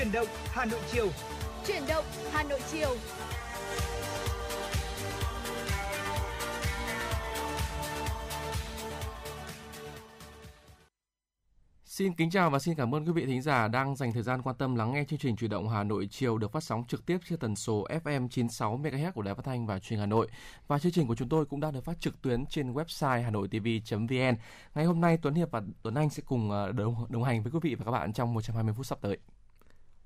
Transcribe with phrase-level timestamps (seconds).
[0.00, 1.08] Chuyển động Hà Nội chiều.
[1.66, 2.96] Chuyển động Hà Nội chiều.
[11.84, 14.42] Xin kính chào và xin cảm ơn quý vị thính giả đang dành thời gian
[14.42, 17.06] quan tâm lắng nghe chương trình Chủ động Hà Nội chiều được phát sóng trực
[17.06, 20.06] tiếp trên tần số FM 96 MHz của Đài Phát thanh và Truyền hình Hà
[20.06, 20.28] Nội.
[20.66, 24.36] Và chương trình của chúng tôi cũng đang được phát trực tuyến trên website hanoitv.vn.
[24.74, 27.52] Ngày hôm nay Tuấn Hiệp và Tuấn Anh sẽ cùng ờ, đồng, đồng hành với
[27.52, 29.18] quý vị và các bạn trong 120 phút sắp tới.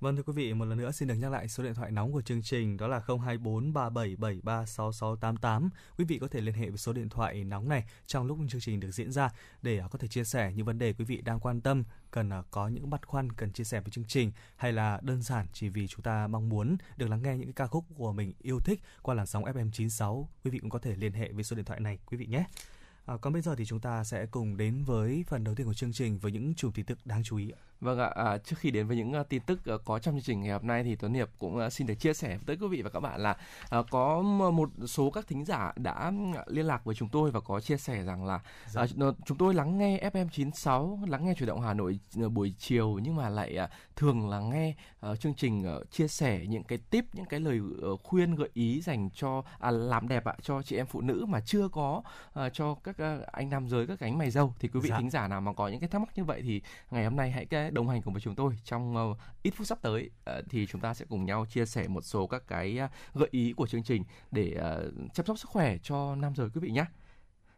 [0.01, 2.13] Vâng thưa quý vị, một lần nữa xin được nhắc lại số điện thoại nóng
[2.13, 5.71] của chương trình đó là 024 3773 6688.
[5.99, 8.61] Quý vị có thể liên hệ với số điện thoại nóng này trong lúc chương
[8.61, 9.31] trình được diễn ra
[9.63, 12.33] để à, có thể chia sẻ những vấn đề quý vị đang quan tâm, cần
[12.33, 15.47] à, có những băn khoăn cần chia sẻ với chương trình hay là đơn giản
[15.53, 18.33] chỉ vì chúng ta mong muốn được lắng nghe những cái ca khúc của mình
[18.43, 20.29] yêu thích qua làn sóng FM 96.
[20.45, 22.45] Quý vị cũng có thể liên hệ với số điện thoại này quý vị nhé.
[23.07, 25.75] À, còn bây giờ thì chúng ta sẽ cùng đến với phần đầu tiên của
[25.75, 27.53] chương trình với những chủ tin tức đáng chú ý.
[27.85, 30.23] Vâng ạ, à, trước khi đến với những uh, tin tức uh, có trong chương
[30.23, 32.67] trình ngày hôm nay thì Tuấn Hiệp cũng uh, xin được chia sẻ với quý
[32.69, 33.37] vị và các bạn là
[33.79, 34.23] uh, có
[34.53, 36.13] một số các thính giả đã
[36.47, 38.83] liên lạc với chúng tôi và có chia sẻ rằng là dạ.
[38.83, 42.55] uh, chúng tôi lắng nghe FM 96, lắng nghe chuyển động Hà Nội uh, buổi
[42.59, 44.75] chiều nhưng mà lại uh, thường là nghe
[45.11, 48.51] uh, chương trình uh, chia sẻ những cái tip, những cái lời uh, khuyên gợi
[48.55, 52.03] ý dành cho à, làm đẹp ạ cho chị em phụ nữ mà chưa có
[52.29, 54.99] uh, cho các uh, anh nam giới các cánh mày râu thì quý vị dạ.
[54.99, 57.31] thính giả nào mà có những cái thắc mắc như vậy thì ngày hôm nay
[57.31, 60.45] hãy cái đồng hành cùng với chúng tôi trong uh, ít phút sắp tới uh,
[60.51, 63.53] thì chúng ta sẽ cùng nhau chia sẻ một số các cái uh, gợi ý
[63.53, 66.85] của chương trình để uh, chăm sóc sức khỏe cho nam giới quý vị nhé.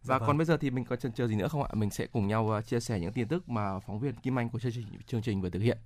[0.02, 0.26] Và dạ vâng.
[0.26, 1.68] còn bây giờ thì mình có chần chờ gì nữa không ạ?
[1.74, 4.48] Mình sẽ cùng nhau uh, chia sẻ những tin tức mà phóng viên Kim Anh
[4.48, 5.78] của chương trình chương trình vừa thực hiện.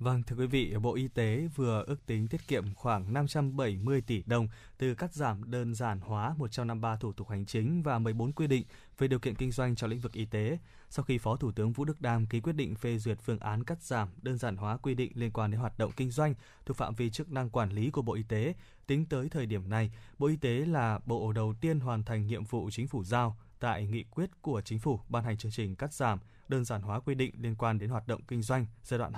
[0.00, 4.22] Vâng, thưa quý vị, Bộ Y tế vừa ước tính tiết kiệm khoảng 570 tỷ
[4.26, 4.48] đồng
[4.78, 8.64] từ cắt giảm đơn giản hóa 153 thủ tục hành chính và 14 quy định
[8.98, 10.58] về điều kiện kinh doanh trong lĩnh vực y tế.
[10.90, 13.64] Sau khi Phó Thủ tướng Vũ Đức Đam ký quyết định phê duyệt phương án
[13.64, 16.34] cắt giảm đơn giản hóa quy định liên quan đến hoạt động kinh doanh
[16.66, 18.54] thuộc phạm vi chức năng quản lý của Bộ Y tế,
[18.86, 22.44] tính tới thời điểm này, Bộ Y tế là bộ đầu tiên hoàn thành nhiệm
[22.44, 25.92] vụ chính phủ giao tại nghị quyết của chính phủ ban hành chương trình cắt
[25.92, 26.18] giảm
[26.50, 29.12] đơn giản hóa quy định liên quan đến hoạt động kinh doanh giai đoạn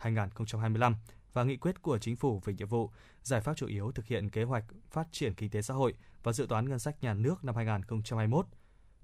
[0.00, 0.94] 2020-2025
[1.32, 2.90] và nghị quyết của chính phủ về nhiệm vụ,
[3.22, 6.32] giải pháp chủ yếu thực hiện kế hoạch phát triển kinh tế xã hội và
[6.32, 8.46] dự toán ngân sách nhà nước năm 2021.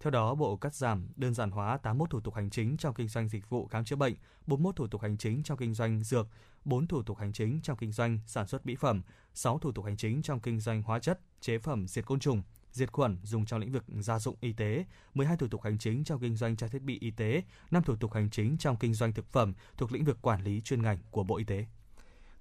[0.01, 3.09] Theo đó, Bộ cắt giảm đơn giản hóa 81 thủ tục hành chính trong kinh
[3.09, 4.15] doanh dịch vụ khám chữa bệnh,
[4.47, 6.29] 41 thủ tục hành chính trong kinh doanh dược,
[6.65, 9.03] 4 thủ tục hành chính trong kinh doanh sản xuất mỹ phẩm,
[9.35, 12.43] 6 thủ tục hành chính trong kinh doanh hóa chất, chế phẩm diệt côn trùng,
[12.73, 14.85] diệt khuẩn dùng trong lĩnh vực gia dụng y tế,
[15.15, 17.97] 12 thủ tục hành chính trong kinh doanh trang thiết bị y tế, 5 thủ
[17.97, 20.99] tục hành chính trong kinh doanh thực phẩm thuộc lĩnh vực quản lý chuyên ngành
[21.11, 21.67] của Bộ Y tế.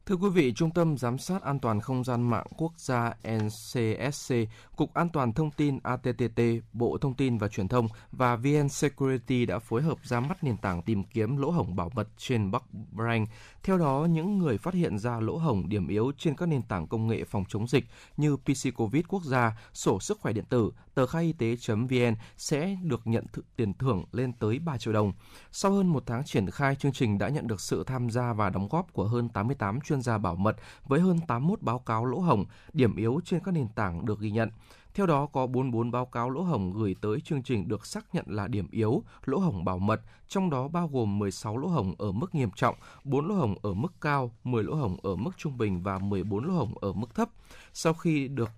[0.05, 4.35] Thưa quý vị, Trung tâm Giám sát An toàn Không gian mạng Quốc gia NCSC,
[4.75, 6.41] Cục An toàn Thông tin ATTT,
[6.73, 10.57] Bộ Thông tin và Truyền thông và VN Security đã phối hợp ra mắt nền
[10.57, 13.29] tảng tìm kiếm lỗ hổng bảo mật trên Bắc Brand.
[13.63, 16.87] Theo đó, những người phát hiện ra lỗ hổng điểm yếu trên các nền tảng
[16.87, 17.85] công nghệ phòng chống dịch
[18.17, 22.77] như PC COVID quốc gia, sổ sức khỏe điện tử, tờ khai y tế.vn sẽ
[22.83, 25.13] được nhận th- tiền thưởng lên tới 3 triệu đồng.
[25.51, 28.49] Sau hơn một tháng triển khai, chương trình đã nhận được sự tham gia và
[28.49, 30.55] đóng góp của hơn 88 chuyên gia bảo mật
[30.87, 34.31] với hơn 81 báo cáo lỗ hổng, điểm yếu trên các nền tảng được ghi
[34.31, 34.49] nhận.
[34.93, 38.25] Theo đó, có 44 báo cáo lỗ hổng gửi tới chương trình được xác nhận
[38.27, 42.11] là điểm yếu, lỗ hổng bảo mật, trong đó bao gồm 16 lỗ hổng ở
[42.11, 45.57] mức nghiêm trọng, 4 lỗ hổng ở mức cao, 10 lỗ hổng ở mức trung
[45.57, 47.29] bình và 14 lỗ hổng ở mức thấp.
[47.73, 48.51] Sau khi được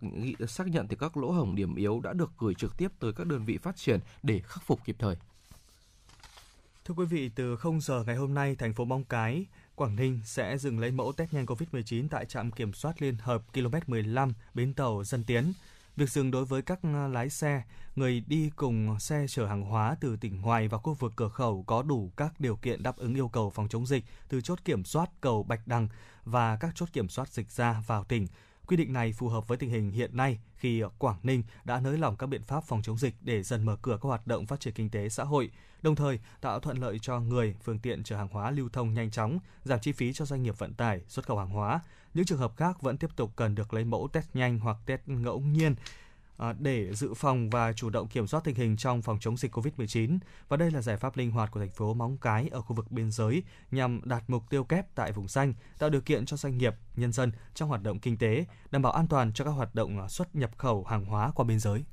[0.48, 3.28] xác nhận thì các lỗ hổng điểm yếu đã được gửi trực tiếp tới các
[3.28, 5.16] đơn vị phát triển để khắc phục kịp thời.
[6.86, 9.46] Thưa quý vị, từ 0 giờ ngày hôm nay, thành phố Móng Cái,
[9.76, 13.44] Quảng Ninh sẽ dừng lấy mẫu test nhanh COVID-19 tại trạm kiểm soát liên hợp
[13.54, 15.54] km 15 bến tàu Dân Tiến.
[15.96, 17.64] Việc dừng đối với các ờ, lái xe,
[17.96, 21.64] người đi cùng xe chở hàng hóa từ tỉnh ngoài vào khu vực cửa khẩu
[21.68, 24.84] có đủ các điều kiện đáp ứng yêu cầu phòng chống dịch từ chốt kiểm
[24.84, 25.88] soát cầu Bạch Đằng
[26.26, 28.28] và các chốt kiểm soát dịch ra vào tỉnh.
[28.68, 31.98] Quy định này phù hợp với tình hình hiện nay khi Quảng Ninh đã nới
[31.98, 34.60] lỏng các biện pháp phòng chống dịch để dần mở cửa các hoạt động phát
[34.60, 35.52] triển kinh tế xã hội,
[35.82, 39.12] đồng thời tạo thuận lợi cho người, phương tiện chở hàng hóa lưu thông nhanh
[39.12, 41.80] chóng, giảm chi phí cho doanh nghiệp vận tải, xuất khẩu hàng hóa.
[42.14, 45.02] Những trường hợp khác vẫn tiếp tục cần được lấy mẫu test nhanh hoặc test
[45.06, 45.76] ngẫu nhiên
[46.38, 49.56] À, để dự phòng và chủ động kiểm soát tình hình trong phòng chống dịch
[49.56, 50.20] COVID-19.
[50.48, 52.92] Và đây là giải pháp linh hoạt của thành phố Móng Cái ở khu vực
[52.92, 56.58] biên giới nhằm đạt mục tiêu kép tại vùng xanh, tạo điều kiện cho doanh
[56.58, 59.76] nghiệp, nhân dân trong hoạt động kinh tế, đảm bảo an toàn cho các hoạt
[59.76, 61.84] động à, xuất nhập khẩu hàng hóa qua biên giới.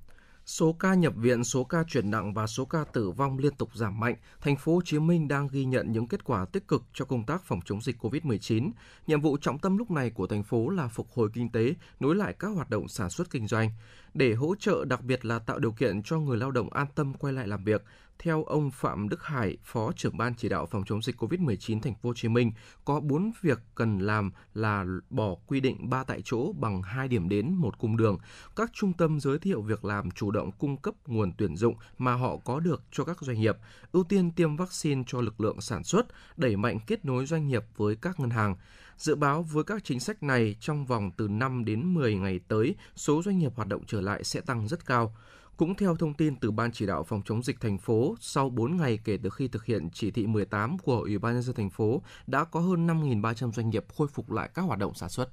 [0.50, 3.70] Số ca nhập viện, số ca chuyển nặng và số ca tử vong liên tục
[3.75, 4.17] giảm mạnh.
[4.41, 7.25] Thành phố Hồ Chí Minh đang ghi nhận những kết quả tích cực cho công
[7.25, 8.70] tác phòng chống dịch COVID-19.
[9.06, 12.17] Nhiệm vụ trọng tâm lúc này của thành phố là phục hồi kinh tế, nối
[12.17, 13.70] lại các hoạt động sản xuất kinh doanh.
[14.14, 17.14] để hỗ trợ đặc biệt là tạo điều kiện cho người lao động an tâm
[17.14, 17.85] quay lại làm việc.
[18.22, 21.94] Theo ông Phạm Đức Hải, Phó trưởng ban chỉ đạo phòng chống dịch COVID-19 thành
[21.94, 22.52] phố Hồ Chí Minh,
[22.84, 27.28] có 4 việc cần làm là bỏ quy định 3 tại chỗ bằng 2 điểm
[27.28, 28.19] đến một cung đường.
[28.56, 32.14] Các trung tâm giới thiệu việc làm chủ động cung cấp nguồn tuyển dụng mà
[32.14, 33.56] họ có được cho các doanh nghiệp,
[33.93, 36.06] ưu tiên tiêm vaccine cho lực lượng sản xuất,
[36.37, 38.56] đẩy mạnh kết nối doanh nghiệp với các ngân hàng.
[38.96, 42.75] Dự báo với các chính sách này trong vòng từ 5 đến 10 ngày tới,
[42.96, 45.14] số doanh nghiệp hoạt động trở lại sẽ tăng rất cao.
[45.60, 48.76] Cũng theo thông tin từ Ban chỉ đạo phòng chống dịch thành phố, sau 4
[48.76, 51.70] ngày kể từ khi thực hiện chỉ thị 18 của Ủy ban nhân dân thành
[51.70, 55.28] phố, đã có hơn 5.300 doanh nghiệp khôi phục lại các hoạt động sản xuất.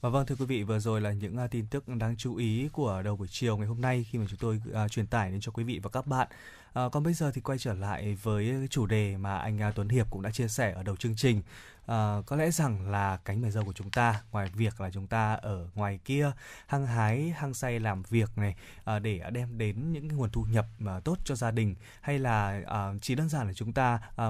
[0.00, 2.68] Và vâng thưa quý vị, vừa rồi là những à, tin tức đáng chú ý
[2.72, 5.40] của đầu buổi chiều ngày hôm nay khi mà chúng tôi uh, truyền tải đến
[5.40, 6.28] cho quý vị và các bạn.
[6.72, 9.88] À, còn bây giờ thì quay trở lại với chủ đề mà anh uh, Tuấn
[9.88, 11.42] Hiệp cũng đã chia sẻ ở đầu chương trình
[11.86, 15.06] à, có lẽ rằng là cánh mày râu của chúng ta ngoài việc là chúng
[15.06, 16.32] ta ở ngoài kia
[16.66, 20.42] hăng hái hăng say làm việc này à, để đem đến những cái nguồn thu
[20.42, 24.00] nhập mà tốt cho gia đình hay là à, chỉ đơn giản là chúng ta
[24.16, 24.26] à,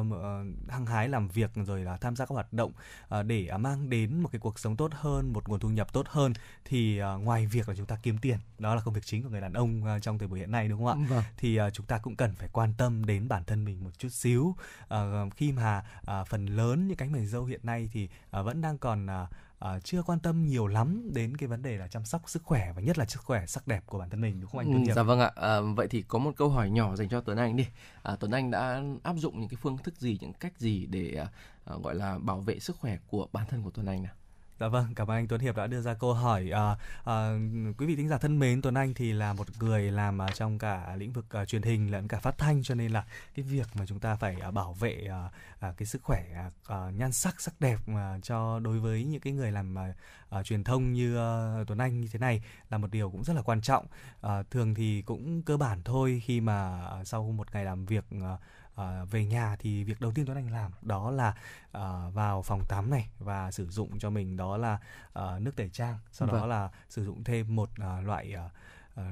[0.68, 2.72] hăng hái làm việc rồi là tham gia các hoạt động
[3.08, 5.92] à, để à, mang đến một cái cuộc sống tốt hơn một nguồn thu nhập
[5.92, 6.32] tốt hơn
[6.64, 8.38] thì à, ngoài việc là chúng ta kiếm tiền.
[8.58, 10.68] Đó là công việc chính của người đàn ông à, trong thời buổi hiện nay
[10.68, 11.06] đúng không ạ?
[11.08, 11.24] Vâng.
[11.36, 14.08] thì à, chúng ta cũng cần phải quan tâm đến bản thân mình một chút
[14.08, 14.56] xíu.
[14.88, 18.60] À, khi mà à, phần lớn những cánh mày râu hiện nay thì uh, vẫn
[18.60, 19.28] đang còn uh,
[19.64, 22.72] uh, chưa quan tâm nhiều lắm đến cái vấn đề là chăm sóc sức khỏe
[22.76, 24.86] và nhất là sức khỏe sắc đẹp của bản thân mình đúng không anh Tuấn
[24.86, 25.32] ừ, Dạ vâng ạ.
[25.34, 27.66] À, vậy thì có một câu hỏi nhỏ dành cho Tuấn Anh đi.
[28.02, 31.24] À, Tuấn Anh đã áp dụng những cái phương thức gì, những cách gì để
[31.74, 34.14] uh, gọi là bảo vệ sức khỏe của bản thân của Tuấn Anh nào?
[34.60, 36.50] Dạ vâng, cảm ơn anh Tuấn Hiệp đã đưa ra câu hỏi.
[36.50, 37.38] À, à,
[37.78, 40.58] quý vị thính giả thân mến, Tuấn Anh thì là một người làm uh, trong
[40.58, 43.04] cả lĩnh vực uh, truyền hình lẫn cả phát thanh cho nên là
[43.34, 45.32] cái việc mà chúng ta phải uh, bảo vệ uh,
[45.68, 46.24] uh, cái sức khỏe
[46.72, 50.46] uh, nhan sắc sắc đẹp mà cho đối với những cái người làm uh, uh,
[50.46, 53.42] truyền thông như uh, Tuấn Anh như thế này là một điều cũng rất là
[53.42, 53.86] quan trọng.
[54.26, 58.40] Uh, thường thì cũng cơ bản thôi khi mà sau một ngày làm việc uh,
[58.74, 61.34] à, về nhà thì việc đầu tiên Tuấn Anh làm đó là
[61.72, 64.78] à, vào phòng tắm này và sử dụng cho mình đó là
[65.12, 66.40] à, nước tẩy trang sau vâng.
[66.40, 68.50] đó là sử dụng thêm một à, loại à,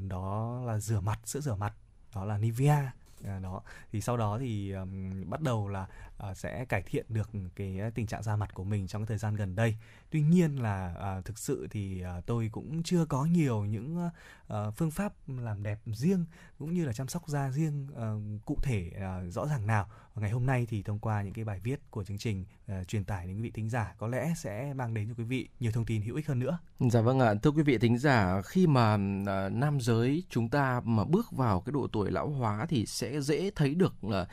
[0.08, 1.72] đó là rửa mặt sữa rửa mặt
[2.14, 2.93] đó là Nivea
[3.25, 3.62] à, đó
[3.93, 5.87] thì sau đó thì um, bắt đầu là
[6.31, 9.06] uh, sẽ cải thiện được cái ờ, tình trạng da mặt của mình trong cái
[9.06, 9.76] thời gian gần đây.
[10.11, 14.75] Tuy nhiên là uh, thực sự thì uh, tôi cũng chưa có nhiều những uh,
[14.76, 16.25] phương pháp làm đẹp riêng
[16.59, 19.88] cũng như là chăm sóc da riêng uh, cụ thể uh, rõ ràng nào.
[20.15, 23.05] Ngày hôm nay thì thông qua những cái bài viết của chương trình uh, truyền
[23.05, 25.73] tải đến quý vị thính giả có lẽ sẽ mang đến cho quý vị nhiều
[25.73, 26.59] thông tin hữu ích hơn nữa.
[26.81, 30.81] Dạ vâng ạ, thưa quý vị thính giả, khi mà uh, nam giới chúng ta
[30.85, 34.26] mà bước vào cái độ tuổi lão hóa thì sẽ dễ thấy được uh, uh,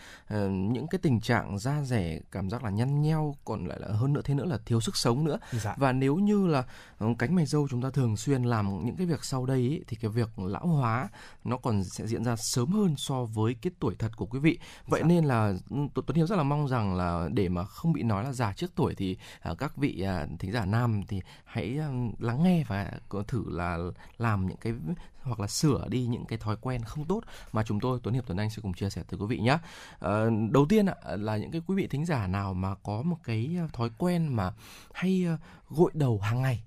[0.52, 4.14] những cái tình trạng da rẻ cảm giác là nhăn nheo, còn lại là hơn
[4.14, 5.40] nữa thế nữa là thiếu sức sống nữa.
[5.52, 5.76] Dạ.
[5.78, 6.64] Và nếu như là
[7.06, 9.82] uh, cánh mày râu chúng ta thường xuyên làm những cái việc sau đây ý,
[9.88, 11.10] thì cái việc lão hóa
[11.44, 14.60] nó còn sẽ diễn ra sớm hơn so với cái tuổi thật của quý vị.
[14.88, 15.08] Vậy dạ.
[15.08, 18.34] nên là Tuấn Hiếu rất là mong rằng là để mà không bị nói là
[18.34, 19.18] già trước tuổi thì
[19.52, 22.92] uh, các vị uh, thính giả nam thì hãy uh, lắng nghe và
[23.28, 23.78] thử là
[24.18, 24.74] làm những cái
[25.26, 28.24] hoặc là sửa đi những cái thói quen không tốt mà chúng tôi, Tuấn Hiệp,
[28.28, 29.58] Tuấn Anh sẽ cùng chia sẻ tới quý vị nhé.
[30.00, 30.86] Ờ, đầu tiên
[31.18, 34.36] là những cái quý vị thính giả nào mà có một cái ờ, thói quen
[34.36, 34.52] mà
[34.94, 35.38] hay ờ,
[35.70, 36.64] gội đầu hàng ngày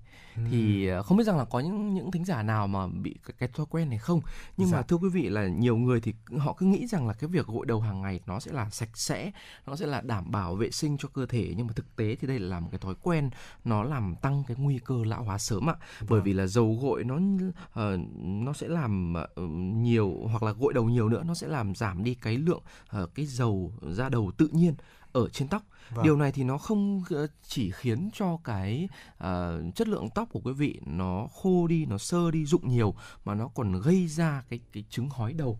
[0.51, 3.33] thì ờ, không biết rằng là có những những thính giả nào mà bị cái,
[3.39, 4.21] cái thói quen này không?
[4.57, 4.77] Nhưng dạ.
[4.77, 7.47] mà thưa quý vị là nhiều người thì họ cứ nghĩ rằng là cái việc
[7.47, 9.31] gội đầu hàng ngày nó sẽ là sạch sẽ
[9.67, 11.53] nó sẽ là đảm bảo vệ sinh cho cơ thể.
[11.57, 13.29] Nhưng mà thực tế thì đây là một cái thói quen
[13.63, 15.75] nó làm tăng cái nguy cơ lão hóa sớm ạ.
[15.99, 16.09] Vâng.
[16.09, 20.73] bởi vì là dầu gội nó uh, nó sẽ làm uh, nhiều hoặc là gội
[20.73, 22.61] đầu nhiều nữa nó sẽ làm giảm đi cái lượng
[23.03, 24.73] uh, cái dầu da đầu tự nhiên
[25.13, 25.63] ở trên tóc.
[25.89, 26.05] Vâng.
[26.05, 30.39] Điều này thì nó không ờ, chỉ khiến cho cái uh, chất lượng tóc của
[30.43, 32.93] quý vị nó khô đi, nó sơ đi, rụng nhiều
[33.25, 35.59] mà nó còn gây ra cái cái chứng hói đầu.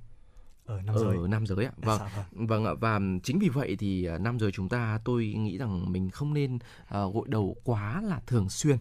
[0.66, 1.18] Ở nam giới.
[1.18, 1.72] Ở nam giới ạ.
[1.78, 2.00] Vâng.
[2.32, 2.72] vâng, vâng ạ.
[2.80, 6.34] Và chính vì vậy thì ờ, nam giới chúng ta tôi nghĩ rằng mình không
[6.34, 8.78] nên uh, gội đầu quá là thường xuyên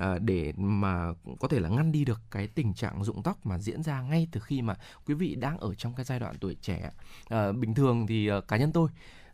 [0.00, 3.58] uh, để mà có thể là ngăn đi được cái tình trạng rụng tóc mà
[3.58, 4.74] diễn ra ngay từ khi mà
[5.06, 6.90] quý vị đang ở trong cái giai đoạn tuổi trẻ
[7.34, 8.88] uh, bình thường thì uh, cá nhân tôi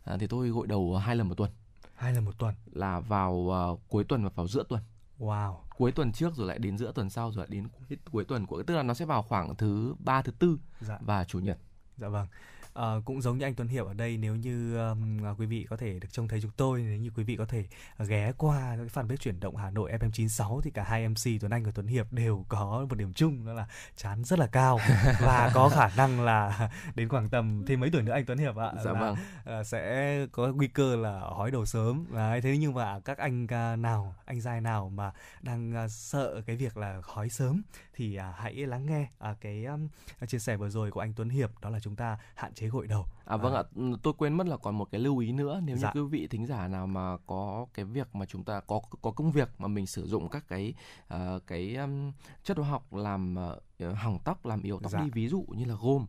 [0.05, 1.51] à, thì tôi gội đầu hai lần một tuần.
[1.95, 2.55] Hai lần một tuần?
[2.71, 4.81] Là vào uh, cuối tuần và vào giữa tuần.
[5.19, 5.55] Wow.
[5.77, 8.45] Cuối tuần trước rồi lại đến giữa tuần sau rồi lại đến cuối, cuối tuần
[8.45, 10.97] của tức là nó sẽ vào khoảng thứ ba thứ tư dạ.
[11.01, 11.57] và chủ nhật.
[11.97, 12.27] Dạ vâng
[12.75, 15.77] à, cũng giống như anh Tuấn Hiệp ở đây nếu như um, quý vị có
[15.77, 17.65] thể được trông thấy chúng tôi nếu như quý vị có thể
[18.07, 21.63] ghé qua cái fanpage chuyển động Hà Nội FM96 thì cả hai MC Tuấn Anh
[21.63, 24.79] và Tuấn Hiệp đều có một điểm chung đó là chán rất là cao
[25.21, 28.55] và có khả năng là đến khoảng tầm thêm mấy tuổi nữa anh Tuấn Hiệp
[28.55, 29.15] ạ dạ là, vâng.
[29.59, 33.43] uh, sẽ có nguy cơ là hói đầu sớm Đấy, thế nhưng mà các anh
[33.43, 37.61] uh, nào anh giai nào mà đang uh, sợ cái việc là hói sớm
[37.95, 39.87] thì uh, hãy lắng nghe uh, cái um,
[40.27, 42.87] chia sẻ vừa rồi của anh Tuấn Hiệp đó là chúng ta hạn chế gội
[42.87, 45.61] đầu À vâng ạ, ừ, tôi quên mất là còn một cái lưu ý nữa
[45.63, 45.91] nếu Dạ.
[45.95, 49.11] như quý vị thính giả nào mà có cái việc mà chúng ta có có
[49.11, 50.73] công việc mà mình sử dụng các cái
[51.07, 52.11] ờ, cái um,
[52.43, 54.99] chất hóa học làm ờ, hỏng tóc, làm yếu tóc Dạ.
[55.03, 56.05] đi ví dụ như là gôm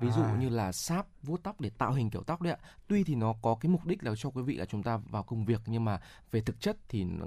[0.00, 0.36] ví dụ À.
[0.40, 3.34] như là sáp vuốt tóc để tạo hình kiểu tóc đấy ạ tuy thì nó
[3.42, 5.84] có cái mục đích là cho quý vị là chúng ta vào công việc nhưng
[5.84, 7.26] mà về thực chất thì nó,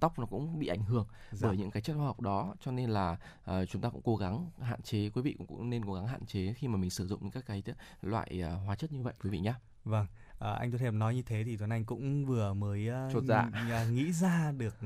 [0.00, 1.48] tóc nó cũng bị ảnh hưởng Dạ.
[1.48, 4.16] bởi những cái chất hóa học đó cho nên là ờ, chúng ta cũng cố
[4.16, 6.90] gắng hạn chế quý vị cũng, cũng nên cố gắng hạn chế khi mà mình
[6.90, 7.62] sử dụng những các cái
[8.02, 10.06] loại ờ, hóa chất như vậy quý vị nhé Vâng,
[10.38, 13.24] à, anh Tuấn Hiệp nói như thế thì Tuấn Anh cũng vừa mới uh, Chột
[13.24, 13.50] dạ.
[13.90, 14.76] nghĩ ra được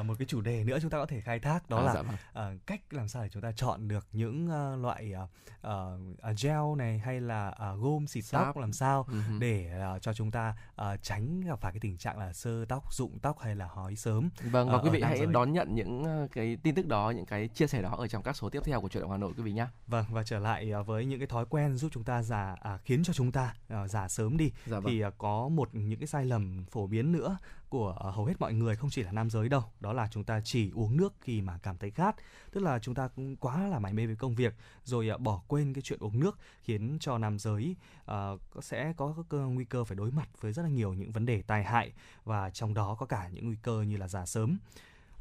[0.00, 1.94] uh, một cái chủ đề nữa chúng ta có thể khai thác đó À, là
[1.94, 2.16] dạ vâng.
[2.32, 5.26] ờ, cách làm sao để chúng ta chọn được những ờ, loại ờ,
[5.60, 5.98] ờ,
[6.42, 8.56] gel này hay là ờ, gôm xịt tóc Sáp.
[8.56, 9.38] làm sao hứ.
[9.38, 12.92] để ờ, cho chúng ta ờ, tránh gặp phải cái tình trạng là sơ tóc,
[12.92, 14.28] rụng tóc hay là hói sớm.
[14.50, 15.26] Vâng và ờ, quý vị hãy giới.
[15.26, 18.36] đón nhận những cái tin tức đó, những cái chia sẻ đó ở trong các
[18.36, 19.66] số tiếp theo của Chuyển động Hà Nội quý vị nhé.
[19.86, 22.78] Vâng và trở lại ờ, với những cái thói quen giúp chúng ta già à,
[22.84, 24.92] khiến cho chúng ta ờ, già sớm đi Dạ vâng.
[24.92, 28.40] thì à, có một những cái sai lầm phổ biến nữa của à, hầu hết
[28.40, 31.14] mọi người không chỉ là nam giới đâu đó là chúng ta chỉ uống nước
[31.20, 32.16] khi mà cảm thấy khát
[32.52, 35.42] tức là chúng ta cũng quá là mải mê với công việc rồi à, bỏ
[35.48, 37.76] quên cái chuyện uống nước khiến cho nam giới
[38.10, 41.26] uh, sẽ có cơ nguy cơ phải đối mặt với rất là nhiều những vấn
[41.26, 41.92] đề tai hại
[42.24, 44.58] và trong đó có cả những nguy cơ như là già sớm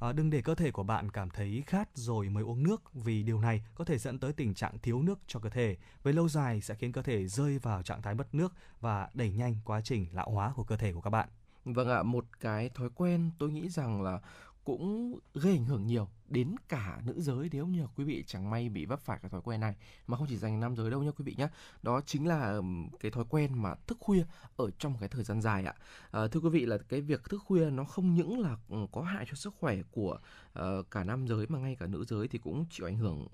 [0.01, 3.23] À, đừng để cơ thể của bạn cảm thấy khát rồi mới uống nước vì
[3.23, 5.77] điều này có thể dẫn tới tình trạng thiếu nước cho cơ thể.
[6.03, 9.31] Về lâu dài sẽ khiến cơ thể rơi vào trạng thái mất nước và đẩy
[9.31, 11.29] nhanh quá trình lão hóa của cơ thể của các bạn.
[11.65, 14.19] Vâng ạ, một cái thói quen tôi nghĩ rằng là
[14.63, 18.69] cũng gây ảnh hưởng nhiều đến cả nữ giới nếu như quý vị chẳng may
[18.69, 19.75] bị vấp phải cái thói quen này.
[20.07, 21.47] Mà không chỉ dành nam giới đâu nhá quý vị nhé
[21.81, 22.61] đó chính là
[22.99, 24.23] cái thói quen mà thức khuya
[24.57, 25.73] ở trong cái thời gian dài ạ.
[26.11, 28.57] À, thưa quý vị là cái việc thức khuya nó không những là
[28.91, 30.19] có hại cho sức khỏe của
[30.59, 33.27] uh, cả nam giới mà ngay cả nữ giới thì cũng chịu ảnh hưởng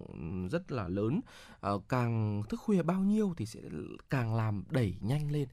[0.51, 1.22] rất là lớn.
[1.74, 3.60] Uh, càng thức khuya bao nhiêu thì sẽ
[4.10, 5.48] càng làm đẩy nhanh lên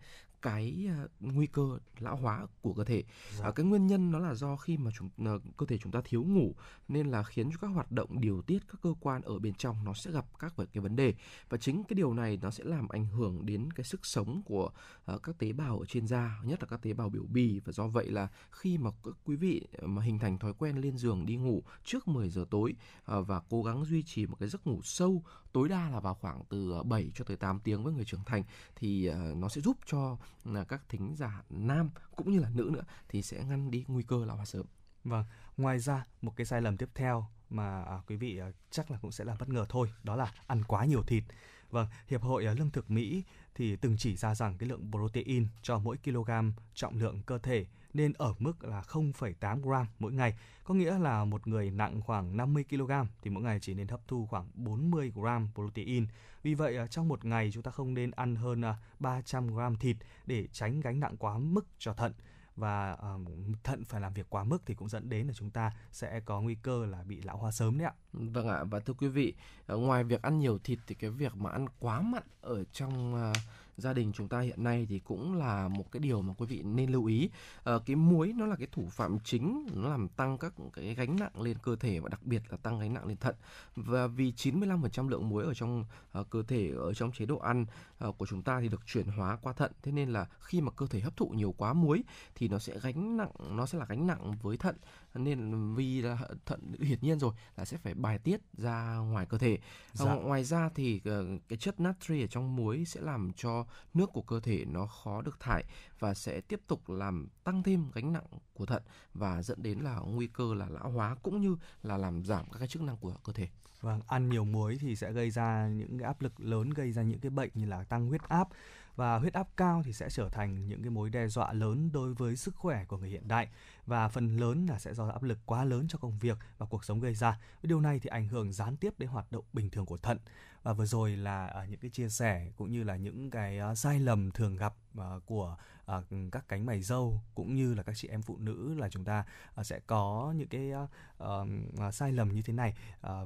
[0.44, 3.02] cái ờ, nguy cơ lão hóa của cơ thể.
[3.38, 3.44] Dạ.
[3.44, 6.00] À, cái nguyên nhân nó là do khi mà chúng ờ, cơ thể chúng ta
[6.04, 6.54] thiếu ngủ
[6.88, 9.84] nên là khiến cho các hoạt động điều tiết các cơ quan ở bên trong
[9.84, 11.14] nó sẽ gặp các cái vấn đề.
[11.48, 14.70] Và chính cái điều này nó sẽ làm ảnh hưởng đến cái sức sống của
[15.04, 17.60] ờ, các tế bào ở trên da nhất là các tế bào biểu bì.
[17.64, 20.96] Và do vậy là khi mà các quý vị mà hình thành thói quen lên
[20.96, 22.74] giường đi ngủ trước 10 giờ tối
[23.04, 25.22] ờ, và cố gắng duy trì một cái giấc ngủ sâu
[25.54, 28.24] tối đa là vào khoảng từ ờ, 7 cho tới 8 tiếng với người trưởng
[28.24, 28.42] thành
[28.76, 32.70] thì ờ, nó sẽ giúp cho ờ, các thính giả nam cũng như là nữ
[32.72, 34.66] nữa thì sẽ ngăn đi nguy cơ lão hóa sớm.
[35.04, 35.24] Vâng,
[35.56, 38.98] ngoài ra một cái sai lầm tiếp theo mà à, quý vị à, chắc là
[39.02, 41.24] cũng sẽ là bất ngờ thôi, đó là ăn quá nhiều thịt.
[41.70, 45.48] Vâng, Hiệp hội à, Lương thực Mỹ thì từng chỉ ra rằng cái lượng protein
[45.62, 46.30] cho mỗi kg
[46.74, 50.34] trọng lượng cơ thể nên ở mức là 0,8 gram mỗi ngày.
[50.64, 54.00] Có nghĩa là một người nặng khoảng 50 kg thì mỗi ngày chỉ nên hấp
[54.08, 56.06] thu khoảng 40 gram protein.
[56.42, 59.76] Vì vậy à, trong một ngày chúng ta không nên ăn hơn à, 300 gram
[59.76, 59.96] thịt
[60.26, 62.12] để tránh gánh nặng quá mức cho thận
[62.56, 63.28] và uh,
[63.64, 66.40] thận phải làm việc quá mức thì cũng dẫn đến là chúng ta sẽ có
[66.40, 67.94] nguy cơ là bị lão hóa sớm đấy ạ.
[68.12, 69.34] Vâng ạ và thưa quý vị,
[69.68, 73.36] ngoài việc ăn nhiều thịt thì cái việc mà ăn quá mặn ở trong uh,
[73.76, 76.62] gia đình chúng ta hiện nay thì cũng là một cái điều mà quý vị
[76.62, 77.30] nên lưu ý.
[77.64, 81.16] à, cái muối nó là cái thủ phạm chính nó làm tăng các cái gánh
[81.16, 83.34] nặng lên cơ thể và đặc biệt là tăng gánh nặng lên thận.
[83.76, 85.84] Và vì 95% lượng muối ở trong
[86.20, 87.66] uh, cơ thể ở trong chế độ ăn
[88.12, 89.72] của chúng ta thì được chuyển hóa qua thận.
[89.82, 92.78] Thế nên là khi mà cơ thể hấp thụ nhiều quá muối thì nó sẽ
[92.82, 94.76] gánh nặng nó sẽ là gánh nặng với thận
[95.14, 99.38] nên vì là thận hiển nhiên rồi là sẽ phải bài tiết ra ngoài cơ
[99.38, 99.58] thể.
[99.92, 100.10] Dạ.
[100.10, 104.10] Ờ, ngoài ra thì ờ, cái chất natri ở trong muối sẽ làm cho nước
[104.12, 105.64] của cơ thể nó khó được thải
[105.98, 108.82] và sẽ tiếp tục làm tăng thêm gánh nặng của thận
[109.14, 112.58] và dẫn đến là nguy cơ là lão hóa cũng như là làm giảm các
[112.58, 113.48] cái chức năng của cơ thể.
[113.84, 117.02] Vâng, ăn nhiều muối thì sẽ gây ra những cái áp lực lớn, gây ra
[117.02, 118.48] những cái bệnh như là tăng huyết áp.
[118.96, 122.14] Và huyết áp cao thì sẽ trở thành những cái mối đe dọa lớn đối
[122.14, 123.48] với sức khỏe của người hiện đại.
[123.86, 126.84] Và phần lớn là sẽ do áp lực quá lớn cho công việc và cuộc
[126.84, 127.38] sống gây ra.
[127.62, 130.18] Điều này thì ảnh hưởng gián tiếp đến hoạt động bình thường của thận.
[130.62, 133.74] Và vừa rồi là à, những cái chia sẻ cũng như là những cái à,
[133.74, 137.96] sai lầm thường gặp à, của Ờ, các cánh mày dâu cũng như là các
[137.96, 139.24] chị em phụ nữ là chúng ta
[139.54, 140.70] ờ, sẽ có những cái
[141.18, 141.46] ờ,
[141.92, 142.74] sai lầm như thế này.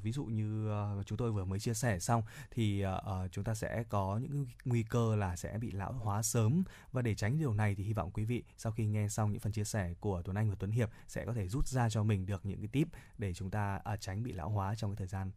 [0.02, 0.70] Ví dụ như
[1.06, 2.84] chúng tôi vừa mới chia sẻ xong thì
[3.30, 6.62] chúng ta sẽ có những nguy cơ là sẽ bị lão hóa sớm.
[6.92, 9.40] Và để tránh điều này thì hy vọng quý vị sau khi nghe xong những
[9.40, 12.02] phần chia sẻ của Tuấn Anh và Tuấn Hiệp sẽ có thể rút ra cho
[12.02, 12.88] mình được những cái tip
[13.18, 15.30] để chúng ta tránh bị lão hóa trong cái thời gian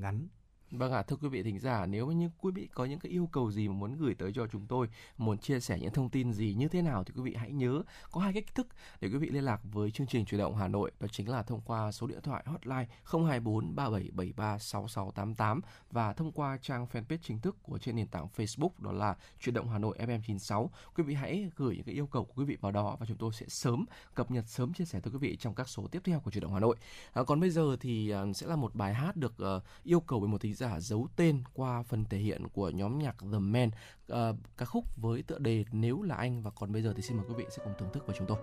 [0.00, 0.28] ngắn.
[0.72, 3.12] Vâng ạ, à, thưa quý vị thính giả, nếu như quý vị có những cái
[3.12, 4.88] yêu cầu gì mà muốn gửi tới cho chúng tôi,
[5.18, 7.82] muốn chia sẻ những thông tin gì như thế nào thì quý vị hãy nhớ
[8.12, 8.66] có hai cách thức
[9.00, 11.42] để quý vị liên lạc với chương trình Chuyển động Hà Nội, đó chính là
[11.42, 15.60] thông qua số điện thoại hotline 024 3773 6688
[15.90, 19.54] và thông qua trang fanpage chính thức của trên nền tảng Facebook đó là Chuyển
[19.54, 20.68] động Hà Nội FM96.
[20.94, 23.18] Quý vị hãy gửi những cái yêu cầu của quý vị vào đó và chúng
[23.18, 26.02] tôi sẽ sớm cập nhật sớm chia sẻ tới quý vị trong các số tiếp
[26.04, 26.76] theo của Chuyển động Hà Nội.
[27.12, 30.20] À, còn bây giờ thì à, sẽ là một bài hát được uh, yêu cầu
[30.20, 33.38] bởi một thính giả giả giấu tên qua phần thể hiện của nhóm nhạc The
[33.38, 33.70] Man,
[34.12, 34.16] uh,
[34.56, 37.26] ca khúc với tựa đề Nếu là anh và còn bây giờ thì xin mời
[37.28, 38.38] quý vị sẽ cùng thưởng thức với chúng tôi.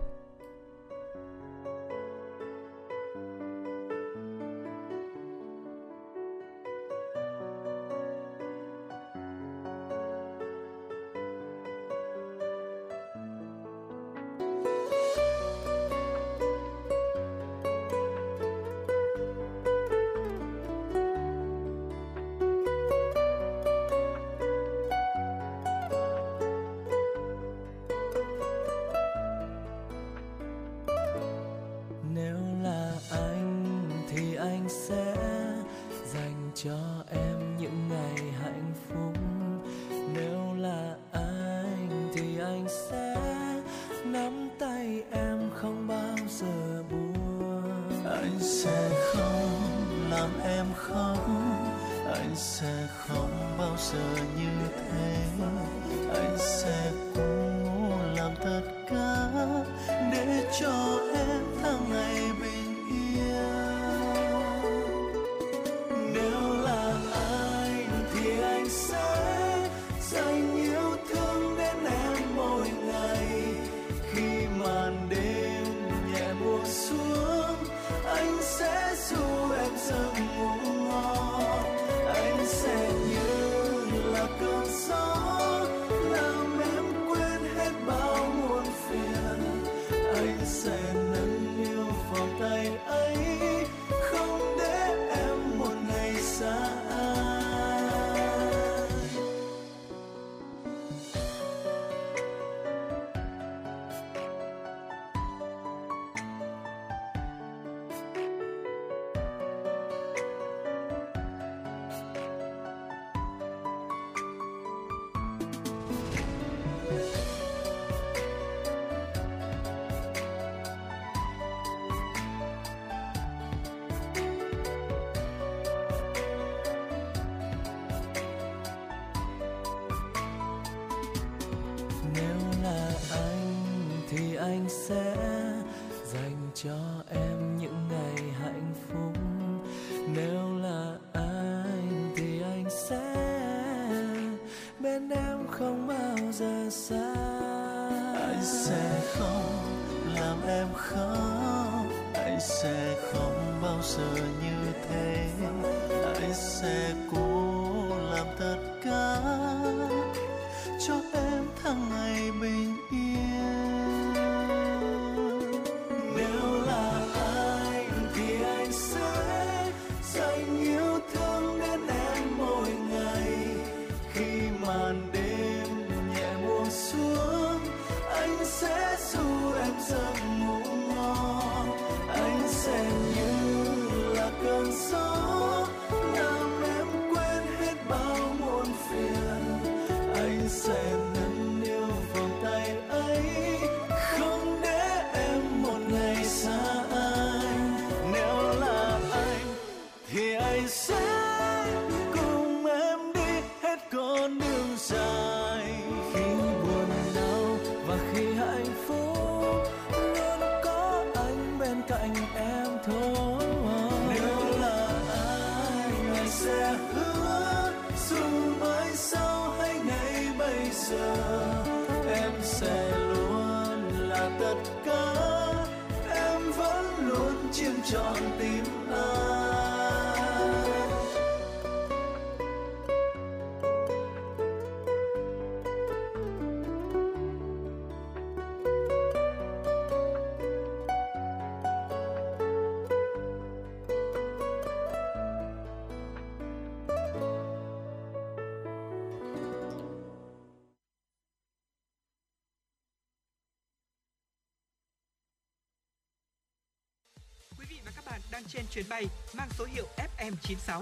[258.53, 259.07] Trên chuyến bay
[259.37, 259.85] mang số hiệu
[260.17, 260.81] FM96.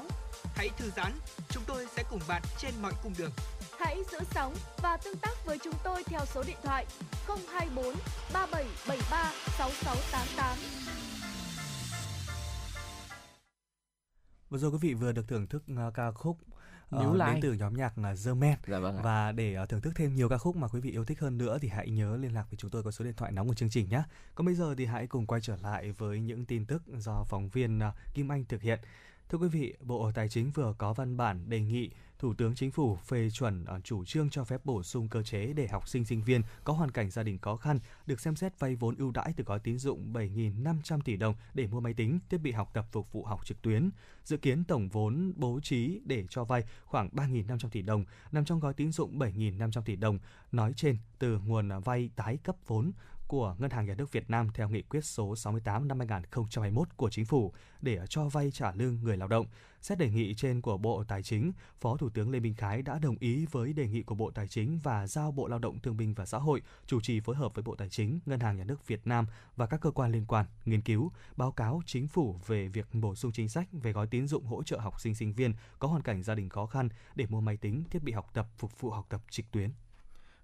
[0.56, 1.12] Hãy thư giãn,
[1.50, 3.32] chúng tôi sẽ cùng bạn trên mọi cung đường.
[3.80, 6.86] Hãy giữ sóng và tương tác với chúng tôi theo số điện thoại
[7.28, 7.96] 024
[8.34, 10.58] 3773 6688.
[14.50, 16.38] Vừa rồi quý vị vừa được thưởng thức uh, ca khúc
[16.92, 17.34] Níu uh, lại.
[17.34, 18.58] đến từ nhóm nhạc uh, The Men.
[18.68, 19.02] Dạ vâng.
[19.02, 21.38] Và để uh, thưởng thức thêm nhiều ca khúc mà quý vị yêu thích hơn
[21.38, 23.54] nữa thì hãy nhớ liên lạc với chúng tôi qua số điện thoại nóng của
[23.54, 24.04] chương trình nhé.
[24.36, 27.50] Còn bây giờ thì hãy cùng quay trở lại với những tin tức do phóng
[27.50, 28.80] viên uh, Kim Anh thực hiện.
[29.30, 32.72] Thưa quý vị, Bộ Tài chính vừa có văn bản đề nghị Thủ tướng Chính
[32.72, 36.06] phủ phê chuẩn à, chủ trương cho phép bổ sung cơ chế để học sinh
[36.06, 39.12] sinh viên có hoàn cảnh gia đình khó khăn được xem xét vay vốn ưu
[39.12, 42.70] đãi từ gói tín dụng 7.500 tỷ đồng để mua máy tính, thiết bị học
[42.74, 43.90] tập phục vụ học trực tuyến.
[44.24, 48.60] Dự kiến tổng vốn bố trí để cho vay khoảng 3.500 tỷ đồng, nằm trong
[48.60, 50.20] gói tín dụng 7.500 tỷ đồng,
[50.52, 52.92] nói trên từ nguồn à, vay tái cấp vốn
[53.28, 57.10] của Ngân hàng Nhà nước Việt Nam theo nghị quyết số 68 năm 2021 của
[57.10, 59.46] Chính phủ để cho vay trả lương người lao động.
[59.82, 63.00] Xét đề nghị trên của Bộ Tài chính, Phó Thủ tướng Lê Minh Khái đã
[63.00, 65.98] đồng ý với đề nghị của Bộ Tài chính và giao Bộ Lao động Thương
[65.98, 68.64] binh và Xã hội chủ trì phối hợp với Bộ Tài chính, Ngân hàng Nhà
[68.64, 72.40] nước Việt Nam và các cơ quan liên quan nghiên cứu, báo cáo chính phủ
[72.48, 75.34] về việc bổ sung chính sách về gói tín dụng hỗ trợ học sinh sinh
[75.34, 78.30] viên có hoàn cảnh gia đình khó khăn để mua máy tính, thiết bị học
[78.34, 79.72] tập phục vụ học tập trực tuyến.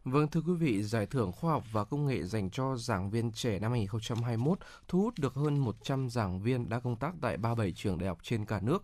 [0.06, 3.32] Vâng thưa quý vị, Giải thưởng Khoa học và Công nghệ dành cho giảng viên
[3.32, 7.72] trẻ năm 2021 thu hút được hơn 100 giảng viên đã công tác tại 37
[7.72, 8.84] trường đại học trên cả nước.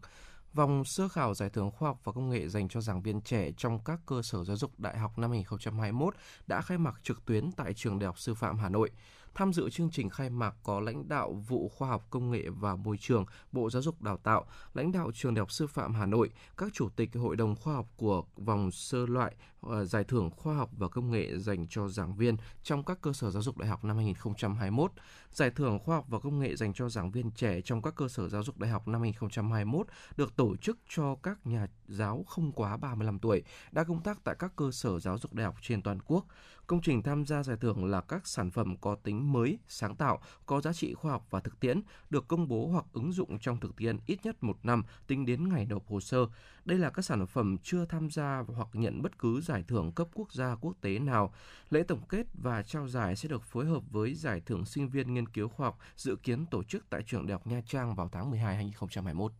[0.54, 3.52] Vòng sơ khảo Giải thưởng Khoa học và Công nghệ dành cho giảng viên trẻ
[3.58, 6.14] trong các cơ sở giáo dục đại học năm 2021
[6.48, 8.92] đã khai mạc trực tuyến tại Trường Đại học Sư phạm Hà Nội.
[9.34, 12.76] Tham dự chương trình khai mạc có lãnh đạo vụ Khoa học Công nghệ và
[12.76, 16.06] Môi trường, Bộ Giáo dục Đào tạo, lãnh đạo Trường Đại học Sư phạm Hà
[16.06, 20.30] Nội, các chủ tịch Hội đồng khoa học của vòng sơ loại Ờ, giải thưởng
[20.30, 23.58] Khoa học và Công nghệ dành cho giảng viên trong các cơ sở giáo dục
[23.58, 24.92] đại học năm 2021,
[25.32, 28.08] Giải thưởng Khoa học và Công nghệ dành cho giảng viên trẻ trong các cơ
[28.08, 32.52] sở giáo dục đại học năm 2021 được tổ chức cho các nhà giáo không
[32.52, 35.82] quá 35 tuổi đã công tác tại các cơ sở giáo dục đại học trên
[35.82, 36.26] toàn quốc.
[36.68, 40.22] Công trình tham gia giải thưởng là các sản phẩm có tính mới, sáng tạo,
[40.46, 43.60] có giá trị khoa học và thực tiễn, được công bố hoặc ứng dụng trong
[43.60, 46.26] thực tiễn ít nhất một năm tính đến ngày nộp hồ sơ.
[46.66, 50.08] Đây là các sản phẩm chưa tham gia hoặc nhận bất cứ giải thưởng cấp
[50.14, 51.34] quốc gia, quốc tế nào.
[51.70, 55.14] Lễ tổng kết và trao giải sẽ được phối hợp với giải thưởng sinh viên
[55.14, 58.10] nghiên cứu khoa học dự kiến tổ chức tại trường Đại học Nha Trang vào
[58.12, 59.32] tháng 12 2021.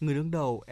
[0.00, 0.64] Người đứng đầu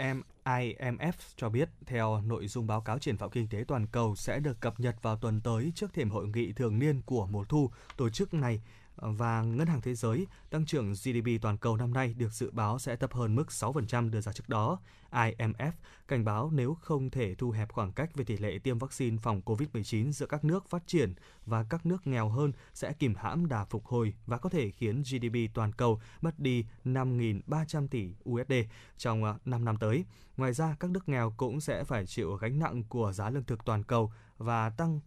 [0.44, 4.40] IMF cho biết, theo nội dung báo cáo triển vọng kinh tế toàn cầu sẽ
[4.40, 7.70] được cập nhật vào tuần tới trước thềm hội nghị thường niên của mùa thu.
[7.96, 8.60] Tổ chức này
[8.96, 12.78] và Ngân hàng Thế giới, tăng trưởng GDP toàn cầu năm nay được dự báo
[12.78, 14.78] sẽ thấp hơn mức 6% đưa ra trước đó.
[15.10, 15.72] IMF
[16.08, 19.40] cảnh báo nếu không thể thu hẹp khoảng cách về tỷ lệ tiêm vaccine phòng
[19.44, 21.14] COVID-19 giữa các nước phát triển
[21.46, 25.02] và các nước nghèo hơn sẽ kìm hãm đà phục hồi và có thể khiến
[25.02, 28.52] GDP toàn cầu mất đi 5.300 tỷ USD
[28.96, 30.04] trong à, 5 năm tới.
[30.36, 33.64] Ngoài ra, các nước nghèo cũng sẽ phải chịu gánh nặng của giá lương thực
[33.64, 35.00] toàn cầu và tăng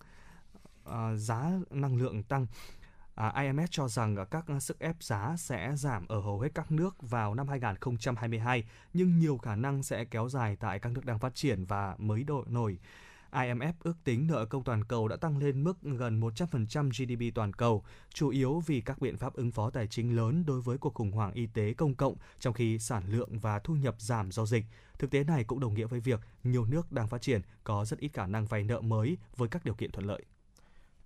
[0.90, 2.48] uh, giá năng lượng tăng
[3.20, 6.72] À, IMF cho rằng à, các sức ép giá sẽ giảm ở hầu hết các
[6.72, 11.20] nước vào năm 2022, nhưng nhiều khả năng sẽ kéo dài tại các nước đang
[11.20, 12.78] phát triển và mới đội nổi.
[13.32, 17.54] IMF ước tính nợ công toàn cầu đã tăng lên mức gần 100% GDP toàn
[17.54, 20.94] cầu, chủ yếu vì các biện pháp ứng phó tài chính lớn đối với cuộc
[20.94, 24.46] khủng hoảng y tế công cộng, trong khi sản lượng và thu nhập giảm do
[24.46, 24.66] dịch.
[25.00, 28.00] Thực tế này cũng đồng nghĩa với việc nhiều nước đang phát triển có rất
[28.00, 30.26] ít khả năng vay nợ mới với các điều kiện thuận lợi.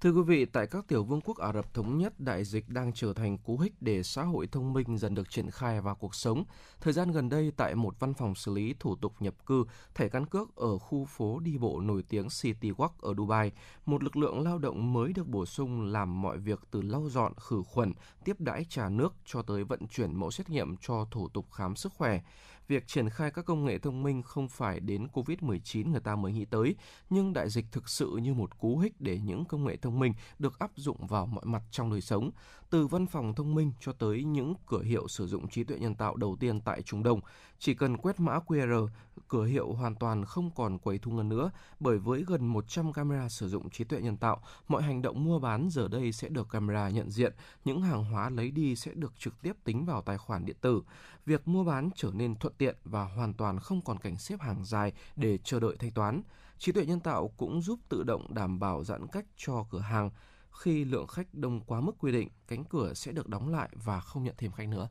[0.04, 2.94] Thưa quý vị, tại các tiểu vương quốc Ả Rập Thống Nhất, đại dịch đang
[2.94, 6.16] trở thành cú hích để xã hội thông minh dần được triển khai vào cuộc
[6.16, 6.44] sống.
[6.82, 10.10] Thời gian gần đây, tại một văn phòng xử lý thủ tục nhập cư, thẻ
[10.10, 13.52] căn cước ở khu phố đi bộ nổi tiếng City Walk ở Dubai,
[13.86, 17.34] một lực lượng lao động mới được bổ sung làm mọi việc từ lau dọn,
[17.38, 17.94] khử khuẩn,
[18.26, 21.76] tiếp đãi trà nước cho tới vận chuyển mẫu xét nghiệm cho thủ tục khám
[21.76, 22.22] sức khỏe
[22.68, 26.34] việc triển khai các công nghệ thông minh không phải đến COVID-19 người ta mới
[26.34, 26.76] nghĩ tới,
[27.10, 30.14] nhưng đại dịch thực sự như một cú hích để những công nghệ thông minh
[30.40, 32.32] được áp dụng vào mọi mặt trong đời sống,
[32.70, 35.96] từ văn phòng thông minh cho tới những cửa hiệu sử dụng trí tuệ nhân
[35.96, 37.20] tạo đầu tiên tại Trung Đông.
[37.64, 38.88] Chỉ cần quét mã QR,
[39.28, 43.30] cửa hiệu hoàn toàn không còn quầy thu ngân nữa, bởi với gần 100 camera
[43.30, 46.50] sử dụng trí tuệ nhân tạo, mọi hành động mua bán giờ đây sẽ được
[46.50, 47.34] camera nhận diện,
[47.66, 50.82] những hàng hóa lấy đi sẽ được trực tiếp tính vào tài khoản điện tử.
[51.26, 54.66] Việc mua bán trở nên thuận tiện và hoàn toàn không còn cảnh xếp hàng
[54.66, 56.22] dài để chờ đợi thanh toán.
[56.58, 60.10] Trí tuệ nhân tạo cũng giúp tự động đảm bảo giãn cách cho cửa hàng.
[60.52, 64.00] Khi lượng khách đông quá mức quy định, cánh cửa sẽ được đóng lại và
[64.00, 64.90] không nhận thêm khách nữa.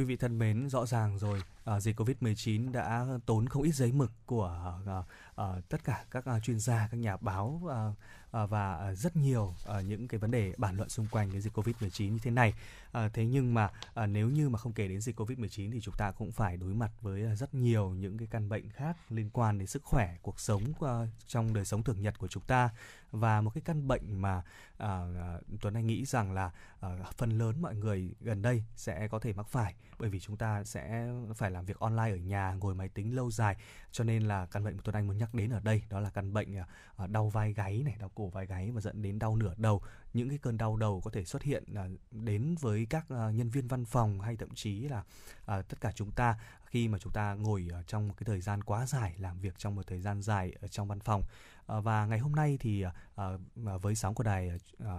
[0.00, 1.42] Quý vị thân mến, rõ ràng rồi,
[1.76, 5.04] uh, dịch Covid-19 đã tốn không ít giấy mực của uh,
[5.42, 7.96] uh, tất cả các uh, chuyên gia, các nhà báo uh,
[8.44, 11.58] uh, và rất nhiều uh, những cái vấn đề bàn luận xung quanh cái dịch
[11.58, 12.54] Covid-19 như thế này.
[12.88, 15.94] Uh, thế nhưng mà uh, nếu như mà không kể đến dịch Covid-19 thì chúng
[15.98, 19.58] ta cũng phải đối mặt với rất nhiều những cái căn bệnh khác liên quan
[19.58, 22.70] đến sức khỏe, cuộc sống uh, trong đời sống thường nhật của chúng ta
[23.10, 24.42] và một cái căn bệnh mà
[24.82, 26.50] uh, Tuấn Anh nghĩ rằng là
[26.86, 30.36] uh, phần lớn mọi người gần đây sẽ có thể mắc phải bởi vì chúng
[30.36, 33.56] ta sẽ phải làm việc online ở nhà, ngồi máy tính lâu dài.
[33.92, 36.10] Cho nên là căn bệnh mà Tuấn Anh muốn nhắc đến ở đây, đó là
[36.10, 39.18] căn bệnh à, à, đau vai gáy này, đau cổ vai gáy và dẫn đến
[39.18, 39.82] đau nửa đầu.
[40.12, 43.68] Những cái cơn đau đầu có thể xuất hiện à, đến với các nhân viên
[43.68, 45.04] văn phòng hay thậm chí là
[45.46, 48.86] tất cả chúng ta khi mà chúng ta ngồi trong một cái thời gian quá
[48.86, 51.22] dài, làm việc trong một thời gian dài ở trong văn phòng.
[51.70, 54.50] Ờ, và ngày hôm nay thì ờ, ờ, với sóng của đài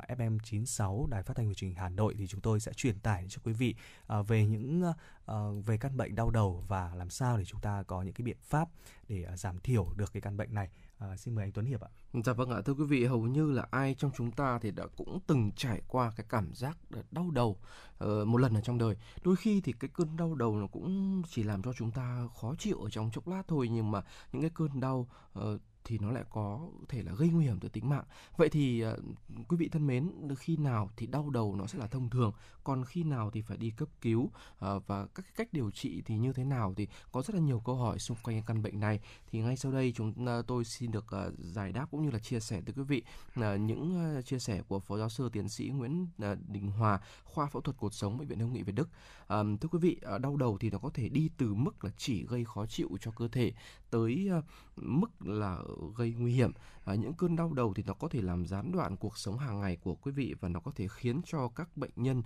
[0.07, 2.99] FM 96 đài phát thanh và truyền hình Hà Nội thì chúng tôi sẽ truyền
[2.99, 3.75] tải cho quý vị
[4.27, 4.83] về những
[5.65, 8.37] về căn bệnh đau đầu và làm sao để chúng ta có những cái biện
[8.41, 8.69] pháp
[9.07, 10.69] để giảm thiểu được cái căn bệnh này.
[10.97, 11.89] À, xin mời anh Tuấn Hiệp ạ.
[12.13, 14.83] Dạ vâng ạ, thưa quý vị, hầu như là ai trong chúng ta thì đã
[14.97, 16.77] cũng từng trải qua cái cảm giác
[17.11, 17.57] đau đầu
[18.03, 18.95] uh, một lần ở trong đời.
[19.23, 22.55] Đôi khi thì cái cơn đau đầu nó cũng chỉ làm cho chúng ta khó
[22.59, 25.07] chịu ở trong chốc lát thôi nhưng mà những cái cơn đau
[25.39, 28.03] uh, thì nó lại có thể là gây nguy hiểm tới tính mạng.
[28.37, 28.97] Vậy thì ờ,
[29.47, 32.85] quý vị thân mến, khi nào thì đau đầu nó sẽ là thông thường, còn
[32.85, 36.33] khi nào thì phải đi cấp cứu ờ, và các cách điều trị thì như
[36.33, 38.99] thế nào thì có rất là nhiều câu hỏi xung quanh căn bệnh này.
[39.31, 41.05] Thì ngay sau đây chúng ờ, tôi xin được
[41.37, 43.03] giải đáp cũng như là chia sẻ tới quý vị
[43.59, 46.07] những chia sẻ của phó giáo sư tiến sĩ Nguyễn
[46.47, 48.89] Đình Hòa, khoa phẫu thuật cột sống bệnh viện hữu nghị Việt Đức.
[49.29, 52.45] Thưa quý vị, đau đầu thì nó có thể đi từ mức là chỉ gây
[52.45, 53.53] khó chịu cho cơ thể
[53.89, 54.29] tới
[54.75, 55.57] mức là
[55.95, 56.51] gây nguy hiểm.
[56.85, 59.59] À, những cơn đau đầu thì nó có thể làm gián đoạn cuộc sống hàng
[59.59, 62.23] ngày của quý vị và nó có thể khiến cho các bệnh nhân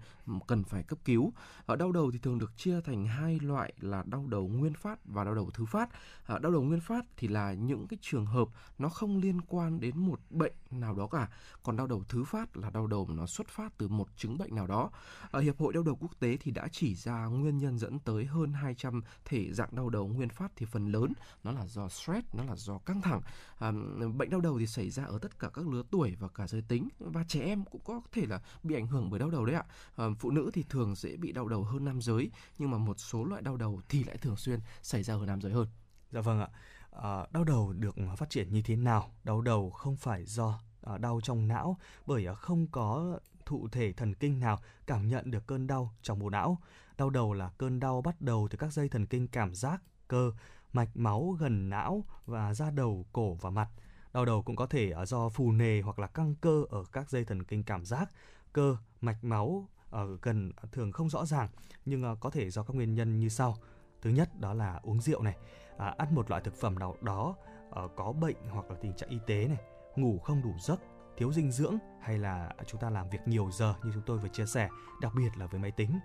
[0.48, 1.34] cần phải cấp cứu.
[1.68, 5.00] À, đau đầu thì thường được chia thành hai loại là đau đầu nguyên phát
[5.06, 5.90] và đau đầu thứ phát.
[6.26, 9.80] À, đau đầu nguyên phát thì là những cái trường hợp nó không liên quan
[9.80, 11.30] đến một bệnh nào đó cả.
[11.64, 14.56] Còn đau đầu thứ phát là đau đầu nó xuất phát từ một chứng bệnh
[14.56, 14.90] nào đó.
[15.32, 18.26] À, Hiệp hội đau đầu quốc tế thì đã chỉ ra nguyên nhân dẫn tới
[18.26, 22.28] hơn 200 thể dạng đau đầu nguyên phát thì phần lớn nó là do stress,
[22.34, 23.22] nó là do căng thẳng.
[23.60, 23.72] À,
[24.16, 26.62] bệnh đau đầu thì xảy ra ở tất cả các lứa tuổi và cả giới
[26.62, 29.56] tính và trẻ em cũng có thể là bị ảnh hưởng bởi đau đầu đấy
[29.56, 29.64] ạ.
[29.96, 33.00] À, phụ nữ thì thường dễ bị đau đầu hơn nam giới nhưng mà một
[33.00, 35.68] số loại đau đầu thì lại thường xuyên xảy ra ở nam giới hơn.
[36.12, 36.48] Dạ vâng ạ.
[36.92, 39.12] À, đau đầu được phát triển như thế nào?
[39.24, 43.94] Đau đầu không phải do à, đau trong não bởi à, không có thụ thể
[43.94, 46.62] thần kinh nào cảm nhận được cơn đau trong bộ não.
[46.98, 50.32] Đau đầu là cơn đau bắt đầu từ các dây thần kinh cảm giác, cơ,
[50.76, 53.68] mạch máu gần não và da đầu, cổ và mặt.
[54.14, 57.26] Đau đầu cũng có thể do phù nề hoặc là căng cơ ở các dây
[57.26, 58.10] thần kinh cảm giác,
[58.54, 61.50] cơ, mạch máu ở gần thường không rõ ràng
[61.86, 63.56] nhưng ờ, có thể do các nguyên nhân như sau.
[64.02, 65.38] Thứ nhất đó là uống rượu này,
[65.78, 67.36] à, ăn một loại thực phẩm nào đó
[67.72, 69.62] à, có bệnh hoặc là tình trạng y tế này,
[69.96, 70.82] ngủ không đủ giấc,
[71.18, 74.30] thiếu dinh dưỡng hay là chúng ta làm việc nhiều giờ như chúng tôi vừa
[74.30, 74.70] chia sẻ,
[75.02, 76.00] đặc biệt là với máy tính.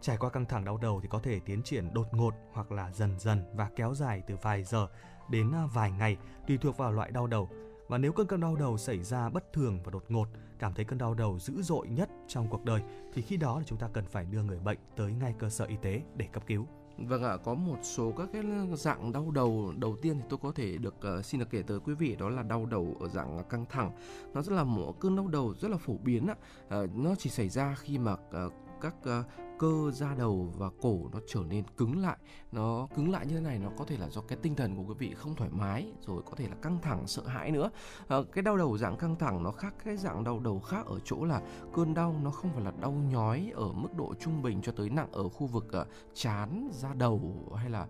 [0.00, 2.90] Trải qua căng thẳng đau đầu thì có thể tiến triển đột ngột hoặc là
[2.92, 4.88] dần dần và kéo dài từ vài giờ
[5.30, 7.48] đến à, vài ngày tùy thuộc vào loại đau đầu.
[7.88, 10.84] Và nếu cơn cơn đau đầu xảy ra bất thường và đột ngột, cảm thấy
[10.84, 12.82] cơn đau đầu dữ dội nhất trong cuộc đời
[13.12, 15.64] thì khi đó là chúng ta cần phải đưa người bệnh tới ngay cơ sở
[15.64, 16.66] y tế để cấp cứu.
[16.98, 18.42] Vâng ạ, có một số các cái
[18.74, 21.80] dạng đau đầu đầu tiên thì tôi có thể được uh, xin được kể tới
[21.80, 23.92] quý vị đó là đau đầu ở dạng căng thẳng.
[24.34, 26.36] Nó rất là một cơn đau đầu rất là phổ biến ạ.
[26.82, 29.26] Uh, nó chỉ xảy ra khi mà uh, các uh,
[29.60, 32.16] cơ da đầu và cổ nó trở nên cứng lại.
[32.52, 34.82] Nó cứng lại như thế này nó có thể là do cái tinh thần của
[34.82, 37.70] quý vị không thoải mái rồi có thể là căng thẳng sợ hãi nữa.
[38.08, 40.98] À, cái đau đầu dạng căng thẳng nó khác cái dạng đau đầu khác ở
[41.04, 41.40] chỗ là
[41.74, 44.90] cơn đau nó không phải là đau nhói ở mức độ trung bình cho tới
[44.90, 47.20] nặng ở khu vực uh, chán da đầu
[47.56, 47.86] hay là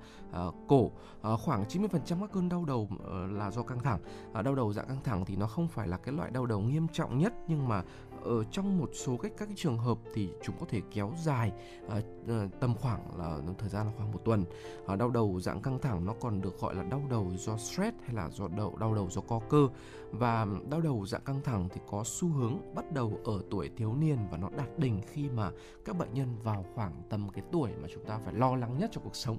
[0.48, 0.84] uh, cổ.
[0.84, 1.88] Uh, khoảng 90%
[2.20, 3.00] các cơn đau đầu uh,
[3.32, 4.00] là do căng thẳng.
[4.38, 6.60] Uh, đau đầu dạng căng thẳng thì nó không phải là cái loại đau đầu
[6.60, 7.82] nghiêm trọng nhất nhưng mà
[8.24, 11.52] ở trong một số các cái trường hợp thì chúng có thể kéo dài
[11.88, 14.44] à, à, tầm khoảng là thời gian là khoảng một tuần
[14.86, 17.96] à, đau đầu dạng căng thẳng nó còn được gọi là đau đầu do stress
[18.04, 19.68] hay là do đầu đau đầu do co cơ
[20.10, 23.94] và đau đầu dạng căng thẳng thì có xu hướng bắt đầu ở tuổi thiếu
[23.94, 25.50] niên và nó đạt đỉnh khi mà
[25.84, 28.90] các bệnh nhân vào khoảng tầm cái tuổi mà chúng ta phải lo lắng nhất
[28.92, 29.38] cho cuộc sống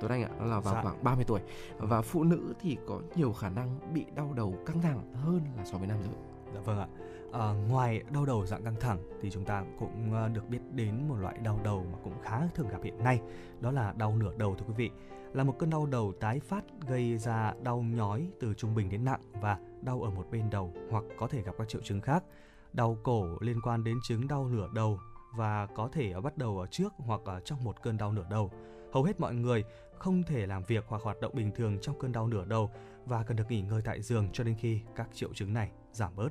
[0.00, 0.82] Tuấn Anh ạ, đó là vào dạ.
[0.82, 1.40] khoảng 30 tuổi
[1.78, 5.64] và phụ nữ thì có nhiều khả năng bị đau đầu căng thẳng hơn là
[5.64, 6.14] so với nam giới.
[6.54, 6.88] Dạ vâng ạ.
[7.32, 11.08] À, ngoài đau đầu dạng căng thẳng thì chúng ta cũng ờ, được biết đến
[11.08, 13.20] một loại đau đầu mà cũng khá thường gặp hiện nay,
[13.60, 14.90] đó là đau nửa đầu thưa quý vị.
[15.32, 19.04] Là một cơn đau đầu tái phát gây ra đau nhói từ trung bình đến
[19.04, 22.24] nặng và đau ở một bên đầu hoặc có thể gặp các triệu chứng khác.
[22.72, 24.98] Đau cổ liên quan đến chứng đau nửa đầu
[25.36, 28.50] và có thể bắt đầu ở trước hoặc ở trong một cơn đau nửa đầu.
[28.92, 29.64] Hầu hết mọi người
[29.98, 32.70] không thể làm việc hoặc hoạt động bình thường trong cơn đau nửa đầu
[33.06, 36.16] và cần được nghỉ ngơi tại giường cho đến khi các triệu chứng này giảm
[36.16, 36.28] bớt.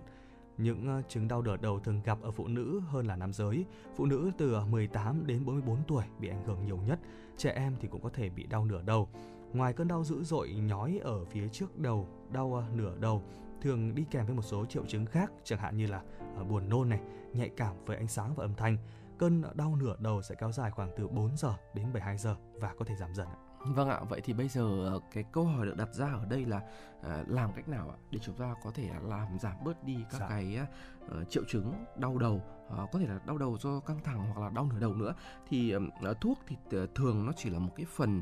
[0.62, 3.66] Những ờ, chứng đau nửa đầu thường gặp ở phụ nữ hơn là nam giới.
[3.96, 7.00] Phụ nữ từ ờ, 18 đến 44 tuổi bị ảnh hưởng nhiều nhất.
[7.38, 9.10] Trẻ em thì cũng có thể bị đau nửa đầu.
[9.54, 13.24] Ngoài cơn đau dữ dội nhói ở phía trước đầu, đau ờ, nửa đầu
[13.62, 16.02] thường đi kèm với một số triệu chứng khác, chẳng hạn như là
[16.50, 17.00] buồn nôn này,
[17.34, 18.78] nhạy cảm với ánh sáng và âm thanh.
[19.18, 22.74] Cơn đau nửa đầu sẽ kéo dài khoảng từ 4 giờ đến 72 giờ và
[22.80, 23.28] có thể giảm dần.
[23.66, 26.62] Vâng ạ, vậy thì bây giờ cái câu hỏi được đặt ra ở đây là
[27.00, 30.18] uh, làm cách nào ạ để chúng ta có thể làm giảm bớt đi các
[30.20, 30.28] dạ.
[30.30, 30.60] cái
[31.06, 32.42] uh, triệu chứng đau đầu
[32.78, 35.14] Ờ, có thể là đau đầu do căng thẳng hoặc là đau nửa đầu nữa.
[35.50, 38.22] Thì ờ, thuốc thì ờ, thường nó chỉ là một cái phần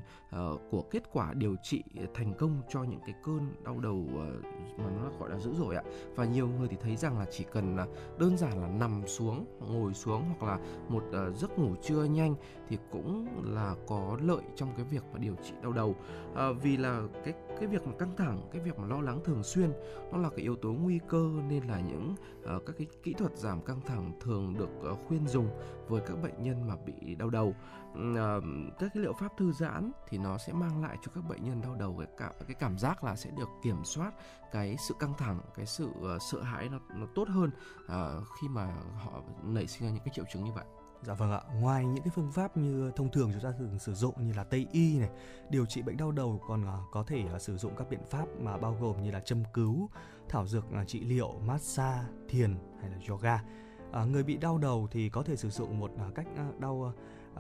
[0.71, 1.83] của kết quả điều trị
[2.13, 4.07] thành công cho những cái cơn đau đầu
[4.77, 5.83] mà nó gọi là dữ dội ạ.
[6.15, 7.87] Và nhiều người thì thấy rằng là chỉ cần là
[8.19, 10.59] đơn giản là nằm xuống, ngồi xuống hoặc là
[10.89, 11.03] một
[11.35, 12.35] giấc ngủ trưa nhanh
[12.67, 15.95] thì cũng là có lợi trong cái việc mà điều trị đau đầu.
[16.61, 19.73] Vì là cái cái việc mà căng thẳng cái việc mà lo lắng thường xuyên
[20.11, 22.15] nó là cái yếu tố nguy cơ nên là những
[22.55, 25.49] uh, các cái kỹ thuật giảm căng thẳng thường được uh, khuyên dùng
[25.87, 27.47] với các bệnh nhân mà bị đau đầu.
[27.93, 28.43] Uh,
[28.79, 31.61] các cái liệu pháp thư giãn thì nó sẽ mang lại cho các bệnh nhân
[31.61, 34.11] đau đầu cái cảm cái cảm giác là sẽ được kiểm soát
[34.51, 37.51] cái sự căng thẳng cái sự uh, sợ hãi nó nó tốt hơn
[37.85, 40.65] uh, khi mà họ nảy sinh ra những cái triệu chứng như vậy.
[41.03, 43.93] Dạ vâng ạ, ngoài những cái phương pháp như thông thường chúng ta thường sử
[43.93, 45.09] dụng như là Tây y này,
[45.49, 48.25] điều trị bệnh đau đầu còn à, có thể à, sử dụng các biện pháp
[48.39, 49.89] mà bao gồm như là châm cứu,
[50.29, 53.43] thảo dược à, trị liệu, massage, thiền hay là yoga.
[53.91, 56.27] À, người bị đau đầu thì có thể sử dụng một cách
[56.59, 56.93] đau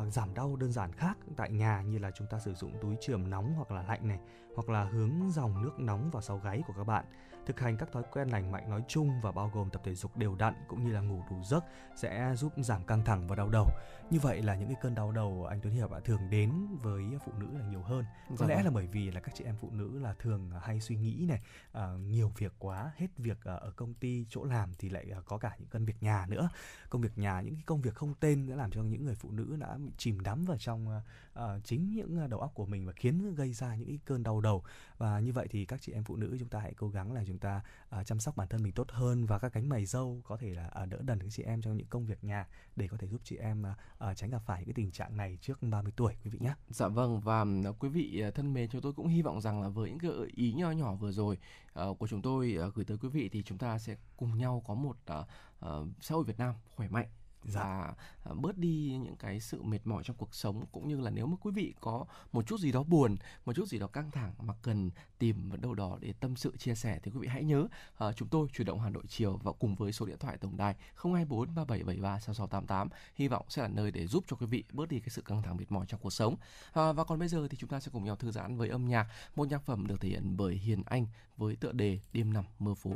[0.09, 3.29] giảm đau đơn giản khác tại nhà như là chúng ta sử dụng túi chườm
[3.29, 4.19] nóng hoặc là lạnh này,
[4.55, 7.05] hoặc là hướng dòng nước nóng vào sau gáy của các bạn
[7.49, 10.17] Thực hành các thói quen lành mạnh nói chung và bao gồm tập thể dục
[10.17, 11.63] đều đặn cũng như là ngủ đủ giấc
[11.95, 13.67] sẽ giúp giảm căng thẳng và đau đầu.
[14.09, 17.03] Như vậy là những cái cơn đau đầu anh Tuấn Hiệp ạ thường đến với
[17.25, 18.05] phụ nữ là nhiều hơn.
[18.29, 18.49] Có vâng.
[18.49, 21.25] lẽ là bởi vì là các chị em phụ nữ là thường hay suy nghĩ
[21.29, 21.41] này,
[21.77, 25.25] uh, nhiều việc quá, hết việc uh, ở công ty chỗ làm thì lại uh,
[25.25, 26.49] có cả những công việc nhà nữa.
[26.89, 29.31] Công việc nhà những cái công việc không tên đã làm cho những người phụ
[29.31, 31.01] nữ đã bị chìm đắm vào trong
[31.39, 34.23] uh, chính những ờ, đầu óc của mình và khiến gây ra những cái cơn
[34.23, 34.63] đau đầu.
[34.97, 37.23] Và như vậy thì các chị em phụ nữ chúng ta hãy cố gắng là
[37.27, 37.61] chúng ta
[37.99, 40.53] uh, chăm sóc bản thân mình tốt hơn và các cánh mày dâu có thể
[40.53, 43.07] là uh, đỡ đần các chị em trong những công việc nhà để có thể
[43.07, 43.63] giúp chị em
[44.09, 46.53] uh, tránh gặp phải những cái tình trạng này trước 30 tuổi quý vị nhé.
[46.69, 49.69] Dạ vâng và uh, quý vị thân mến chúng tôi cũng hy vọng rằng là
[49.69, 51.37] với những gợi ý nho nhỏ vừa rồi
[51.89, 54.63] uh, của chúng tôi uh, gửi tới quý vị thì chúng ta sẽ cùng nhau
[54.67, 55.25] có một uh,
[55.65, 57.07] uh, xã hội Việt Nam khỏe mạnh.
[57.43, 57.63] Dạ.
[57.63, 61.11] và à, bớt đi những cái sự mệt mỏi trong cuộc sống cũng như là
[61.11, 64.11] nếu mà quý vị có một chút gì đó buồn một chút gì đó căng
[64.11, 67.43] thẳng mà cần tìm đâu đó để tâm sự chia sẻ thì quý vị hãy
[67.43, 67.67] nhớ
[68.05, 70.57] uh, chúng tôi chủ động Hà Nội chiều và cùng với số điện thoại tổng
[70.57, 74.89] đài 024 3773 6688 hy vọng sẽ là nơi để giúp cho quý vị bớt
[74.89, 76.33] đi cái sự căng thẳng mệt mỏi trong cuộc sống.
[76.33, 78.87] Uh, và còn bây giờ thì chúng ta sẽ cùng nhau thư giãn với âm
[78.87, 82.45] nhạc một nhạc phẩm được thể hiện bởi Hiền Anh với tựa đề đêm nằm
[82.59, 82.91] mơ phố.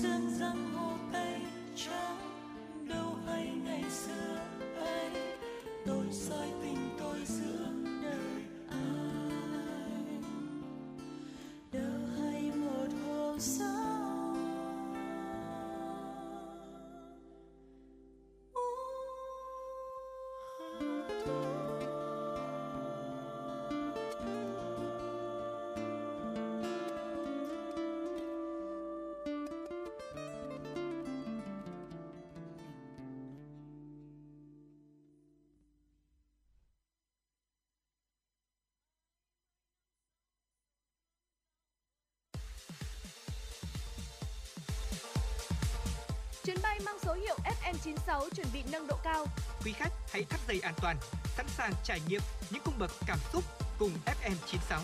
[0.00, 0.37] distance.
[46.48, 49.26] Chuyến bay mang số hiệu FM96 chuẩn bị nâng độ cao.
[49.64, 50.96] Quý khách hãy thắt dây an toàn,
[51.36, 52.20] sẵn sàng trải nghiệm
[52.50, 53.44] những cung bậc cảm xúc
[53.78, 54.80] cùng FM96.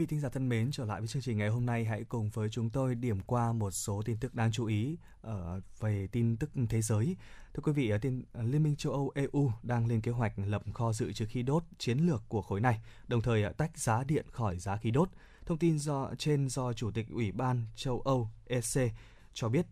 [0.00, 2.30] Vị thính giả thân mến, trở lại với chương trình ngày hôm nay, hãy cùng
[2.30, 6.36] với chúng tôi điểm qua một số tin tức đáng chú ý ở về tin
[6.36, 7.16] tức thế giới.
[7.54, 10.32] Thưa quý vị, ờ, tin ờ, Liên minh châu Âu EU đang lên kế hoạch
[10.38, 14.04] lập kho dự trữ khí đốt chiến lược của khối này, đồng thời tách giá
[14.04, 15.08] điện khỏi giá khí đốt.
[15.46, 18.92] Thông tin do trên do Chủ tịch Ủy ban châu Âu EC
[19.32, 19.66] cho biết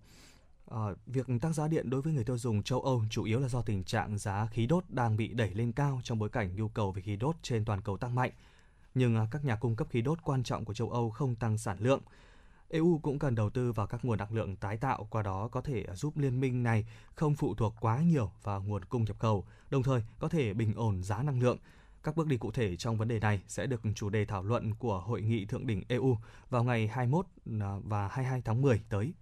[0.74, 3.48] uh, việc tăng giá điện đối với người tiêu dùng châu Âu chủ yếu là
[3.48, 6.68] do tình trạng giá khí đốt đang bị đẩy lên cao trong bối cảnh nhu
[6.68, 8.30] cầu về khí đốt trên toàn cầu tăng mạnh
[8.98, 11.58] nhưng à, các nhà cung cấp khí đốt quan trọng của châu Âu không tăng
[11.58, 12.00] sản lượng.
[12.68, 15.60] EU cũng cần đầu tư vào các nguồn năng lượng tái tạo, qua đó có
[15.60, 19.44] thể giúp liên minh này không phụ thuộc quá nhiều vào nguồn cung nhập khẩu,
[19.70, 21.58] đồng thời có thể bình ổn giá năng lượng.
[22.02, 24.74] Các bước đi cụ thể trong vấn đề này sẽ được chủ đề thảo luận
[24.74, 26.16] của Hội nghị Thượng đỉnh EU
[26.50, 27.26] vào ngày 21
[27.60, 29.12] à, và 22 tháng 10 tới.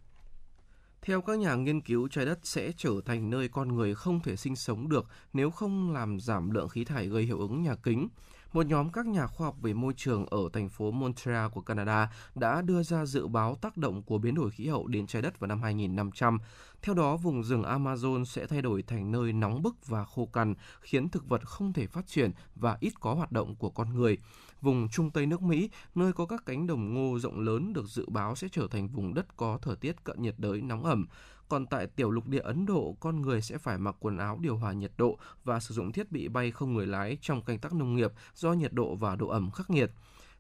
[1.03, 4.37] Theo các nhà nghiên cứu, trái đất sẽ trở thành nơi con người không thể
[4.37, 8.09] sinh sống được nếu không làm giảm lượng khí thải gây hiệu ứng nhà kính
[8.57, 12.13] một nhóm các nhà khoa học về môi trường ở thành phố Montreal của Canada
[12.35, 15.41] đã đưa ra dự báo tác động của biến đổi khí hậu đến trái đất
[15.41, 16.39] vào năm 2500.
[16.83, 20.55] Theo đó, vùng rừng Amazon sẽ thay đổi thành nơi nóng bức và khô cằn,
[20.81, 24.19] khiến thực vật không thể phát triển và ít có hoạt động của con người.
[24.61, 28.09] Vùng Trung Tây nước Mỹ, nơi có các cánh đồng ngô rộng lớn được dự
[28.09, 31.07] báo sẽ trở thành vùng đất có thời tiết cận nhiệt đới nóng ẩm.
[31.49, 34.57] Còn tại tiểu lục địa Ấn Độ, con người sẽ phải mặc quần áo điều
[34.57, 37.73] hòa nhiệt độ và sử dụng thiết bị bay không người lái trong canh tác
[37.73, 39.91] nông nghiệp do nhiệt độ và độ ẩm khắc nghiệt.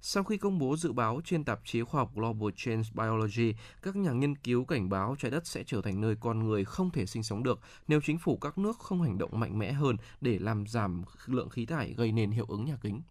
[0.00, 3.96] Sau khi công bố dự báo trên tạp chí khoa học Global Change Biology, các
[3.96, 7.07] nhà nghiên cứu cảnh báo trái đất sẽ trở thành nơi con người không thể
[7.07, 10.38] sinh sống được nếu chính phủ các nước không hành động mạnh mẽ hơn để
[10.38, 13.02] làm giảm lượng khí thải gây nên hiệu ứng nhà kính.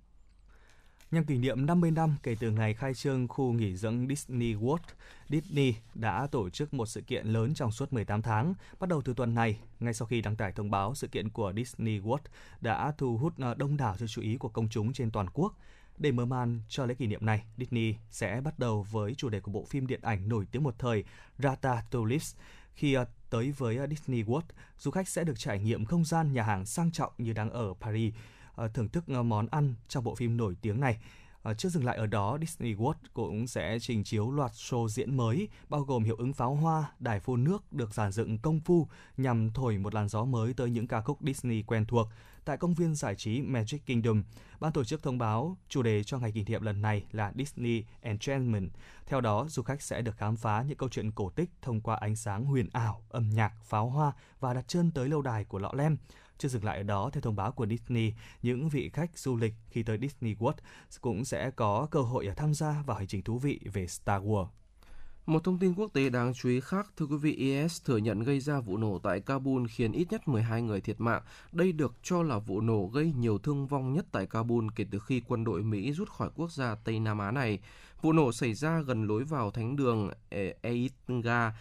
[1.12, 4.78] Nhân kỷ niệm 50 năm kể từ ngày khai trương khu nghỉ dưỡng Disney World,
[5.30, 8.54] Disney đã tổ chức một sự kiện lớn trong suốt 18 tháng.
[8.80, 11.54] Bắt đầu từ tuần này, ngay sau khi đăng tải thông báo, sự kiện của
[11.56, 12.20] Disney World
[12.62, 15.54] đã thu hút ờ, đông đảo sự chú ý của công chúng trên toàn quốc.
[15.98, 19.40] Để mở màn cho lễ kỷ niệm này, Disney sẽ bắt đầu với chủ đề
[19.40, 21.04] của bộ phim điện ảnh nổi tiếng một thời
[21.40, 22.26] Ratatouille.
[22.74, 24.42] Khi ờ, tới với ờ, Disney World,
[24.80, 27.74] du khách sẽ được trải nghiệm không gian nhà hàng sang trọng như đang ở
[27.82, 28.14] Paris,
[28.56, 30.98] Ờ, thưởng thức ờ, món ăn trong bộ phim nổi tiếng này.
[31.44, 34.88] Ờ, à, chưa dừng lại ở đó, Disney World cũng sẽ trình chiếu loạt show
[34.88, 38.60] diễn mới, bao gồm hiệu ứng pháo hoa, đài phun nước được giàn dựng công
[38.60, 38.88] phu
[39.18, 42.10] nhằm thổi một làn gió mới tới những ca khúc Disney quen thuộc.
[42.46, 44.24] Tại công viên giải trí Magic Kingdom,
[44.60, 47.84] ban tổ chức thông báo chủ đề cho ngày kỷ niệm lần này là Disney
[48.02, 48.70] Enchantment.
[49.06, 51.96] Theo đó, du khách sẽ được khám phá những câu chuyện cổ tích thông qua
[51.96, 55.60] ánh sáng huyền ảo, âm nhạc, pháo hoa và đặt chân tới lâu đài của
[55.60, 55.98] lọ lem.
[56.38, 59.54] Chưa dừng lại ở đó, theo thông báo của Disney, những vị khách du lịch
[59.70, 60.54] khi tới Disney World
[61.02, 64.48] cũng sẽ có cơ hội tham gia vào hành trình thú vị về Star Wars.
[65.26, 68.20] Một thông tin quốc tế đáng chú ý khác, thưa quý vị, IS thừa nhận
[68.20, 71.22] gây ra vụ nổ tại Kabul khiến ít nhất 12 người thiệt mạng.
[71.52, 75.00] Đây được cho là vụ nổ gây nhiều thương vong nhất tại Kabul kể từ
[75.00, 77.60] khi quân đội Mỹ rút khỏi quốc gia Tây Nam Á này.
[78.02, 81.54] Vụ nổ xảy ra gần lối vào thánh đường e, Eitga,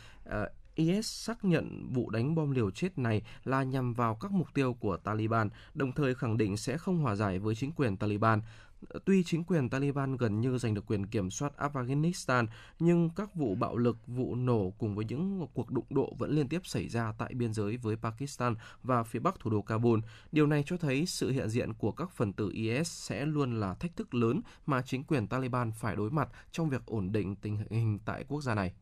[0.74, 4.76] IS xác nhận vụ đánh bom liều chết này là nhằm vào các mục tiêu
[4.80, 8.40] của Taliban, đồng thời khẳng định sẽ không hòa giải với chính quyền Taliban.
[9.04, 12.46] Tuy chính quyền Taliban gần như giành được quyền kiểm soát Afghanistan,
[12.78, 16.48] nhưng các vụ bạo lực, vụ nổ cùng với những cuộc đụng độ vẫn liên
[16.48, 20.00] tiếp xảy ra tại biên giới với Pakistan và phía bắc thủ đô Kabul.
[20.32, 23.74] Điều này cho thấy sự hiện diện của các phần tử IS sẽ luôn là
[23.74, 27.58] thách thức lớn mà chính quyền Taliban phải đối mặt trong việc ổn định tình
[27.70, 28.74] hình tại quốc gia này.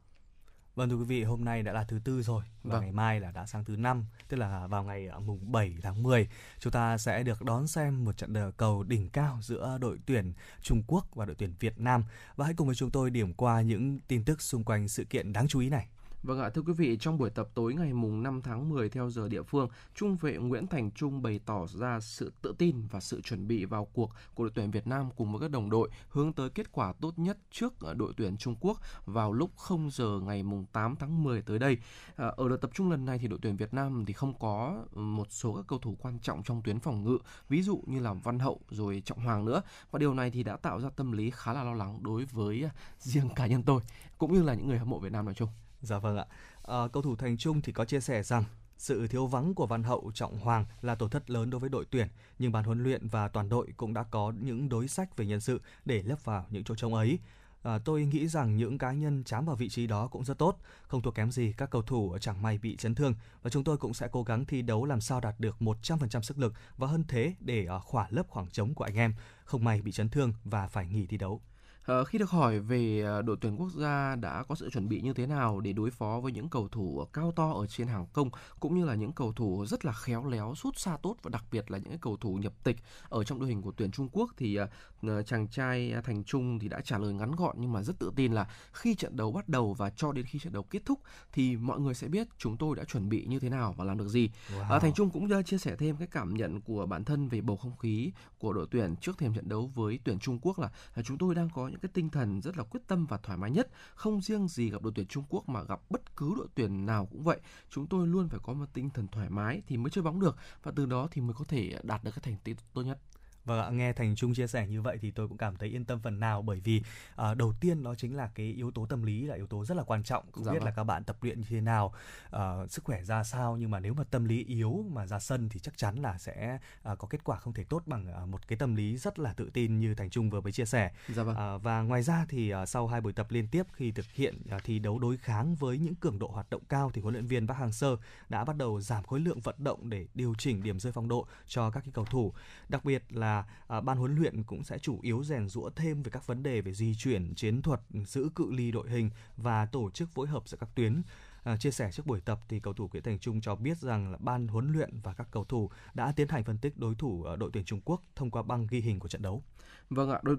[0.74, 2.82] Vâng thưa quý vị, hôm nay đã là thứ tư rồi và vâng.
[2.82, 6.02] ngày mai là đã sang thứ năm, tức là vào ngày ờ, mùng 7 tháng
[6.02, 10.32] 10, chúng ta sẽ được đón xem một trận cầu đỉnh cao giữa đội tuyển
[10.62, 12.04] Trung Quốc và đội tuyển Việt Nam.
[12.36, 15.32] Và hãy cùng với chúng tôi điểm qua những tin tức xung quanh sự kiện
[15.32, 15.88] đáng chú ý này.
[16.22, 19.10] Vâng ạ, thưa quý vị, trong buổi tập tối ngày mùng 5 tháng 10 theo
[19.10, 23.00] giờ địa phương, Trung vệ Nguyễn Thành Trung bày tỏ ra sự tự tin và
[23.00, 25.88] sự chuẩn bị vào cuộc của đội tuyển Việt Nam cùng với các đồng đội
[26.08, 29.90] hướng tới kết quả tốt nhất trước ờ, đội tuyển Trung Quốc vào lúc 0
[29.90, 31.78] giờ ngày mùng 8 tháng 10 tới đây.
[32.16, 34.84] Ờ, ở đợt tập trung lần này thì đội tuyển Việt Nam thì không có
[34.94, 37.18] ừ, một số các cầu thủ quan trọng trong tuyến phòng ngự,
[37.48, 39.62] ví dụ như là Văn Hậu rồi Trọng Hoàng nữa.
[39.90, 42.62] Và điều này thì đã tạo ra tâm lý khá là lo lắng đối với
[42.62, 43.80] à, riêng cá nhân tôi
[44.18, 45.48] cũng như là những người hâm mộ Việt Nam nói chung.
[45.82, 46.26] Dạ vâng ạ.
[46.62, 48.44] À, cầu thủ Thành Trung thì có chia sẻ rằng
[48.78, 51.84] sự thiếu vắng của Văn Hậu, Trọng Hoàng là tổn thất lớn đối với đội
[51.90, 52.08] tuyển,
[52.38, 55.40] nhưng ban huấn luyện và toàn đội cũng đã có những đối sách về nhân
[55.40, 57.18] sự để lấp vào những chỗ trống ấy.
[57.62, 60.58] À, tôi nghĩ rằng những cá nhân chám vào vị trí đó cũng rất tốt,
[60.82, 63.76] không thua kém gì các cầu thủ chẳng may bị chấn thương và chúng tôi
[63.76, 67.04] cũng sẽ cố gắng thi đấu làm sao đạt được 100% sức lực và hơn
[67.08, 69.14] thế để ờ, khỏa lấp khoảng trống của anh em,
[69.44, 71.40] không may bị chấn thương và phải nghỉ thi đấu.
[71.86, 75.00] À, khi được hỏi về ờ, đội tuyển quốc gia đã có sự chuẩn bị
[75.00, 78.06] như thế nào để đối phó với những cầu thủ cao to ở trên hàng
[78.12, 78.30] công
[78.60, 81.44] cũng như là những cầu thủ rất là khéo léo, sút xa tốt và đặc
[81.52, 82.76] biệt là những cầu thủ nhập tịch
[83.08, 86.68] ở trong đội hình của tuyển Trung Quốc thì uh, chàng trai Thành Trung thì
[86.68, 89.48] đã trả lời ngắn gọn nhưng mà rất tự tin là khi trận đấu bắt
[89.48, 91.00] đầu và cho đến khi trận đấu kết thúc
[91.32, 93.98] thì mọi người sẽ biết chúng tôi đã chuẩn bị như thế nào và làm
[93.98, 94.30] được gì.
[94.56, 94.76] Wow.
[94.76, 97.56] Uh, Thành Trung cũng chia sẻ thêm cái cảm nhận của bản thân về bầu
[97.56, 101.02] không khí của đội tuyển trước thềm trận đấu với tuyển Trung Quốc là, là
[101.02, 103.50] chúng tôi đang có những cái tinh thần rất là quyết tâm và thoải mái
[103.50, 103.68] nhất.
[103.94, 107.06] Không riêng gì gặp đội tuyển Trung Quốc mà gặp bất cứ đội tuyển nào
[107.06, 107.40] cũng vậy.
[107.70, 110.36] Chúng tôi luôn phải có một tinh thần thoải mái thì mới chơi bóng được
[110.62, 112.98] và từ đó thì mới có thể đạt được cái thành tích tốt nhất
[113.44, 116.00] vâng nghe Thành Trung chia sẻ như vậy thì tôi cũng cảm thấy yên tâm
[116.00, 116.82] phần nào bởi vì
[117.30, 119.76] uh, đầu tiên đó chính là cái yếu tố tâm lý là yếu tố rất
[119.76, 120.32] là quan trọng.
[120.32, 120.66] Không dạ biết vâng.
[120.66, 121.94] là các bạn tập luyện như thế nào,
[122.36, 125.48] uh, sức khỏe ra sao nhưng mà nếu mà tâm lý yếu mà ra sân
[125.48, 126.58] thì chắc chắn là sẽ
[126.92, 129.32] uh, có kết quả không thể tốt bằng uh, một cái tâm lý rất là
[129.32, 130.90] tự tin như Thành Trung vừa mới chia sẻ.
[131.08, 131.56] Dạ vâng.
[131.56, 134.38] uh, và ngoài ra thì uh, sau hai buổi tập liên tiếp khi thực hiện
[134.56, 137.26] uh, thi đấu đối kháng với những cường độ hoạt động cao thì huấn luyện
[137.26, 137.96] viên Park Hang-seo
[138.28, 141.26] đã bắt đầu giảm khối lượng vận động để điều chỉnh điểm rơi phong độ
[141.46, 142.32] cho các cái cầu thủ.
[142.68, 143.31] Đặc biệt là
[143.66, 146.60] à, ban huấn luyện cũng sẽ chủ yếu rèn rũa thêm về các vấn đề
[146.60, 150.48] về di chuyển, chiến thuật, giữ cự ly đội hình và tổ chức phối hợp
[150.48, 151.02] giữa các tuyến.
[151.44, 154.12] À, chia sẻ trước buổi tập thì cầu thủ Nguyễn Thành Trung cho biết rằng
[154.12, 157.22] là ban huấn luyện và các cầu thủ đã tiến hành phân tích đối thủ
[157.22, 159.42] ở đội tuyển Trung Quốc thông qua băng ghi hình của trận đấu.
[159.90, 160.36] Vâng ạ, đội,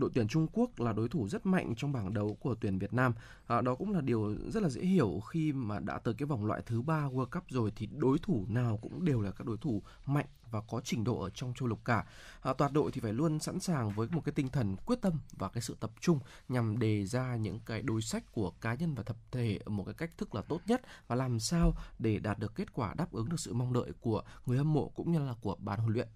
[0.00, 2.92] đội tuyển Trung Quốc là đối thủ rất mạnh trong bảng đấu của tuyển Việt
[2.92, 3.14] Nam.
[3.46, 6.44] À, đó cũng là điều rất là dễ hiểu khi mà đã tới cái vòng
[6.44, 9.56] loại thứ ba World Cup rồi thì đối thủ nào cũng đều là các đối
[9.56, 12.04] thủ mạnh và có trình độ ở trong châu lục cả.
[12.42, 15.12] À, toàn đội thì phải luôn sẵn sàng với một cái tinh thần quyết tâm
[15.32, 18.94] và cái sự tập trung nhằm đề ra những cái đối sách của cá nhân
[18.94, 22.18] và tập thể ở một cái cách thức là tốt nhất và làm sao để
[22.18, 25.12] đạt được kết quả đáp ứng được sự mong đợi của người hâm mộ cũng
[25.12, 26.08] như là của ban huấn luyện.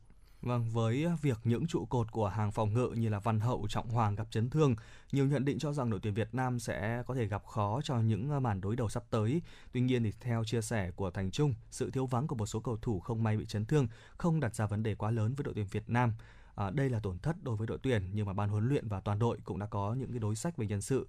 [0.42, 3.88] Vâng, với việc những trụ cột của hàng phòng ngự như là Văn Hậu, Trọng
[3.88, 4.76] Hoàng gặp chấn thương,
[5.12, 7.96] nhiều nhận định cho rằng đội tuyển Việt Nam sẽ có thể gặp khó cho
[7.96, 9.42] những ờ, màn đối đầu sắp tới.
[9.72, 12.60] Tuy nhiên thì theo chia sẻ của Thành Trung, sự thiếu vắng của một số
[12.60, 15.44] cầu thủ không may bị chấn thương không đặt ra vấn đề quá lớn với
[15.44, 16.12] đội tuyển Việt Nam.
[16.54, 19.00] À, đây là tổn thất đối với đội tuyển nhưng mà ban huấn luyện và
[19.00, 21.08] toàn đội cũng đã có những cái đối sách về nhân sự.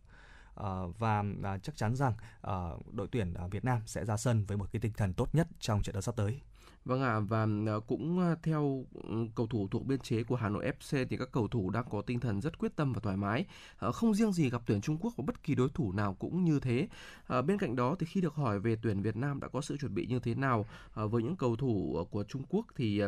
[0.56, 2.54] À, và à, chắc chắn rằng à,
[2.92, 5.48] đội tuyển à, Việt Nam sẽ ra sân với một cái tinh thần tốt nhất
[5.60, 6.42] trong trận đấu sắp tới.
[6.90, 10.36] Vâng ạ, à, và ờ, cũng ờ, theo ừ, cầu thủ thuộc biên chế của
[10.36, 13.00] Hà Nội FC thì các cầu thủ đang có tinh thần rất quyết tâm và
[13.00, 13.46] thoải mái.
[13.80, 16.44] Ờ, không riêng gì gặp tuyển Trung Quốc và bất kỳ đối thủ nào cũng
[16.44, 16.88] như thế.
[17.30, 19.96] Bên cạnh đó thì khi được hỏi về tuyển Việt Nam đã có sự chuẩn
[19.96, 20.66] bị như thế nào
[20.96, 23.02] với những cầu thủ của Trung Quốc thì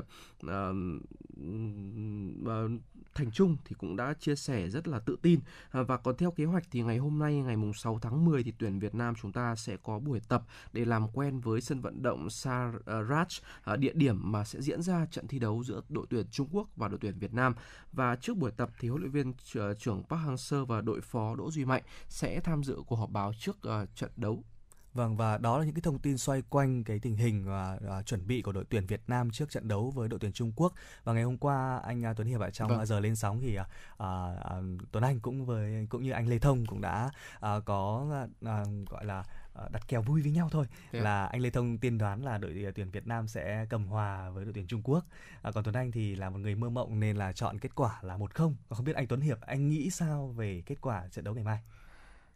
[3.15, 5.39] Thành Trung thì cũng đã chia sẻ rất là tự tin
[5.71, 8.53] và còn theo kế hoạch thì ngày hôm nay ngày mùng 6 tháng 10 thì
[8.57, 12.01] tuyển Việt Nam chúng ta sẽ có buổi tập để làm quen với sân vận
[12.03, 13.41] động Saraj
[13.75, 16.87] địa điểm mà sẽ diễn ra trận thi đấu giữa đội tuyển Trung Quốc và
[16.87, 17.55] đội tuyển Việt Nam.
[17.91, 19.33] Và trước buổi tập thì huấn luyện viên
[19.79, 23.33] trưởng Park Hang-seo và đội phó Đỗ Duy Mạnh sẽ tham dự cuộc họp báo
[23.39, 24.43] trước uh, trận đấu
[24.93, 28.05] Vâng và đó là những cái thông tin xoay quanh cái tình hình và uh,
[28.05, 30.73] chuẩn bị của đội tuyển Việt Nam trước trận đấu với đội tuyển Trung Quốc
[31.03, 32.85] và ngày hôm qua anh uh, Tuấn Hiệp ở trong vâng.
[32.85, 36.65] giờ lên sóng thì uh, uh, Tuấn Anh cũng với cũng như anh Lê Thông
[36.65, 38.07] cũng đã uh, có
[38.45, 39.23] uh, gọi là
[39.71, 40.65] đặt kèo vui với nhau thôi.
[40.91, 41.05] Yeah.
[41.05, 44.45] là anh Lê Thông tiên đoán là đội tuyển Việt Nam sẽ cầm hòa với
[44.45, 45.05] đội tuyển Trung Quốc.
[45.41, 47.99] À, còn Tuấn Anh thì là một người mơ mộng nên là chọn kết quả
[48.01, 48.55] là một không.
[48.69, 51.59] Không biết anh Tuấn Hiệp anh nghĩ sao về kết quả trận đấu ngày mai?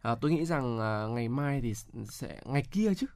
[0.02, 1.74] À, tôi nghĩ rằng à, ngày mai thì
[2.08, 3.06] sẽ ngày kia chứ.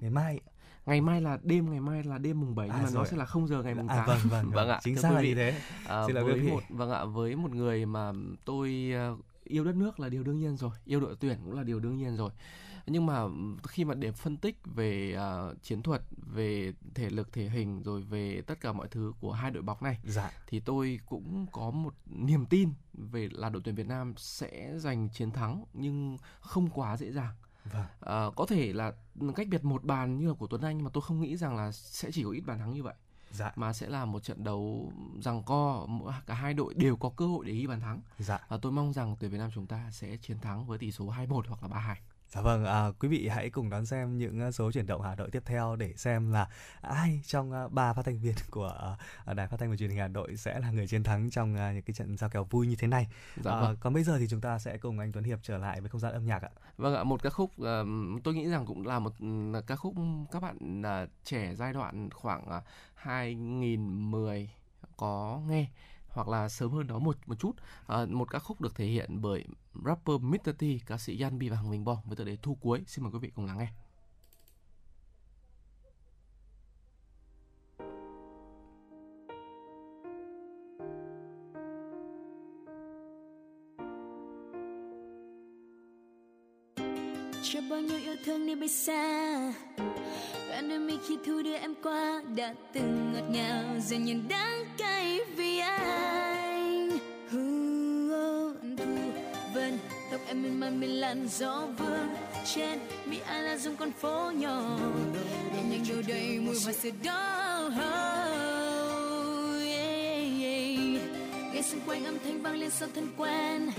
[0.00, 0.40] Ngày mai
[0.86, 3.02] ngày mai là đêm ngày mai là đêm mùng 7 nhưng à, mà rồi.
[3.02, 3.98] nó sẽ là không giờ ngày mùng 8.
[3.98, 5.60] À, vâng vâng vâng ạ chính xác là như thế.
[5.86, 8.12] À, Xin với một vâng ạ với một người mà
[8.44, 11.62] tôi uh, yêu đất nước là điều đương nhiên rồi yêu đội tuyển cũng là
[11.62, 12.30] điều đương nhiên rồi
[12.86, 13.22] nhưng mà
[13.62, 18.02] khi mà để phân tích về uh, chiến thuật về thể lực thể hình rồi
[18.02, 20.30] về tất cả mọi thứ của hai đội bóng này dạ.
[20.46, 25.08] thì tôi cũng có một niềm tin về là đội tuyển Việt Nam sẽ giành
[25.08, 27.34] chiến thắng nhưng không quá dễ dàng
[27.72, 27.86] Vâng.
[28.00, 28.92] À, có thể là
[29.36, 31.56] cách biệt một bàn như là của Tuấn Anh nhưng mà tôi không nghĩ rằng
[31.56, 32.94] là sẽ chỉ có ít bàn thắng như vậy
[33.30, 33.52] dạ.
[33.56, 35.86] mà sẽ là một trận đấu rằng co
[36.26, 38.46] cả hai đội đều có cơ hội để ghi bàn thắng dạ.
[38.48, 41.04] và tôi mong rằng tuyển Việt Nam chúng ta sẽ chiến thắng với tỷ số
[41.04, 41.94] 2-1 hoặc là 3-2
[42.28, 45.14] Dạ vâng, à, quý vị hãy cùng đón xem những à, số chuyển động Hà
[45.14, 46.48] Nội tiếp theo để xem là
[46.80, 48.96] ai trong à, ba phát thanh viên của
[49.30, 51.54] uh, đài phát thanh và truyền hình Hà Nội sẽ là người chiến thắng trong
[51.54, 53.08] những cái trận giao kèo vui như thế này.
[53.36, 53.76] Dạ à, vâng.
[53.80, 56.00] Còn bây giờ thì chúng ta sẽ cùng anh Tuấn Hiệp trở lại với không
[56.00, 56.50] gian âm nhạc ạ.
[56.76, 57.50] Vâng ạ, một ca khúc
[58.24, 59.12] tôi nghĩ rằng cũng là một
[59.58, 59.94] uh, ca khúc
[60.32, 60.82] các bạn
[61.24, 62.64] trẻ giai đoạn khoảng uh,
[62.94, 64.50] 2010
[64.96, 65.66] có nghe
[66.08, 67.52] hoặc là sớm hơn đó một một chút
[67.86, 69.44] à, một ca khúc được thể hiện bởi
[69.84, 70.52] rapper Mr.
[70.58, 73.04] T, ca sĩ Yan Bi và Hằng Minh Bong với tựa đề Thu cuối, xin
[73.04, 73.68] mời quý vị cùng lắng nghe
[87.42, 89.52] Chưa bao nhiêu yêu thương đi bay xa
[90.54, 94.64] anh đôi mi khi thu đưa em qua, đã từng ngọt ngào, giờ nhìn đắng
[94.78, 96.13] cay vì anh
[100.34, 102.08] em miên man bên làn gió vương
[102.54, 102.78] trên.
[103.06, 104.78] Mi ai là dùng con phố nhỏ
[105.54, 107.70] nhẹ nhàng đâu đầy mùi hoa sữa đó
[111.52, 113.70] nghe xung quanh âm thanh vang lên sao thân quen.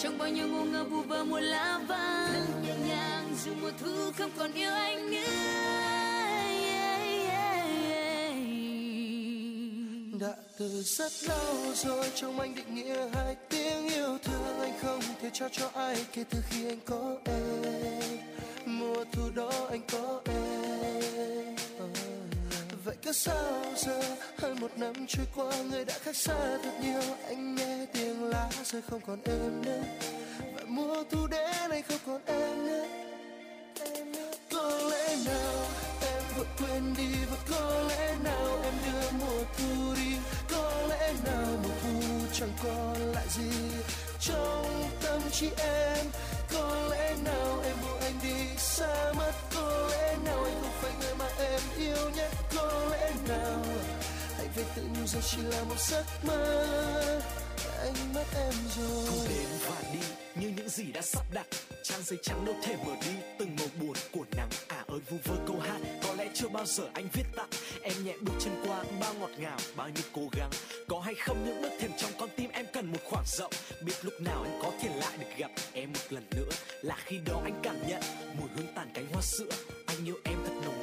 [0.00, 4.12] Trong bao nhiêu ngô ngơ vu vơ mùa lá vàng nhẹ nhàng dù mùa thu
[4.18, 5.18] không còn yêu anh nữa.
[10.20, 13.63] Đã từ rất lâu rồi, trong anh định nghĩa hai tiếng
[15.24, 18.18] thể trao cho ai kể từ khi anh có em?
[18.66, 21.56] Mùa thu đó anh có em?
[22.84, 24.00] Vậy cứ sao giờ?
[24.38, 27.00] Hơn một năm trôi qua, người đã khác xa thật nhiều.
[27.26, 29.82] Anh nghe tiếng lá rơi không còn em nữa.
[30.54, 32.86] Và mùa thu đến anh không còn em nữa.
[34.52, 35.66] Có lẽ nào
[36.02, 37.08] em vội quên đi?
[37.30, 40.16] Và có lẽ nào em đưa mùa thu đi?
[40.50, 43.50] Có lẽ nào mùa thu chẳng còn lại gì?
[44.20, 44.63] Trong
[45.40, 46.06] tâm em.
[46.52, 50.92] Có lẽ nào em buộc anh đi xa mất có lẽ nào anh không phải
[51.00, 52.30] người mà em yêu nhất?
[52.54, 53.62] Có lẽ nào?
[54.36, 57.20] Hãy về tự nhủ rằng chỉ là một giấc mơ
[57.84, 59.06] anh mất em rồi.
[59.08, 59.98] Thu đến và đi,
[60.40, 61.46] như những gì đã sắp đặt.
[61.82, 65.16] Trang giấy trắng đâu thể mở đi, từng màu buồn của nắng à ơi, vu
[65.24, 67.48] vơ câu hát, có lẽ chưa bao giờ anh viết tặng
[67.82, 70.50] em nhẹ bước chân qua, bao ngọt ngào, bao nhiêu cố gắng.
[70.88, 73.52] Có hay không những bước thềm trong con tim, em cần một khoảng rộng.
[73.84, 76.50] Biết lúc nào anh có thể lại được gặp em một lần nữa.
[76.82, 78.02] Là khi đó anh cảm nhận,
[78.38, 79.50] mùi hương tàn cánh hoa sữa.
[79.86, 80.73] Anh yêu em thật nồng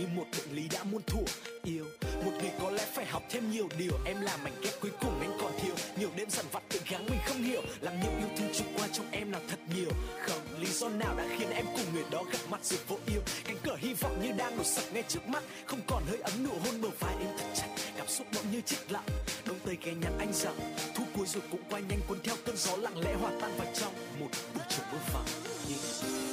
[0.00, 1.22] như một bệnh lý đã muôn thuở.
[1.64, 1.84] Yêu,
[2.24, 3.92] một người có lẽ phải học thêm nhiều điều.
[4.04, 5.74] Em là mảnh ghép cuối cùng anh còn thiếu.
[5.98, 7.62] Nhiều đêm dằn vặt tự gắng mình không hiểu.
[7.80, 9.90] Làm nhiều yêu thương trôi qua trong em nào thật nhiều.
[10.26, 13.20] Không, lý do nào đã khiến em cùng người đó gặp mặt rồi vô yêu
[13.44, 15.42] cánh cửa hy vọng như đang đổ sập ngay trước mắt.
[15.66, 17.68] Không còn hơi ấm nụ hôn bờ vai em thật chặt.
[17.96, 19.06] Cảm xúc bỗng như chết lặng.
[19.46, 22.56] Đông tây ghé nhắn anh rằng, thu cuối rồi cũng qua nhanh cuốn theo cơn
[22.56, 25.26] gió lặng lẽ hòa tan vào trong một buổi chiều mưa vàng.
[25.68, 26.29] Yeah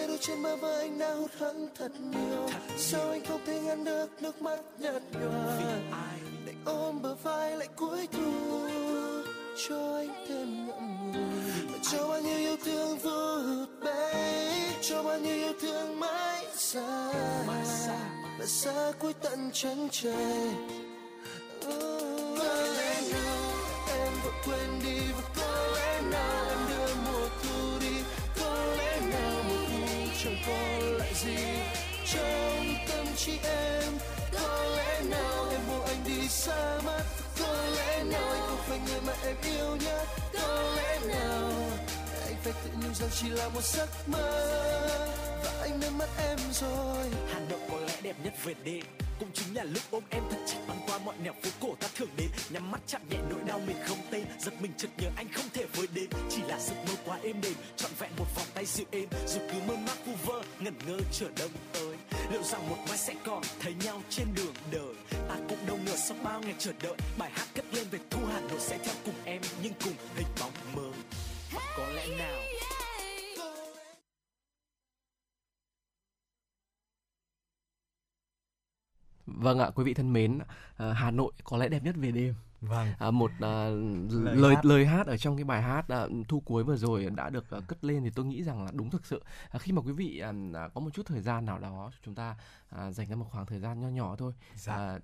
[0.00, 2.48] lê đôi trên bờ vai anh đã hụt hẫng thật nhiều.
[2.76, 5.58] Sao anh không thể ngăn được nước mắt nhạt nhòa?
[6.46, 8.32] Để ôm bờ vai lại cuối thu
[9.68, 11.78] cho anh thêm ngậm ngùi.
[11.92, 14.42] Cho bao nhiêu yêu thương vô hụt bay
[14.82, 17.12] cho bao nhiêu yêu thương mãi xa.
[18.38, 20.50] Và xa cuối tận chân trời.
[21.64, 21.74] Có
[22.78, 23.50] lẽ nào
[23.88, 26.58] em vội quên đi và có lẽ nào em
[30.50, 31.36] có lại gì?
[32.12, 33.92] Trong tâm trí em,
[34.32, 37.02] có lẽ nào em buộc anh đi xa mất?
[37.40, 40.06] Có lẽ nào anh không phải người mà em yêu nhất?
[40.32, 41.50] Có lẽ nào
[42.26, 44.48] anh phải tự nhủ rằng chỉ là một giấc mơ?
[45.44, 47.06] Và anh đã mất em rồi.
[47.32, 48.84] Hà Nội có lẽ đẹp nhất về đêm
[49.20, 51.88] cũng chính là lúc ôm em thật chặt băng qua mọi nẻo phố cổ ta
[51.94, 52.28] thường đến.
[52.50, 54.24] Nhắm mắt chạm nhẹ nỗi đau mình không tên.
[54.38, 56.08] Giật mình chợt nhớ anh không thể với đến.
[56.30, 59.08] Chỉ là giấc mơ quá êm đềm, trọn vẹn một vòng tay dịu êm.
[59.26, 61.96] Dù cứ mơ mác vu vơ, ngẩn ngơ chờ đông tới.
[62.32, 64.94] Liệu rằng một mai sẽ còn thấy nhau trên đường đời?
[65.28, 68.20] Ta cũng đâu ngờ sau bao ngày chờ đợi, bài hát cất lên về thu
[68.32, 69.40] Hà Nội sẽ theo cùng em.
[69.62, 70.92] Nhưng cùng hình bóng mơ
[71.76, 72.59] có lẽ nào
[79.38, 80.38] Vâng ạ, quý vị thân mến,
[80.76, 82.34] Hà Nội có lẽ đẹp nhất về đêm.
[82.60, 82.88] Vâng.
[82.98, 84.64] À, một uh, lời lời hát.
[84.64, 87.68] lời hát ở trong cái bài hát uh, thu cuối vừa rồi đã được uh,
[87.68, 89.22] cất lên thì tôi nghĩ rằng là đúng thực sự.
[89.56, 92.36] Uh, khi mà quý vị uh, có một chút thời gian nào đó chúng ta
[92.74, 94.32] uh, dành ra một khoảng thời gian nho nhỏ thôi.
[94.54, 94.98] Dạ.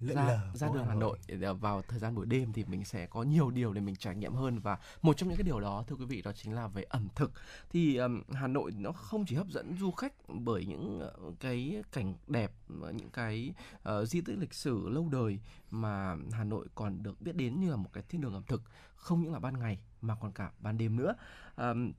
[0.00, 1.18] Lượn ra lờ ra đường Hà Nội.
[1.26, 4.16] Để vào thời gian buổi đêm thì mình sẽ có nhiều điều để mình trải
[4.16, 4.58] nghiệm hơn.
[4.58, 7.08] Và một trong những cái điều đó thưa quý vị đó chính là về ẩm
[7.14, 7.32] thực.
[7.70, 11.82] Thì um, Hà Nội nó không chỉ hấp dẫn du khách bởi những uh, cái
[11.92, 12.52] cảnh đẹp
[12.88, 13.54] uh, những cái
[13.88, 15.40] uh, di tích lịch sử lâu đời
[15.70, 18.62] mà Hà Nội còn được biết đến như là một cái thiên đường ẩm thực.
[18.94, 21.14] Không những là ban ngày mà còn cả ban đêm nữa.
[21.56, 21.92] Um,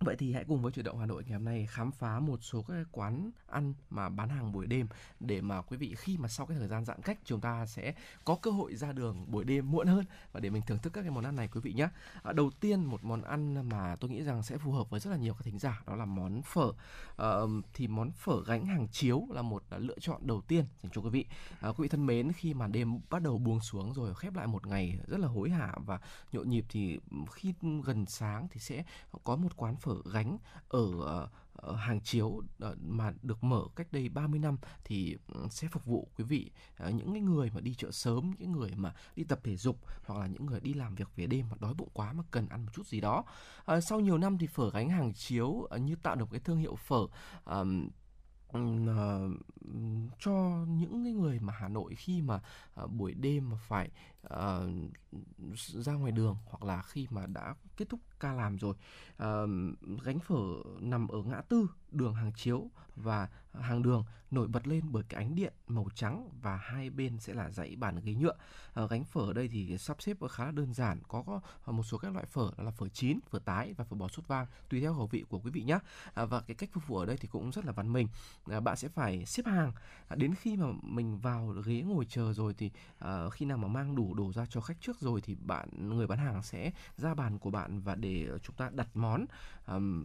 [0.00, 2.38] Vậy thì hãy cùng với chuyển động Hà Nội ngày hôm nay khám phá một
[2.42, 4.86] số các quán ăn mà bán hàng buổi đêm
[5.20, 7.94] để mà quý vị khi mà sau cái thời gian giãn cách chúng ta sẽ
[8.24, 11.02] có cơ hội ra đường buổi đêm muộn hơn và để mình thưởng thức các
[11.02, 11.88] cái món ăn này quý vị nhé.
[12.22, 15.10] À, đầu tiên một món ăn mà tôi nghĩ rằng sẽ phù hợp với rất
[15.10, 16.72] là nhiều các thính giả đó là món phở.
[17.16, 17.28] À,
[17.74, 21.00] thì món phở gánh hàng chiếu là một à, lựa chọn đầu tiên dành cho
[21.00, 21.26] quý vị.
[21.60, 24.46] À, quý vị thân mến khi mà đêm bắt đầu buông xuống rồi khép lại
[24.46, 26.00] một ngày rất là hối hả và
[26.32, 27.00] nhộn nhịp thì
[27.32, 28.84] khi gần sáng thì sẽ
[29.24, 33.86] có một quán phở gánh ở ờ, ờ, hàng chiếu ờ, mà được mở cách
[33.92, 36.50] đây 30 năm thì ừ, sẽ phục vụ quý vị
[36.92, 40.20] những cái người mà đi chợ sớm, những người mà đi tập thể dục hoặc
[40.20, 42.64] là những người đi làm việc về đêm mà đói bụng quá mà cần ăn
[42.64, 43.24] một chút gì đó.
[43.88, 47.06] Sau nhiều năm thì phở gánh hàng chiếu như tạo được cái thương hiệu phở
[50.18, 52.40] cho những cái người mà Hà Nội khi mà
[52.86, 53.90] buổi đêm mà phải
[54.24, 54.70] ờ,
[55.56, 58.74] ra ngoài đường hoặc là khi mà đã kết thúc ca làm rồi
[59.16, 59.48] Ờ,
[60.04, 60.36] gánh phở
[60.80, 65.24] nằm ở ngã tư đường hàng chiếu và hàng đường nổi bật lên bởi cái
[65.24, 68.34] ánh điện màu trắng và hai bên sẽ là dãy bàn ghế nhựa.
[68.74, 71.98] Ờ, gánh phở ở đây thì sắp xếp khá là đơn giản có, một số
[71.98, 74.80] các loại phở đó là phở chín phở tái và phở bò sốt vang tùy
[74.80, 75.80] theo khẩu vị của quý vị nhé à,
[76.14, 78.08] ờ, và cái cách phục vụ ở đây thì cũng rất là văn minh.
[78.46, 79.72] À, bạn sẽ phải xếp hàng.
[80.08, 83.68] À, đến khi mà mình vào ghế ngồi chờ rồi thì à, khi nào mà
[83.68, 87.14] mang đủ đồ ra cho khách trước rồi thì bạn người bán hàng sẽ ra
[87.14, 89.26] bàn của bạn và để chúng ta đặt món.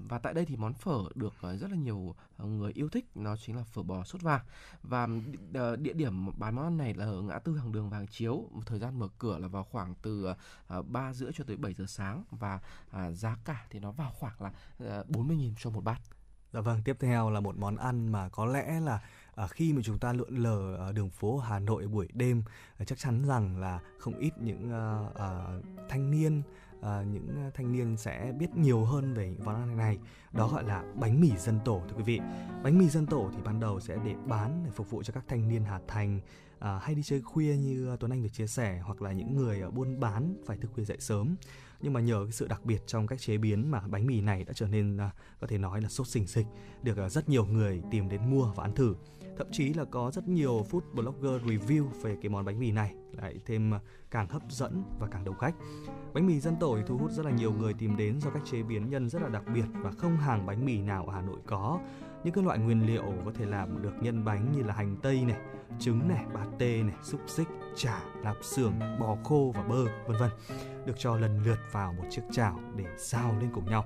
[0.10, 3.06] Và tại đây thì món phở được ờ, rất là nhiều ờ, người yêu thích
[3.16, 4.46] nó chính là phở bò sốt vàng.
[4.84, 5.08] Và
[5.54, 8.50] ờ, địa điểm bán món này là ở ngã tư hàng đường vàng chiếu.
[8.66, 10.34] Thời gian mở cửa là vào khoảng từ
[10.88, 12.60] ba rưỡi cho tới 7 giờ sáng và
[12.92, 16.02] à, giá cả thì nó vào khoảng là 40.000 cho một bát.
[16.54, 19.02] Dạ vâng, tiếp theo là một món ăn mà có lẽ là
[19.40, 22.44] à, khi mà chúng ta lượn lờ à, đường phố Hà Nội buổi đêm
[22.78, 25.30] à, chắc chắn rằng là không ít những à, à,
[25.90, 26.42] thanh niên
[26.82, 29.98] à, những thanh niên sẽ biết nhiều hơn về những món ăn này.
[30.32, 32.20] Đó gọi là bánh mì dân tổ thưa quý vị.
[32.64, 35.24] Bánh mì dân tổ thì ban đầu sẽ để bán để phục vụ cho các
[35.28, 36.22] thanh niên Hà Thành
[36.60, 39.62] à, hay đi chơi khuya như Tuấn Anh vừa chia sẻ hoặc là những người
[39.62, 41.36] à, buôn bán phải thức khuya dậy sớm.
[41.82, 44.44] Nhưng mà nhờ cái sự đặc biệt trong cách chế biến mà bánh mì này
[44.44, 46.48] đã trở nên à, có thể nói là sốt sình sịch
[46.84, 48.96] được à, rất nhiều người tìm đến mua và ăn thử
[49.40, 52.94] thậm chí là có rất nhiều food blogger review về cái món bánh mì này,
[53.12, 53.80] lại thêm à,
[54.12, 55.56] càng hấp dẫn và càng đông khách.
[56.14, 58.44] Bánh mì dân tổ thì thu hút rất là nhiều người tìm đến do cách
[58.46, 61.22] chế biến nhân rất là đặc biệt và không hàng bánh mì nào ở Hà
[61.22, 61.80] Nội có.
[62.24, 65.26] Những cái loại nguyên liệu có thể làm được nhân bánh như là hành tây
[65.26, 65.38] này,
[65.80, 70.30] trứng này pate này, xúc xích, chả, lạp xưởng, bò khô và bơ, vân vân,
[70.86, 73.86] được cho lần lượt vào một chiếc chảo để xào lên cùng nhau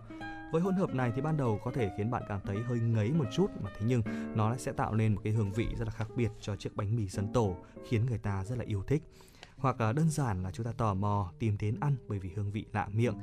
[0.53, 3.11] với hỗn hợp này thì ban đầu có thể khiến bạn cảm thấy hơi ngấy
[3.11, 4.01] một chút mà thế nhưng
[4.35, 6.95] nó sẽ tạo nên một cái hương vị rất là khác biệt cho chiếc bánh
[6.95, 7.55] mì dân tổ
[7.89, 9.03] khiến người ta rất là yêu thích.
[9.57, 12.51] Hoặc là đơn giản là chúng ta tò mò tìm đến ăn bởi vì hương
[12.51, 13.15] vị lạ miệng.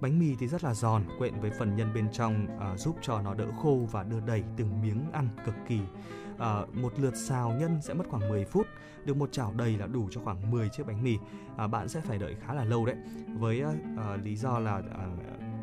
[0.00, 3.22] Bánh mì thì rất là giòn quyện với phần nhân bên trong à, giúp cho
[3.22, 5.80] nó đỡ khô và đưa đẩy từng miếng ăn cực kỳ.
[6.38, 8.66] À, một lượt xào nhân sẽ mất khoảng 10 phút
[9.04, 11.18] được một chảo đầy là đủ cho khoảng 10 chiếc bánh mì.
[11.56, 12.96] À, bạn sẽ phải đợi khá là lâu đấy.
[13.38, 15.06] Với à, à, lý do là à,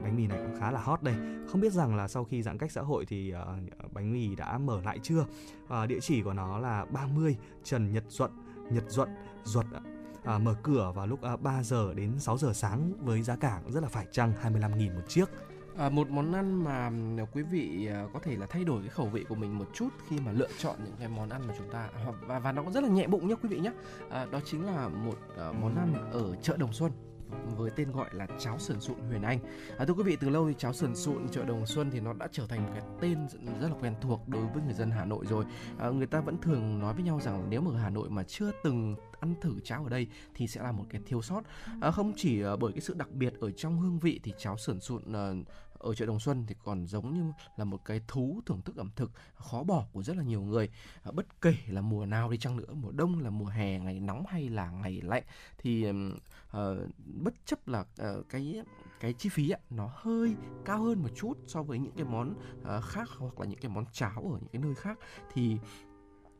[0.04, 1.16] bánh mì này cũng khá là hot đây.
[1.48, 3.46] Không biết rằng là sau khi giãn cách xã hội thì à,
[3.92, 5.26] bánh mì đã mở lại chưa?
[5.70, 8.32] À, địa chỉ của nó là 30 Trần Nhật Duận
[8.70, 9.10] Nhật Duận
[9.44, 9.66] Duật
[10.24, 13.60] à, mở cửa vào lúc à, 3 giờ đến 6 giờ sáng với giá cả
[13.64, 15.26] cũng rất là phải chăng 25.000 một chiếc.
[15.78, 16.92] À, một món ăn mà
[17.34, 19.90] quý vị à, có thể là thay đổi cái khẩu vị của mình một chút
[20.10, 22.64] khi mà lựa chọn những cái món ăn mà chúng ta hoặc- và và nó
[22.64, 23.72] cũng rất là nhẹ bụng nhé quý vị nhé
[24.10, 26.92] à, đó chính là một à, món ăn ở chợ Đồng Xuân
[27.58, 29.40] với tên gọi là cháo sườn sụn Huyền Anh.
[29.78, 32.14] À, thưa quý vị, từ lâu thì cháo sườn sụn chợ Đồng Xuân thì nó
[32.14, 33.28] đã trở thành một cái tên
[33.62, 35.46] rất là quen thuộc đối với người dân Hà Nội rồi.
[35.80, 38.24] À, người ta vẫn thường nói với nhau rằng nếu mà ở Hà Nội mà
[38.24, 41.42] chưa từng ăn thử cháo ở đây thì sẽ là một cái thiếu sót.
[41.82, 44.58] À, không chỉ à, bởi cái sự đặc biệt ở trong hương vị thì cháo
[44.58, 45.32] sườn sụn à,
[45.84, 48.90] ở chợ Đồng Xuân thì còn giống như là một cái thú thưởng thức ẩm
[48.96, 50.70] thực khó bỏ của rất là nhiều người.
[51.04, 54.00] À, bất kể là mùa nào đi chăng nữa, mùa đông là mùa hè, ngày
[54.00, 55.24] nóng hay là ngày lạnh
[55.58, 56.56] thì uh,
[57.06, 58.62] bất chấp là uh, cái
[59.00, 62.36] cái chi phí ạ nó hơi cao hơn một chút so với những cái món
[62.62, 65.00] uh, khác hoặc là những cái món cháo ở những cái nơi khác
[65.34, 65.58] thì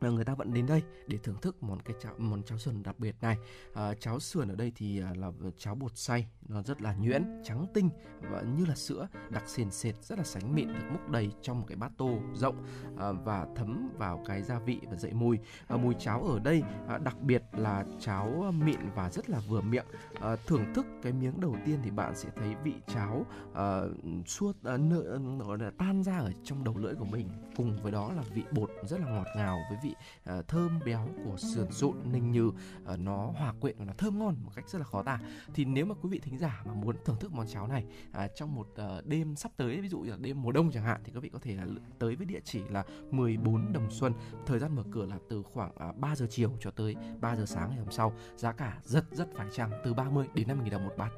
[0.04, 2.82] và người ta vẫn đến đây để thưởng thức món cái cháo món cháo sườn
[2.82, 3.38] đặc biệt này.
[3.74, 7.42] À, cháo sườn ở đây thì à, là cháo bột xay nó rất là nhuyễn
[7.44, 7.90] trắng tinh
[8.20, 11.60] và như là sữa đặc sền sệt rất là sánh mịn được múc đầy trong
[11.60, 12.66] một cái bát tô rộng
[12.98, 15.38] à, và thấm vào cái gia vị và dậy mùi.
[15.68, 19.60] À, mùi cháo ở đây à, đặc biệt là cháo mịn và rất là vừa
[19.60, 19.86] miệng.
[20.20, 23.80] À, thưởng thức cái miếng đầu tiên thì bạn sẽ thấy vị cháo à,
[24.26, 25.18] suốt à, nợ,
[25.60, 27.28] à, tan ra ở trong đầu lưỡi của mình.
[27.56, 29.93] Cùng với đó là vị bột rất là ngọt ngào với vị
[30.38, 32.54] uh, thơm béo của sườn sụn ninh như uh,
[32.98, 35.20] nó hòa quyện và nó thơm ngon một cách rất là khó tả.
[35.54, 38.30] Thì nếu mà quý vị thính giả mà muốn thưởng thức món cháo này uh,
[38.36, 41.00] trong một uh, đêm sắp tới ví dụ như là đêm mùa đông chẳng hạn
[41.04, 41.66] thì quý vị có thể là
[41.98, 44.12] tới với địa chỉ là 14 Đồng Xuân
[44.46, 47.36] thời gian mở cửa là từ khoảng à, uh, 3 giờ chiều cho tới 3
[47.36, 48.12] giờ sáng ngày hôm sau.
[48.36, 51.10] Giá cả rất rất phải chăng từ 30 đến 50 000 đồng một bát.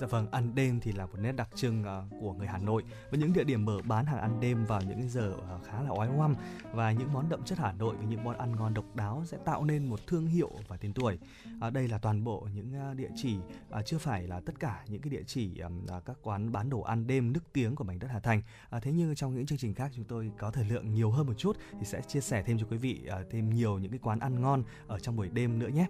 [0.00, 2.82] Dạ vâng, ăn đêm thì là một nét đặc trưng uh, của người Hà Nội
[3.10, 5.90] với những địa điểm mở bán hàng ăn đêm vào những giờ uh, khá là
[5.90, 6.34] oái oăm
[6.72, 9.38] và những món đậm chất Hà Nội với những món ăn ngon độc đáo sẽ
[9.44, 11.18] tạo nên một thương hiệu và tên tuổi.
[11.66, 13.36] Uh, đây là toàn bộ những uh, địa chỉ
[13.78, 16.70] uh, chưa phải là tất cả những cái địa chỉ um, uh, các quán bán
[16.70, 18.42] đồ ăn đêm nức tiếng của mảnh đất Hà Thành.
[18.76, 21.26] Uh, thế nhưng trong những chương trình khác chúng tôi có thời lượng nhiều hơn
[21.26, 24.00] một chút thì sẽ chia sẻ thêm cho quý vị uh, thêm nhiều những cái
[24.02, 25.86] quán ăn ngon ở trong buổi đêm nữa nhé.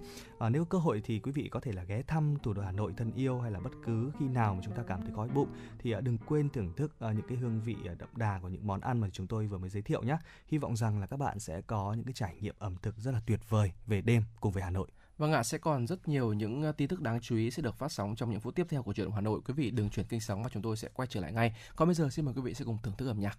[0.47, 2.63] Uh, nếu có cơ hội thì quý vị có thể là ghé thăm thủ đô
[2.63, 5.13] Hà Nội thân yêu hay là bất cứ khi nào mà chúng ta cảm thấy
[5.17, 8.09] đói bụng thì à, đừng quên thưởng thức à, những cái hương vị à, đậm
[8.17, 10.17] đà của những món ăn mà chúng tôi vừa mới giới thiệu nhé.
[10.47, 13.11] Hy vọng rằng là các bạn sẽ có những cái trải nghiệm ẩm thực rất
[13.11, 14.89] là tuyệt vời về đêm cùng với Hà Nội.
[15.19, 17.93] Vâng ạ, sẽ còn rất nhiều những tin tức đáng chú ý sẽ được phát
[17.93, 19.41] sóng trong những phút tiếp theo của chuyện Hà Nội.
[19.47, 21.55] Quý vị đừng chuyển kênh sóng và chúng tôi sẽ quay trở lại ngay.
[21.77, 23.39] Còn bây giờ xin mời quý vị sẽ cùng thưởng thức âm nhạc.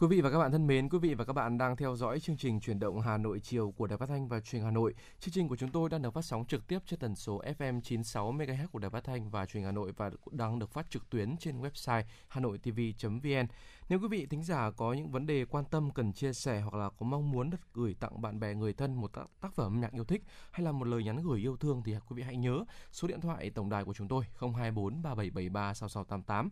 [0.00, 2.20] Quý vị và các bạn thân mến, quý vị và các bạn đang theo dõi
[2.20, 4.70] chương trình chuyển động Hà Nội chiều của Đài Phát thanh và Truyền hình Hà
[4.70, 4.94] Nội.
[5.20, 7.80] Chương trình của chúng tôi đang được phát sóng trực tiếp trên tần số FM
[7.80, 10.90] 96 MHz của Đài Phát thanh và Truyền hình Hà Nội và đang được phát
[10.90, 13.46] trực tuyến trên website hanoitv.vn.
[13.88, 16.74] Nếu quý vị thính giả có những vấn đề quan tâm cần chia sẻ hoặc
[16.74, 19.66] là có mong muốn được gửi tặng bạn bè người thân một tác, tác phẩm
[19.66, 22.22] âm nhạc yêu thích hay là một lời nhắn gửi yêu thương thì quý vị
[22.22, 26.50] hãy nhớ số điện thoại tổng đài của chúng tôi 024 3773 6688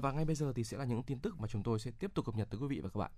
[0.00, 2.10] và ngay bây giờ thì sẽ là những tin tức mà chúng tôi sẽ tiếp
[2.14, 3.10] tục cập nhật tới quý vị và các bạn.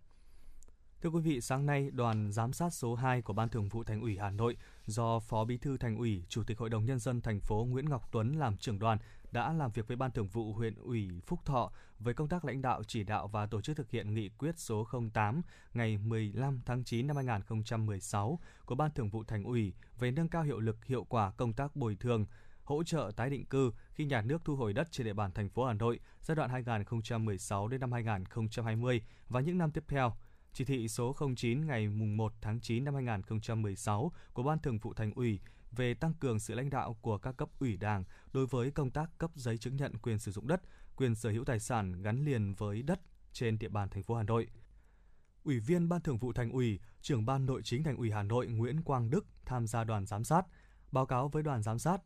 [1.02, 4.00] Thưa quý vị, sáng nay, đoàn giám sát số 2 của Ban Thường vụ Thành
[4.00, 4.56] ủy Hà Nội
[4.86, 7.88] do Phó Bí thư Thành ủy, Chủ tịch Hội đồng nhân dân thành phố Nguyễn
[7.88, 8.98] Ngọc Tuấn làm trưởng đoàn
[9.32, 12.62] đã làm việc với Ban Thường vụ huyện ủy Phúc Thọ với công tác lãnh
[12.62, 15.42] đạo chỉ đạo và tổ chức thực hiện nghị quyết số 08
[15.74, 20.42] ngày 15 tháng 9 năm 2016 của Ban Thường vụ Thành ủy về nâng cao
[20.42, 22.26] hiệu lực hiệu quả công tác bồi thường,
[22.64, 25.48] hỗ trợ tái định cư khi nhà nước thu hồi đất trên địa bàn thành
[25.48, 30.16] phố Hà Nội giai đoạn 2016 đến năm 2020 và những năm tiếp theo.
[30.52, 35.12] Chỉ thị số 09 ngày 1 tháng 9 năm 2016 của Ban Thường vụ Thành
[35.14, 35.40] ủy
[35.70, 39.10] về tăng cường sự lãnh đạo của các cấp ủy Đảng đối với công tác
[39.18, 40.60] cấp giấy chứng nhận quyền sử dụng đất,
[40.96, 43.00] quyền sở hữu tài sản gắn liền với đất
[43.32, 44.46] trên địa bàn thành phố Hà Nội.
[45.44, 48.46] Ủy viên Ban Thường vụ Thành ủy, trưởng Ban Nội chính Thành ủy Hà Nội
[48.46, 50.46] Nguyễn Quang Đức tham gia đoàn giám sát.
[50.92, 52.02] Báo cáo với đoàn giám sát,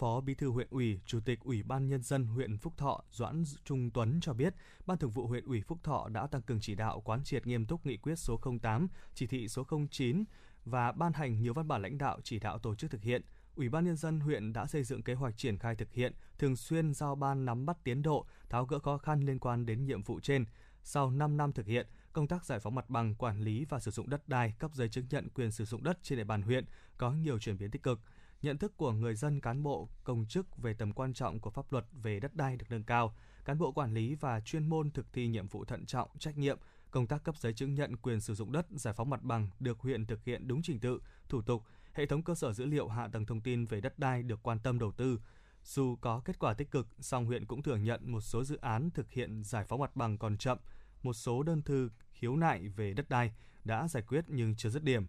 [0.00, 3.44] Phó Bí thư huyện ủy, Chủ tịch Ủy ban Nhân dân huyện Phúc Thọ Doãn
[3.64, 4.54] Trung Tuấn cho biết,
[4.86, 7.66] Ban Thường vụ huyện ủy Phúc Thọ đã tăng cường chỉ đạo quán triệt nghiêm
[7.66, 10.24] túc nghị quyết số 08, chỉ thị số 09
[10.64, 13.22] và ban hành nhiều văn bản lãnh đạo chỉ đạo tổ chức thực hiện.
[13.54, 16.56] Ủy ban Nhân dân huyện đã xây dựng kế hoạch triển khai thực hiện, thường
[16.56, 20.02] xuyên giao ban nắm bắt tiến độ, tháo gỡ khó khăn liên quan đến nhiệm
[20.02, 20.44] vụ trên.
[20.82, 23.90] Sau 5 năm thực hiện, công tác giải phóng mặt bằng, quản lý và sử
[23.90, 26.64] dụng đất đai, cấp giấy chứng nhận quyền sử dụng đất trên địa bàn huyện
[26.96, 28.00] có nhiều chuyển biến tích cực
[28.42, 31.72] nhận thức của người dân cán bộ, công chức về tầm quan trọng của pháp
[31.72, 33.14] luật về đất đai được nâng cao,
[33.44, 36.58] cán bộ quản lý và chuyên môn thực thi nhiệm vụ thận trọng, trách nhiệm,
[36.90, 39.78] công tác cấp giấy chứng nhận quyền sử dụng đất, giải phóng mặt bằng được
[39.78, 41.62] huyện thực hiện đúng trình tự, thủ tục,
[41.92, 44.58] hệ thống cơ sở dữ liệu hạ tầng thông tin về đất đai được quan
[44.58, 45.20] tâm đầu tư.
[45.64, 48.90] Dù có kết quả tích cực, song huyện cũng thừa nhận một số dự án
[48.90, 50.58] thực hiện giải phóng mặt bằng còn chậm,
[51.02, 53.32] một số đơn thư khiếu nại về đất đai
[53.64, 55.06] đã giải quyết nhưng chưa dứt điểm.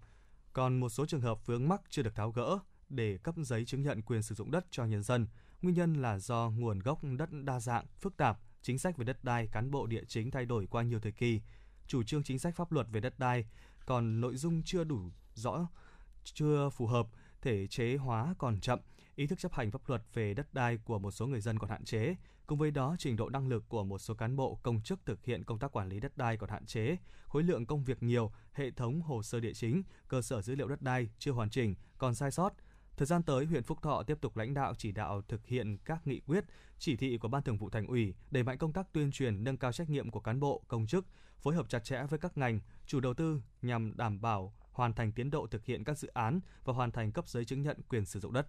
[0.54, 2.60] Còn một số trường hợp vướng mắc chưa được tháo gỡ,
[2.92, 5.28] để cấp giấy chứng nhận quyền sử dụng đất cho nhân dân.
[5.62, 9.24] Nguyên nhân là do nguồn gốc đất đa dạng, phức tạp, chính sách về đất
[9.24, 11.42] đai cán bộ địa chính thay đổi qua nhiều thời kỳ,
[11.88, 13.46] chủ trương chính sách pháp luật về đất đai
[13.86, 15.00] còn nội dung chưa đủ
[15.34, 15.68] rõ,
[16.24, 17.08] chưa phù hợp,
[17.42, 18.80] thể chế hóa còn chậm,
[19.16, 21.70] ý thức chấp hành pháp luật về đất đai của một số người dân còn
[21.70, 22.16] hạn chế.
[22.48, 25.26] Cùng với đó, trình độ năng lực của một số cán bộ công chức thực
[25.26, 28.32] hiện công tác quản lý đất đai còn hạn chế, khối lượng công việc nhiều,
[28.54, 31.76] hệ thống hồ sơ địa chính, cơ sở dữ liệu đất đai chưa hoàn chỉnh,
[31.98, 32.54] còn sai sót,
[33.02, 36.08] Thời gian tới, huyện Phúc Thọ tiếp tục lãnh đạo chỉ đạo thực hiện các
[36.08, 36.46] nghị quyết,
[36.80, 39.58] chỉ thị của Ban Thường vụ Thành ủy, đẩy mạnh công tác tuyên truyền, nâng
[39.58, 41.06] cao trách nhiệm của cán bộ, công chức,
[41.42, 45.12] phối hợp chặt chẽ với các ngành, chủ đầu tư nhằm đảm bảo hoàn thành
[45.12, 48.06] tiến độ thực hiện các dự án và hoàn thành cấp giấy chứng nhận quyền
[48.06, 48.48] sử dụng đất.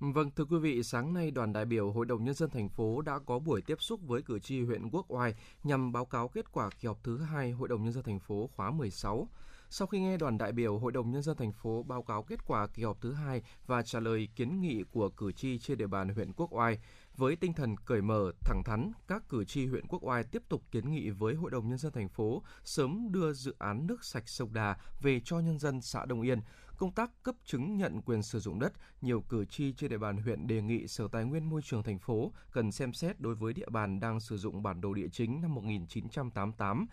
[0.00, 3.02] Vâng, thưa quý vị, sáng nay đoàn đại biểu Hội đồng Nhân dân thành phố
[3.02, 6.52] đã có buổi tiếp xúc với cử tri huyện Quốc Oai nhằm báo cáo kết
[6.52, 9.28] quả kỳ họp thứ hai Hội đồng Nhân dân thành phố khóa 16.
[9.72, 12.46] Sau khi nghe đoàn đại biểu Hội đồng Nhân dân thành phố báo cáo kết
[12.46, 15.86] quả kỳ họp thứ hai và trả lời kiến nghị của cử tri trên địa
[15.86, 16.78] bàn huyện Quốc Oai,
[17.16, 20.62] với tinh thần cởi mở, thẳng thắn, các cử tri huyện Quốc Oai tiếp tục
[20.70, 24.28] kiến nghị với Hội đồng Nhân dân thành phố sớm đưa dự án nước sạch
[24.28, 26.40] sông Đà về cho nhân dân xã Đông Yên.
[26.76, 30.16] Công tác cấp chứng nhận quyền sử dụng đất, nhiều cử tri trên địa bàn
[30.16, 33.52] huyện đề nghị Sở Tài nguyên Môi trường thành phố cần xem xét đối với
[33.52, 36.86] địa bàn đang sử dụng bản đồ địa chính năm 1988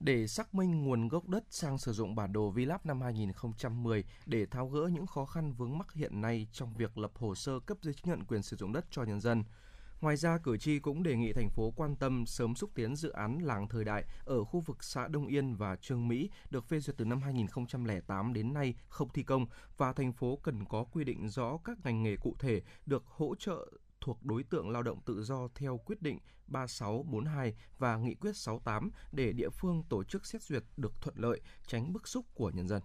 [0.00, 4.46] để xác minh nguồn gốc đất sang sử dụng bản đồ VLAP năm 2010 để
[4.46, 7.78] tháo gỡ những khó khăn vướng mắc hiện nay trong việc lập hồ sơ cấp
[7.82, 9.44] giấy chứng nhận quyền sử dụng đất cho nhân dân.
[10.00, 13.10] Ngoài ra, cử tri cũng đề nghị thành phố quan tâm sớm xúc tiến dự
[13.10, 16.80] án làng thời đại ở khu vực xã Đông Yên và Trương Mỹ được phê
[16.80, 19.46] duyệt từ năm 2008 đến nay không thi công
[19.76, 23.34] và thành phố cần có quy định rõ các ngành nghề cụ thể được hỗ
[23.34, 23.68] trợ
[24.00, 28.90] thuộc đối tượng lao động tự do theo quyết định 3642 và nghị quyết 68
[29.12, 32.68] để địa phương tổ chức xét duyệt được thuận lợi, tránh bức xúc của nhân
[32.68, 32.82] dân.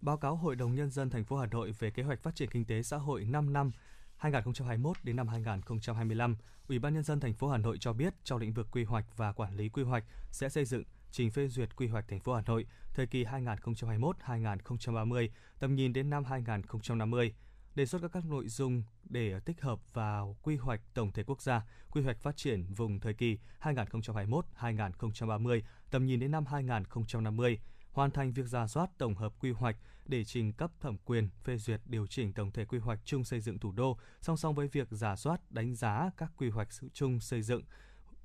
[0.00, 2.50] Báo cáo Hội đồng nhân dân thành phố Hà Nội về kế hoạch phát triển
[2.50, 3.70] kinh tế xã hội 5 năm
[4.16, 6.36] 2021 đến năm 2025,
[6.68, 9.16] Ủy ban nhân dân thành phố Hà Nội cho biết trong lĩnh vực quy hoạch
[9.16, 12.34] và quản lý quy hoạch sẽ xây dựng trình phê duyệt quy hoạch thành phố
[12.34, 15.28] Hà Nội thời kỳ 2021-2030,
[15.58, 17.34] tầm nhìn đến năm 2050
[17.74, 21.42] đề xuất các các nội dung để tích hợp vào quy hoạch tổng thể quốc
[21.42, 25.60] gia, quy hoạch phát triển vùng thời kỳ 2021-2030,
[25.90, 27.58] tầm nhìn đến năm 2050,
[27.92, 31.56] hoàn thành việc ra soát tổng hợp quy hoạch để trình cấp thẩm quyền phê
[31.56, 34.68] duyệt điều chỉnh tổng thể quy hoạch chung xây dựng thủ đô, song song với
[34.68, 37.62] việc giả soát đánh giá các quy hoạch chung xây dựng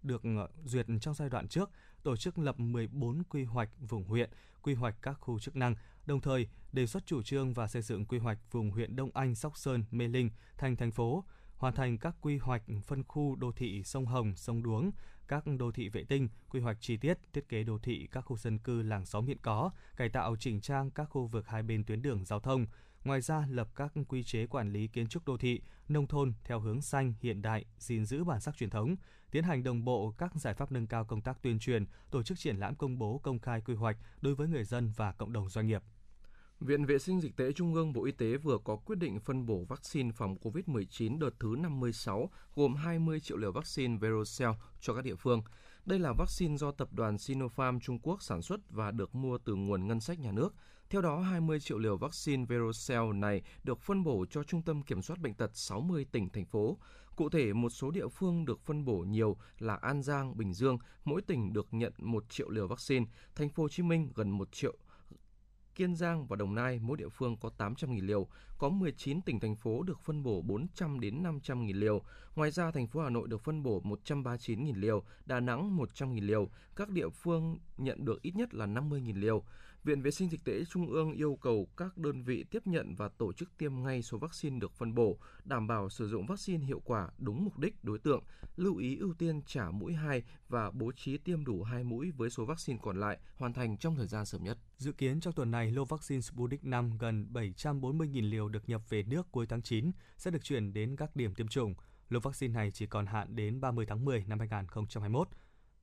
[0.06, 1.72] được ờ, duyệt trong giai đoạn trước,
[2.04, 4.30] tổ chức lập 14 quy hoạch vùng huyện,
[4.62, 5.76] quy hoạch các khu chức năng,
[6.06, 9.36] đồng thời đề xuất chủ trương và xây dựng quy hoạch vùng huyện Đông Anh,
[9.36, 11.24] Sóc Sơn, Mê Linh thành thành phố,
[11.58, 14.92] hoàn thành các quy hoạch phân khu đô thị sông Hồng, sông Đuống,
[15.28, 18.38] các đô thị vệ tinh, quy hoạch chi tiết, thiết kế đô thị các khu
[18.38, 21.84] dân cư làng xóm hiện có, cải tạo chỉnh trang các khu vực hai bên
[21.84, 22.66] tuyến đường giao thông.
[23.04, 26.60] Ngoài ra, lập các quy chế quản lý kiến trúc đô thị, nông thôn theo
[26.60, 28.96] hướng xanh, hiện đại, gìn giữ bản sắc truyền thống,
[29.32, 32.40] tiến hành đồng bộ các giải pháp nâng cao công tác tuyên truyền, tổ chức
[32.40, 35.50] triển lãm công bố công khai quy hoạch đối với người dân và cộng đồng
[35.50, 35.84] doanh nghiệp.
[36.60, 39.46] Viện Vệ sinh Dịch tễ Trung ương Bộ Y tế vừa có quyết định phân
[39.46, 44.52] bổ vaccine phòng COVID-19 đợt thứ 56 gồm 20 triệu liều vaccine Verocell
[44.82, 45.42] cho các địa phương.
[45.86, 49.56] Đây là vaccine do tập đoàn Sinopharm Trung Quốc sản xuất và được mua từ
[49.56, 50.56] nguồn ngân sách nhà nước.
[50.94, 55.02] Theo đó, 20 triệu liều vaccine Verocell này được phân bổ cho Trung tâm Kiểm
[55.02, 56.78] soát Bệnh tật 60 tỉnh, thành phố.
[57.16, 60.78] Cụ thể, một số địa phương được phân bổ nhiều là An Giang, Bình Dương,
[61.06, 64.52] mỗi tỉnh được nhận 1 triệu liều vaccine, thành phố Hồ Chí Minh gần 1
[64.52, 64.74] triệu
[65.76, 68.28] Kiên Giang và Đồng Nai mỗi địa phương có 800.000 liều,
[68.64, 72.02] có 19 tỉnh thành phố được phân bổ 400 đến 500 nghìn liều.
[72.36, 76.14] Ngoài ra, thành phố Hà Nội được phân bổ 139 nghìn liều, Đà Nẵng 100
[76.14, 76.50] nghìn liều.
[76.76, 79.44] Các địa phương nhận được ít nhất là 50 nghìn liều.
[79.84, 83.10] Viện Vệ sinh Dịch tễ Trung ương yêu cầu các đơn vị tiếp nhận và
[83.18, 86.82] tổ chức tiêm ngay số vaccine được phân bổ, đảm bảo sử dụng vaccine hiệu
[86.86, 88.24] quả đúng mục đích đối tượng,
[88.56, 92.30] lưu ý ưu tiên trả mũi 2 và bố trí tiêm đủ 2 mũi với
[92.30, 94.58] số vaccine còn lại hoàn thành trong thời gian sớm nhất.
[94.78, 99.04] Dự kiến trong tuần này, lô vaccine Sputnik 5 gần 740.000 liều được nhập về
[99.04, 101.76] nước cuối tháng 9 sẽ được chuyển đến các điểm tiêm chủng.
[102.10, 105.28] Lô vaccine này chỉ còn hạn đến 30 tháng 10 năm 2021.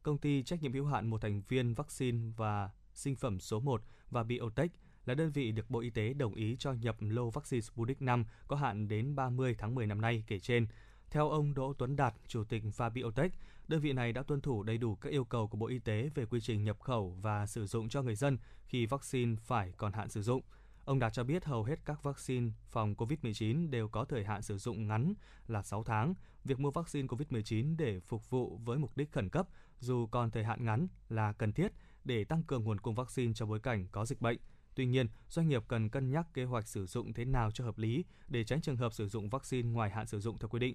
[0.02, 3.82] Công ty trách nhiệm hữu hạn một thành viên vaccine và sinh phẩm số 1
[4.10, 4.72] và Biotech
[5.06, 8.24] là đơn vị được Bộ Y tế đồng ý cho nhập lô vaccine Sputnik 5
[8.48, 10.66] có hạn đến 30 tháng 10 năm nay kể trên.
[11.10, 13.28] Theo ông Đỗ Tuấn Đạt, Chủ tịch Fabiotech,
[13.68, 16.10] đơn vị này đã tuân thủ đầy đủ các yêu cầu của Bộ Y tế
[16.14, 19.92] về quy trình nhập khẩu và sử dụng cho người dân khi vaccine phải còn
[19.92, 20.42] hạn sử dụng.
[20.84, 24.58] Ông Đạt cho biết hầu hết các vaccine phòng COVID-19 đều có thời hạn sử
[24.58, 25.14] dụng ngắn
[25.46, 26.14] là 6 tháng.
[26.44, 29.48] Việc mua vaccine COVID-19 để phục vụ với mục đích khẩn cấp
[29.80, 31.72] dù còn thời hạn ngắn là cần thiết
[32.04, 34.38] để tăng cường nguồn cung vaccine trong bối cảnh có dịch bệnh.
[34.74, 37.78] Tuy nhiên, doanh nghiệp cần cân nhắc kế hoạch sử dụng thế nào cho hợp
[37.78, 40.74] lý để tránh trường hợp sử dụng vaccine ngoài hạn sử dụng theo quy định.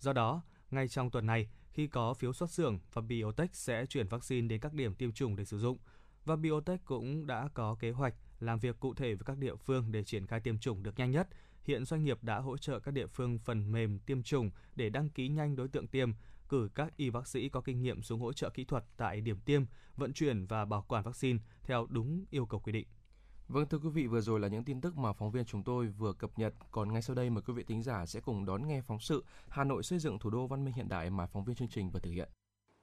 [0.00, 4.08] Do đó, ngay trong tuần này, khi có phiếu xuất xưởng và Biotech sẽ chuyển
[4.08, 5.78] vaccine đến các điểm tiêm chủng để sử dụng.
[6.24, 9.92] Và Biotech cũng đã có kế hoạch làm việc cụ thể với các địa phương
[9.92, 11.28] để triển khai tiêm chủng được nhanh nhất.
[11.62, 15.10] Hiện doanh nghiệp đã hỗ trợ các địa phương phần mềm tiêm chủng để đăng
[15.10, 16.12] ký nhanh đối tượng tiêm,
[16.48, 19.40] cử các y bác sĩ có kinh nghiệm xuống hỗ trợ kỹ thuật tại điểm
[19.40, 19.62] tiêm,
[19.96, 22.86] vận chuyển và bảo quản vaccine theo đúng yêu cầu quy định.
[23.48, 25.86] Vâng thưa quý vị, vừa rồi là những tin tức mà phóng viên chúng tôi
[25.86, 26.54] vừa cập nhật.
[26.70, 29.24] Còn ngay sau đây mời quý vị thính giả sẽ cùng đón nghe phóng sự
[29.48, 31.90] Hà Nội xây dựng thủ đô văn minh hiện đại mà phóng viên chương trình
[31.90, 32.28] vừa thực hiện.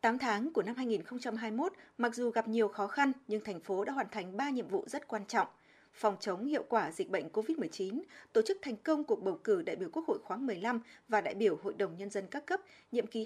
[0.06, 3.94] 8 tháng của năm 2021, mặc dù gặp nhiều khó khăn nhưng thành phố đã
[3.94, 5.48] hoàn thành 3 nhiệm vụ rất quan trọng.
[5.94, 8.02] Phòng chống hiệu quả dịch bệnh COVID-19,
[8.34, 11.34] tổ chức thành công cuộc bầu cử đại biểu Quốc hội khóa 15 và đại
[11.34, 12.62] biểu Hội đồng Nhân dân các cấp
[12.92, 13.26] nhiệm kỳ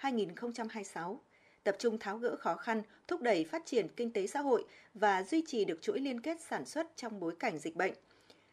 [0.00, 1.16] 2021-2026
[1.64, 4.64] tập trung tháo gỡ khó khăn, thúc đẩy phát triển kinh tế xã hội
[4.94, 7.92] và duy trì được chuỗi liên kết sản xuất trong bối cảnh dịch bệnh.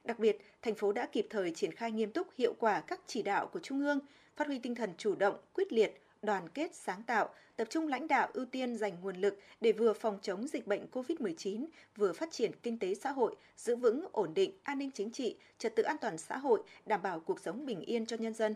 [0.03, 3.21] Đặc biệt, thành phố đã kịp thời triển khai nghiêm túc hiệu quả các chỉ
[3.21, 3.99] đạo của Trung ương,
[4.35, 8.07] phát huy tinh thần chủ động, quyết liệt, đoàn kết sáng tạo, tập trung lãnh
[8.07, 11.65] đạo ưu tiên dành nguồn lực để vừa phòng chống dịch bệnh COVID-19,
[11.95, 15.35] vừa phát triển kinh tế xã hội, giữ vững ổn định an ninh chính trị,
[15.57, 18.55] trật tự an toàn xã hội, đảm bảo cuộc sống bình yên cho nhân dân.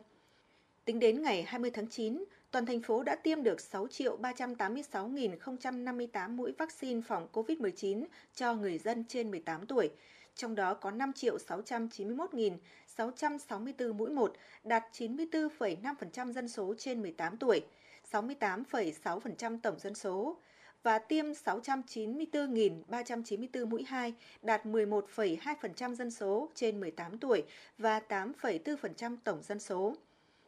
[0.86, 7.02] Tính đến ngày 20 tháng 9, toàn thành phố đã tiêm được 6.386.058 mũi vaccine
[7.08, 8.06] phòng COVID-19
[8.36, 9.90] cho người dân trên 18 tuổi,
[10.36, 12.58] trong đó có 5.691.000
[12.98, 17.66] 664 mũi 1, đạt 94,5% dân số trên 18 tuổi,
[18.12, 20.38] 68,6% tổng dân số
[20.84, 27.44] và tiêm 694.394 mũi 2, đạt 11,2% dân số trên 18 tuổi
[27.78, 29.96] và 8,4% tổng dân số.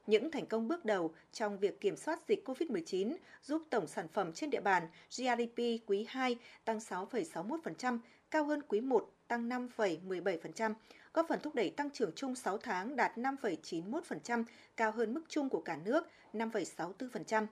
[0.07, 4.33] Những thành công bước đầu trong việc kiểm soát dịch COVID-19 giúp tổng sản phẩm
[4.33, 4.87] trên địa bàn
[5.17, 7.99] GDP quý 2 tăng 6,61%,
[8.31, 10.73] cao hơn quý 1 tăng 5,17%,
[11.17, 14.43] góp phần thúc đẩy tăng trưởng chung 6 tháng đạt 5,91%,
[14.75, 17.45] cao hơn mức chung của cả nước 5,64%.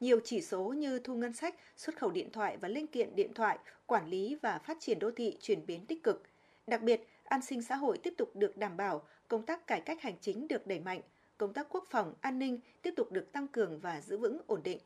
[0.00, 3.34] Nhiều chỉ số như thu ngân sách, xuất khẩu điện thoại và linh kiện điện
[3.34, 6.22] thoại, quản lý và phát triển đô thị chuyển biến tích cực.
[6.66, 10.02] Đặc biệt, an sinh xã hội tiếp tục được đảm bảo, công tác cải cách
[10.02, 11.00] hành chính được đẩy mạnh,
[11.36, 14.62] công tác quốc phòng, an ninh tiếp tục được tăng cường và giữ vững ổn
[14.62, 14.78] định.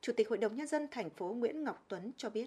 [0.00, 2.46] Chủ tịch Hội đồng Nhân dân thành phố Nguyễn Ngọc Tuấn cho biết.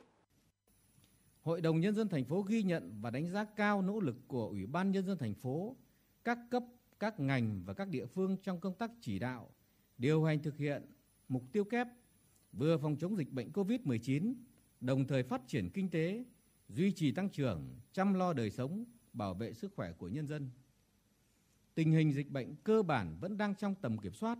[1.45, 4.47] Hội đồng Nhân dân thành phố ghi nhận và đánh giá cao nỗ lực của
[4.47, 5.75] Ủy ban Nhân dân thành phố,
[6.23, 6.63] các cấp,
[6.99, 9.49] các ngành và các địa phương trong công tác chỉ đạo,
[9.97, 10.83] điều hành thực hiện
[11.27, 11.87] mục tiêu kép
[12.53, 14.33] vừa phòng chống dịch bệnh COVID-19,
[14.81, 16.25] đồng thời phát triển kinh tế,
[16.69, 20.49] duy trì tăng trưởng, chăm lo đời sống, bảo vệ sức khỏe của nhân dân.
[21.75, 24.37] Tình hình dịch bệnh cơ bản vẫn đang trong tầm kiểm soát.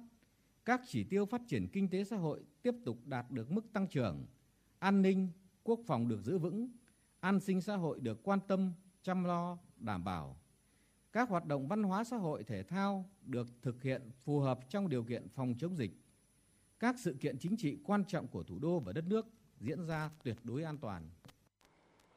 [0.66, 3.88] Các chỉ tiêu phát triển kinh tế xã hội tiếp tục đạt được mức tăng
[3.88, 4.26] trưởng,
[4.80, 5.30] an ninh,
[5.64, 6.70] quốc phòng được giữ vững,
[7.26, 8.74] an sinh xã hội được quan tâm,
[9.04, 10.38] chăm lo, đảm bảo.
[11.12, 14.90] Các hoạt động văn hóa xã hội thể thao được thực hiện phù hợp trong
[14.90, 15.92] điều kiện phòng chống dịch.
[16.80, 19.28] Các sự kiện chính trị quan trọng của thủ đô và đất nước
[19.60, 21.10] diễn ra tuyệt đối an toàn.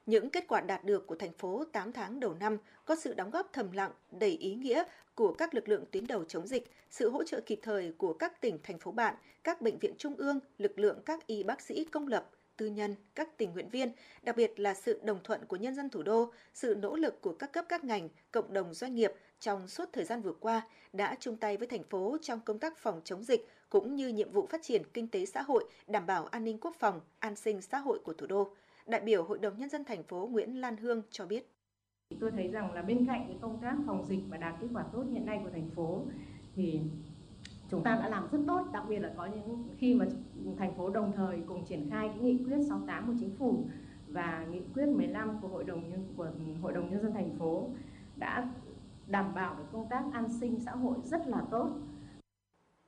[0.06, 3.30] Những kết quả đạt được của thành phố 8 tháng đầu năm có sự đóng
[3.30, 7.10] góp thầm lặng, đầy ý nghĩa của các lực lượng tuyến đầu chống dịch, sự
[7.10, 9.14] hỗ trợ kịp thời của các tỉnh, thành phố bạn,
[9.44, 12.94] các bệnh viện trung ương, lực lượng các y bác sĩ công lập, tư nhân,
[13.14, 16.32] các tình nguyện viên, đặc biệt là sự đồng thuận của nhân dân thủ đô,
[16.54, 20.04] sự nỗ lực của các cấp các ngành, cộng đồng doanh nghiệp trong suốt thời
[20.04, 20.62] gian vừa qua
[20.92, 24.32] đã chung tay với thành phố trong công tác phòng chống dịch cũng như nhiệm
[24.32, 27.62] vụ phát triển kinh tế xã hội, đảm bảo an ninh quốc phòng, an sinh
[27.62, 28.54] xã hội của thủ đô.
[28.86, 31.52] Đại biểu Hội đồng Nhân dân thành phố Nguyễn Lan Hương cho biết.
[32.20, 34.84] Tôi thấy rằng là bên cạnh cái công tác phòng dịch và đạt kết quả
[34.92, 36.04] tốt hiện nay của thành phố
[36.54, 36.80] thì
[37.70, 40.06] chúng ta đã làm rất tốt, đặc biệt là có những khi mà
[40.58, 43.64] thành phố đồng thời cùng triển khai cái nghị quyết 68 của chính phủ
[44.08, 46.30] và nghị quyết 15 của hội đồng nhân của
[46.62, 47.70] hội đồng nhân dân thành phố
[48.16, 48.48] đã
[49.06, 51.70] đảm bảo được công tác an sinh xã hội rất là tốt.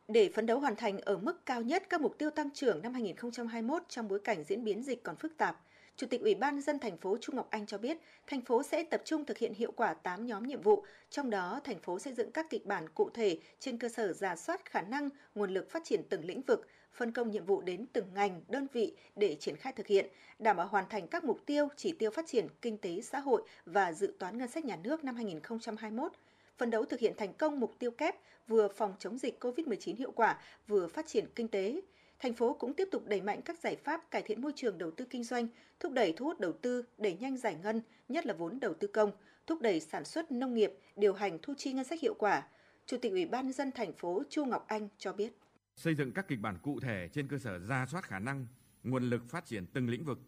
[0.08, 2.92] Để phấn đấu hoàn thành ở mức cao nhất các mục tiêu tăng trưởng năm
[2.92, 5.56] 2021 trong bối cảnh diễn biến dịch còn phức tạp,
[6.00, 8.84] Chủ tịch Ủy ban dân thành phố Trung Ngọc Anh cho biết, thành phố sẽ
[8.84, 12.12] tập trung thực hiện hiệu quả 8 nhóm nhiệm vụ, trong đó thành phố xây
[12.12, 15.70] dựng các kịch bản cụ thể trên cơ sở giả soát khả năng, nguồn lực
[15.70, 19.36] phát triển từng lĩnh vực, phân công nhiệm vụ đến từng ngành, đơn vị để
[19.40, 20.06] triển khai thực hiện,
[20.38, 23.42] đảm bảo hoàn thành các mục tiêu, chỉ tiêu phát triển kinh tế xã hội
[23.66, 26.12] và dự toán ngân sách nhà nước năm 2021
[26.58, 28.16] phấn đấu thực hiện thành công mục tiêu kép
[28.48, 31.80] vừa phòng chống dịch COVID-19 hiệu quả, vừa phát triển kinh tế
[32.20, 34.90] thành phố cũng tiếp tục đẩy mạnh các giải pháp cải thiện môi trường đầu
[34.90, 35.48] tư kinh doanh,
[35.80, 38.88] thúc đẩy thu hút đầu tư, đẩy nhanh giải ngân, nhất là vốn đầu tư
[38.88, 39.12] công,
[39.46, 42.46] thúc đẩy sản xuất nông nghiệp, điều hành thu chi ngân sách hiệu quả.
[42.86, 45.32] Chủ tịch Ủy ban nhân dân thành phố Chu Ngọc Anh cho biết.
[45.76, 48.46] Xây dựng các kịch bản cụ thể trên cơ sở ra soát khả năng,
[48.82, 50.18] nguồn lực phát triển từng lĩnh vực,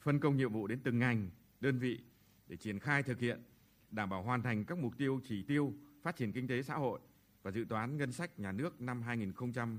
[0.00, 1.30] phân công nhiệm vụ đến từng ngành,
[1.60, 1.98] đơn vị
[2.46, 3.42] để triển khai thực hiện,
[3.90, 5.72] đảm bảo hoàn thành các mục tiêu chỉ tiêu
[6.02, 7.00] phát triển kinh tế xã hội
[7.42, 9.78] và dự toán ngân sách nhà nước năm 2020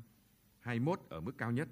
[0.63, 1.67] 21 ở mức cao nhất,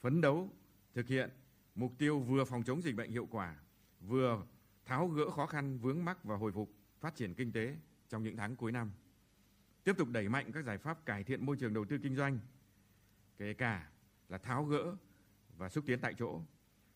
[0.00, 0.50] phấn đấu
[0.94, 1.30] thực hiện
[1.74, 3.56] mục tiêu vừa phòng chống dịch bệnh hiệu quả,
[4.00, 4.46] vừa
[4.84, 7.76] tháo gỡ khó khăn vướng mắc và hồi phục phát triển kinh tế
[8.08, 8.90] trong những tháng cuối năm.
[9.84, 12.38] Tiếp tục đẩy mạnh các giải pháp cải thiện môi trường đầu tư kinh doanh,
[13.38, 13.90] kể cả
[14.28, 14.96] là tháo gỡ
[15.56, 16.42] và xúc tiến tại chỗ,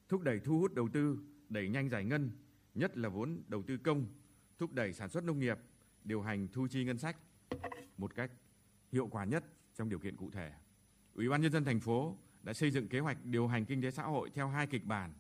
[0.09, 1.19] thúc đẩy thu hút đầu tư,
[1.49, 2.31] đẩy nhanh giải ngân,
[2.75, 4.07] nhất là vốn đầu tư công,
[4.59, 5.59] thúc đẩy sản xuất nông nghiệp,
[6.05, 7.17] điều hành thu chi ngân sách
[7.97, 8.31] một cách
[8.93, 9.45] hiệu quả nhất
[9.75, 10.53] trong điều kiện cụ thể.
[11.15, 13.91] Ủy ban nhân dân thành phố đã xây dựng kế hoạch điều hành kinh tế
[13.91, 15.13] xã hội theo hai kịch bản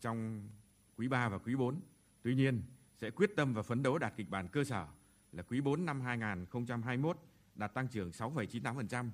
[0.00, 0.48] trong
[0.96, 1.80] quý 3 và quý 4.
[2.22, 2.62] Tuy nhiên,
[2.96, 4.86] sẽ quyết tâm và phấn đấu đạt kịch bản cơ sở
[5.32, 7.18] là quý 4 năm 2021
[7.54, 9.10] đạt tăng trưởng 6,98%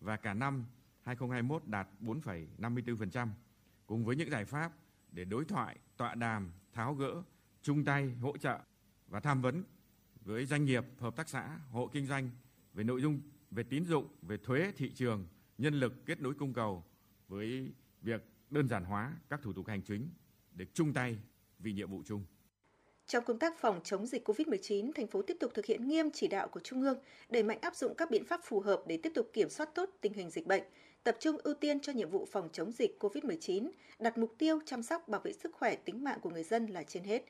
[0.00, 0.64] và cả năm
[1.02, 3.28] 2021 đạt 4,54%,
[3.86, 4.72] cùng với những giải pháp
[5.12, 7.22] để đối thoại, tọa đàm, tháo gỡ,
[7.62, 8.58] chung tay, hỗ trợ
[9.08, 9.64] và tham vấn
[10.24, 12.30] với doanh nghiệp, hợp tác xã, hộ kinh doanh
[12.74, 15.26] về nội dung về tín dụng, về thuế, thị trường,
[15.58, 16.84] nhân lực kết nối cung cầu
[17.28, 17.72] với
[18.02, 20.08] việc đơn giản hóa các thủ tục hành chính
[20.52, 21.18] để chung tay
[21.58, 22.24] vì nhiệm vụ chung.
[23.06, 26.28] Trong công tác phòng chống dịch COVID-19, thành phố tiếp tục thực hiện nghiêm chỉ
[26.28, 26.98] đạo của Trung ương,
[27.30, 29.90] đẩy mạnh áp dụng các biện pháp phù hợp để tiếp tục kiểm soát tốt
[30.00, 30.62] tình hình dịch bệnh,
[31.04, 34.82] tập trung ưu tiên cho nhiệm vụ phòng chống dịch COVID-19, đặt mục tiêu chăm
[34.82, 37.24] sóc bảo vệ sức khỏe tính mạng của người dân là trên hết.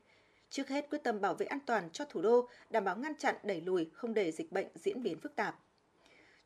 [0.51, 3.35] Trước hết quyết tâm bảo vệ an toàn cho thủ đô, đảm bảo ngăn chặn
[3.43, 5.66] đẩy lùi không để dịch bệnh diễn biến phức tạp.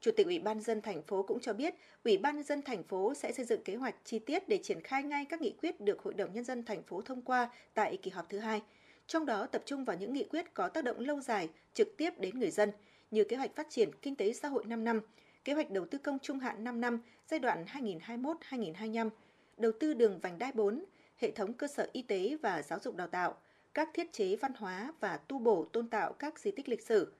[0.00, 1.74] Chủ tịch Ủy ban dân thành phố cũng cho biết,
[2.04, 4.80] Ủy ban nhân dân thành phố sẽ xây dựng kế hoạch chi tiết để triển
[4.80, 7.98] khai ngay các nghị quyết được Hội đồng nhân dân thành phố thông qua tại
[8.02, 8.62] kỳ họp thứ hai.
[9.06, 12.10] Trong đó tập trung vào những nghị quyết có tác động lâu dài trực tiếp
[12.18, 12.70] đến người dân
[13.10, 15.00] như kế hoạch phát triển kinh tế xã hội 5 năm,
[15.44, 17.00] kế hoạch đầu tư công trung hạn 5 năm
[17.30, 19.10] giai đoạn 2021-2025,
[19.56, 20.84] đầu tư đường vành đai 4,
[21.16, 23.34] hệ thống cơ sở y tế và giáo dục đào tạo,
[23.74, 27.12] các thiết chế văn hóa và tu bổ tôn tạo các di tích lịch sử,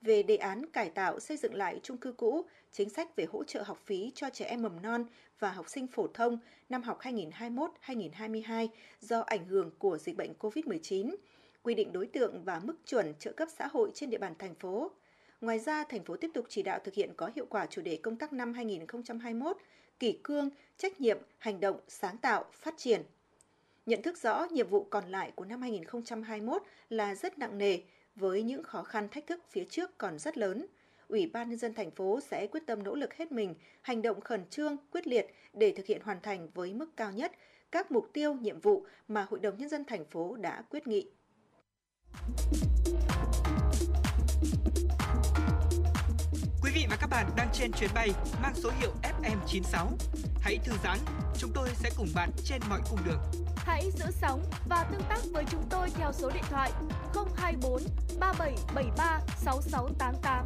[0.00, 3.44] về đề án cải tạo xây dựng lại chung cư cũ, chính sách về hỗ
[3.44, 5.04] trợ học phí cho trẻ em mầm non
[5.38, 6.38] và học sinh phổ thông
[6.68, 8.68] năm học 2021-2022
[9.00, 11.14] do ảnh hưởng của dịch bệnh COVID-19,
[11.62, 14.54] quy định đối tượng và mức chuẩn trợ cấp xã hội trên địa bàn thành
[14.54, 14.90] phố.
[15.40, 17.98] Ngoài ra, thành phố tiếp tục chỉ đạo thực hiện có hiệu quả chủ đề
[18.02, 19.56] công tác năm 2021,
[19.98, 23.02] kỷ cương, trách nhiệm, hành động, sáng tạo, phát triển.
[23.86, 27.78] Nhận thức rõ nhiệm vụ còn lại của năm 2021 là rất nặng nề,
[28.18, 30.66] với những khó khăn thách thức phía trước còn rất lớn.
[31.08, 34.20] Ủy ban nhân dân thành phố sẽ quyết tâm nỗ lực hết mình, hành động
[34.20, 37.32] khẩn trương, quyết liệt để thực hiện hoàn thành với mức cao nhất
[37.72, 41.10] các mục tiêu, nhiệm vụ mà Hội đồng nhân dân thành phố đã quyết nghị.
[46.62, 48.10] Quý vị và các bạn đang trên chuyến bay
[48.42, 49.86] mang số hiệu FM96.
[50.40, 50.98] Hãy thư giãn,
[51.38, 53.47] chúng tôi sẽ cùng bạn trên mọi cung đường.
[53.68, 56.72] Hãy giữ sóng và tương tác với chúng tôi theo số điện thoại
[57.36, 57.82] 024
[58.20, 60.44] 3773 6688.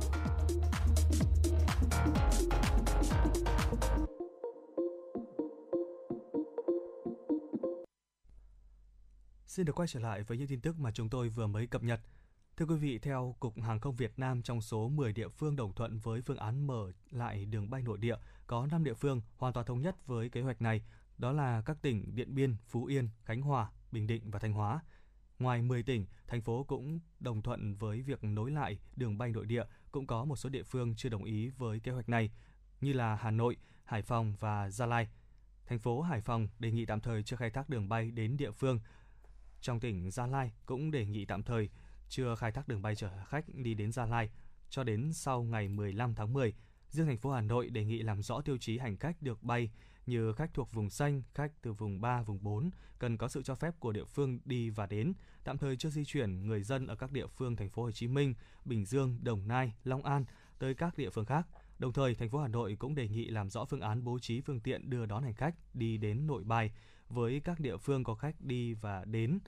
[9.46, 11.82] Xin được quay trở lại với những tin tức mà chúng tôi vừa mới cập
[11.82, 12.00] nhật.
[12.56, 15.74] Thưa quý vị, theo Cục Hàng không Việt Nam, trong số 10 địa phương đồng
[15.74, 18.16] thuận với phương án mở lại đường bay nội địa,
[18.46, 20.82] có 5 địa phương hoàn toàn thống nhất với kế hoạch này,
[21.22, 24.80] đó là các tỉnh Điện Biên, Phú Yên, Khánh Hòa, Bình Định và Thanh Hóa.
[25.38, 29.46] Ngoài 10 tỉnh, thành phố cũng đồng thuận với việc nối lại đường bay nội
[29.46, 32.30] địa, cũng có một số địa phương chưa đồng ý với kế hoạch này,
[32.80, 35.08] như là Hà Nội, Hải Phòng và Gia Lai.
[35.66, 38.50] Thành phố Hải Phòng đề nghị tạm thời chưa khai thác đường bay đến địa
[38.50, 38.80] phương.
[39.60, 41.68] Trong tỉnh Gia Lai cũng đề nghị tạm thời
[42.08, 44.30] chưa khai thác đường bay chở khách đi đến Gia Lai
[44.70, 46.54] cho đến sau ngày 15 tháng 10.
[46.88, 49.70] Riêng thành phố Hà Nội đề nghị làm rõ tiêu chí hành khách được bay
[50.06, 53.54] như khách thuộc vùng xanh, khách từ vùng 3, vùng 4 cần có sự cho
[53.54, 55.12] phép của địa phương đi và đến,
[55.44, 58.08] tạm thời chưa di chuyển người dân ở các địa phương thành phố Hồ Chí
[58.08, 58.34] Minh,
[58.64, 60.24] Bình Dương, Đồng Nai, Long An
[60.58, 61.46] tới các địa phương khác.
[61.78, 64.40] Đồng thời, thành phố Hà Nội cũng đề nghị làm rõ phương án bố trí
[64.40, 66.72] phương tiện đưa đón hành khách đi đến nội bài
[67.08, 69.38] với các địa phương có khách đi và đến,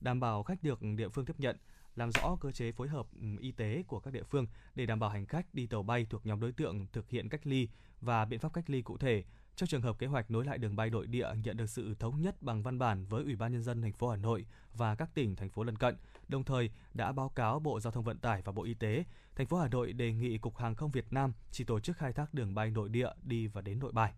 [0.00, 1.56] đảm bảo khách được địa phương tiếp nhận,
[1.96, 3.06] làm rõ cơ chế phối hợp
[3.40, 6.26] y tế của các địa phương để đảm bảo hành khách đi tàu bay thuộc
[6.26, 7.68] nhóm đối tượng thực hiện cách ly
[8.00, 9.24] và biện pháp cách ly cụ thể.
[9.56, 12.20] Trong trường hợp kế hoạch nối lại đường bay nội địa nhận được sự thống
[12.20, 15.14] nhất bằng văn bản với Ủy ban nhân dân thành phố Hà Nội và các
[15.14, 15.96] tỉnh thành phố lân cận,
[16.28, 19.04] đồng thời đã báo cáo Bộ Giao thông Vận tải và Bộ Y tế,
[19.36, 22.12] thành phố Hà Nội đề nghị Cục Hàng không Việt Nam chỉ tổ chức khai
[22.12, 24.14] thác đường bay nội địa đi và đến nội bài.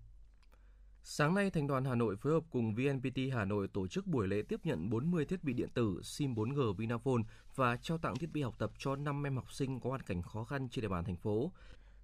[1.02, 4.28] Sáng nay, Thành đoàn Hà Nội phối hợp cùng VNPT Hà Nội tổ chức buổi
[4.28, 7.22] lễ tiếp nhận 40 thiết bị điện tử SIM 4G Vinaphone
[7.54, 10.22] và trao tặng thiết bị học tập cho 5 em học sinh có hoàn cảnh
[10.22, 11.52] khó khăn trên địa bàn thành phố.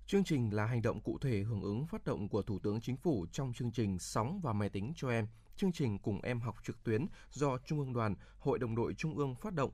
[0.06, 2.96] Chương trình là hành động cụ thể hưởng ứng phát động của Thủ tướng Chính
[2.96, 5.26] phủ trong chương trình Sóng và máy tính cho em,
[5.56, 9.16] chương trình cùng em học trực tuyến do Trung ương Đoàn, Hội đồng đội Trung
[9.16, 9.70] ương phát động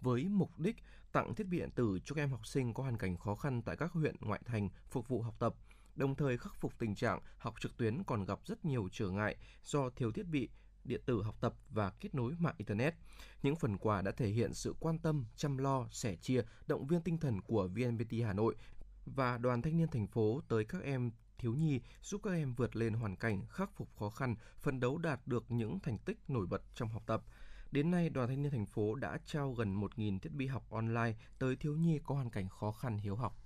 [0.00, 0.76] với mục đích
[1.12, 3.62] tặng thiết bị điện tử cho các em học sinh có hoàn cảnh khó khăn
[3.62, 5.54] tại các huyện ngoại thành phục vụ học tập,
[5.96, 9.36] đồng thời khắc phục tình trạng học trực tuyến còn gặp rất nhiều trở ngại
[9.62, 10.48] do thiếu thiết bị
[10.84, 12.94] điện tử học tập và kết nối mạng Internet.
[13.42, 17.00] Những phần quà đã thể hiện sự quan tâm, chăm lo, sẻ chia, động viên
[17.00, 18.54] tinh thần của VNPT Hà Nội
[19.06, 22.76] và Đoàn Thanh niên thành phố tới các em thiếu nhi, giúp các em vượt
[22.76, 26.46] lên hoàn cảnh, khắc phục khó khăn, phấn đấu đạt được những thành tích nổi
[26.46, 27.22] bật trong học tập.
[27.70, 31.14] Đến nay, Đoàn Thanh niên thành phố đã trao gần 1.000 thiết bị học online
[31.38, 33.36] tới thiếu nhi có hoàn cảnh khó khăn hiếu học.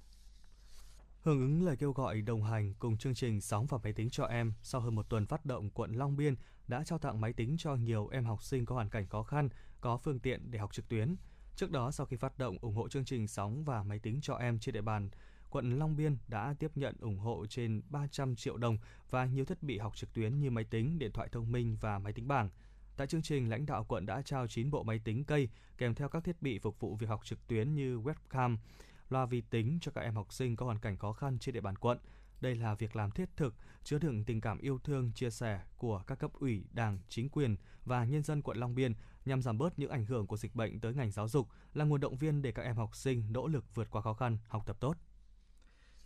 [1.23, 4.25] Hưởng ứng lời kêu gọi đồng hành cùng chương trình Sóng và máy tính cho
[4.25, 6.35] em, sau hơn một tuần phát động, quận Long Biên
[6.69, 9.49] đã trao tặng máy tính cho nhiều em học sinh có hoàn cảnh khó khăn,
[9.81, 11.17] có phương tiện để học trực tuyến.
[11.57, 14.35] Trước đó, sau khi phát động ủng hộ chương trình Sóng và máy tính cho
[14.35, 15.11] em trên địa bàn,
[15.51, 18.79] quận Long Biên đã tiếp nhận ủng hộ trên 300 triệu đồng
[19.11, 21.99] và nhiều thiết bị học trực tuyến như máy tính, điện thoại thông minh và
[21.99, 22.51] máy tính bảng.
[22.97, 25.49] Tại chương trình, lãnh đạo quận đã trao 9 bộ máy tính cây
[25.79, 28.57] kèm theo các thiết bị phục vụ việc học trực tuyến như webcam,
[29.09, 31.61] loa vi tính cho các em học sinh có hoàn cảnh khó khăn trên địa
[31.61, 31.99] bàn quận.
[32.41, 33.55] Đây là việc làm thiết thực,
[33.85, 37.57] chứa đựng tình cảm yêu thương, chia sẻ của các cấp ủy, đảng, chính quyền
[37.85, 38.95] và nhân dân quận Long Biên
[39.25, 42.01] nhằm giảm bớt những ảnh hưởng của dịch bệnh tới ngành giáo dục, là nguồn
[42.01, 44.77] động viên để các em học sinh nỗ lực vượt qua khó khăn, học tập
[44.81, 44.97] tốt.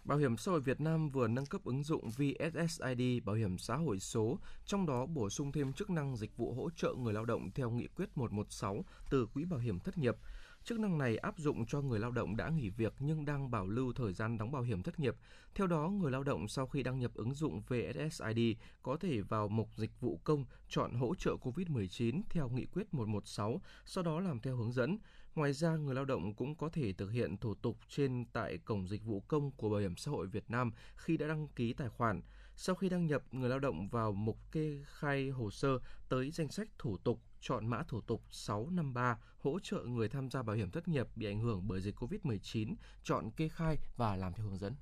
[0.04, 3.76] Bảo hiểm xã hội Việt Nam vừa nâng cấp ứng dụng VSSID bảo hiểm xã
[3.76, 7.24] hội số, trong đó bổ sung thêm chức năng dịch vụ hỗ trợ người lao
[7.24, 10.16] động theo nghị quyết 116 từ Quỹ Bảo hiểm Thất nghiệp.
[10.64, 13.66] Chức năng này áp dụng cho người lao động đã nghỉ việc nhưng đang bảo
[13.66, 15.14] lưu thời gian đóng bảo hiểm thất nghiệp.
[15.54, 19.48] Theo đó, người lao động sau khi đăng nhập ứng dụng VSSID có thể vào
[19.48, 24.40] mục dịch vụ công chọn hỗ trợ COVID-19 theo nghị quyết 116, sau đó làm
[24.40, 24.98] theo hướng dẫn.
[25.34, 28.88] Ngoài ra, người lao động cũng có thể thực hiện thủ tục trên tại cổng
[28.88, 31.88] dịch vụ công của Bảo hiểm xã hội Việt Nam khi đã đăng ký tài
[31.88, 32.22] khoản.
[32.56, 35.78] Sau khi đăng nhập, người lao động vào mục kê khai hồ sơ
[36.08, 40.42] tới danh sách thủ tục chọn mã thủ tục 653 hỗ trợ người tham gia
[40.42, 44.32] bảo hiểm thất nghiệp bị ảnh hưởng bởi dịch COVID-19, chọn kê khai và làm
[44.32, 44.74] theo hướng dẫn.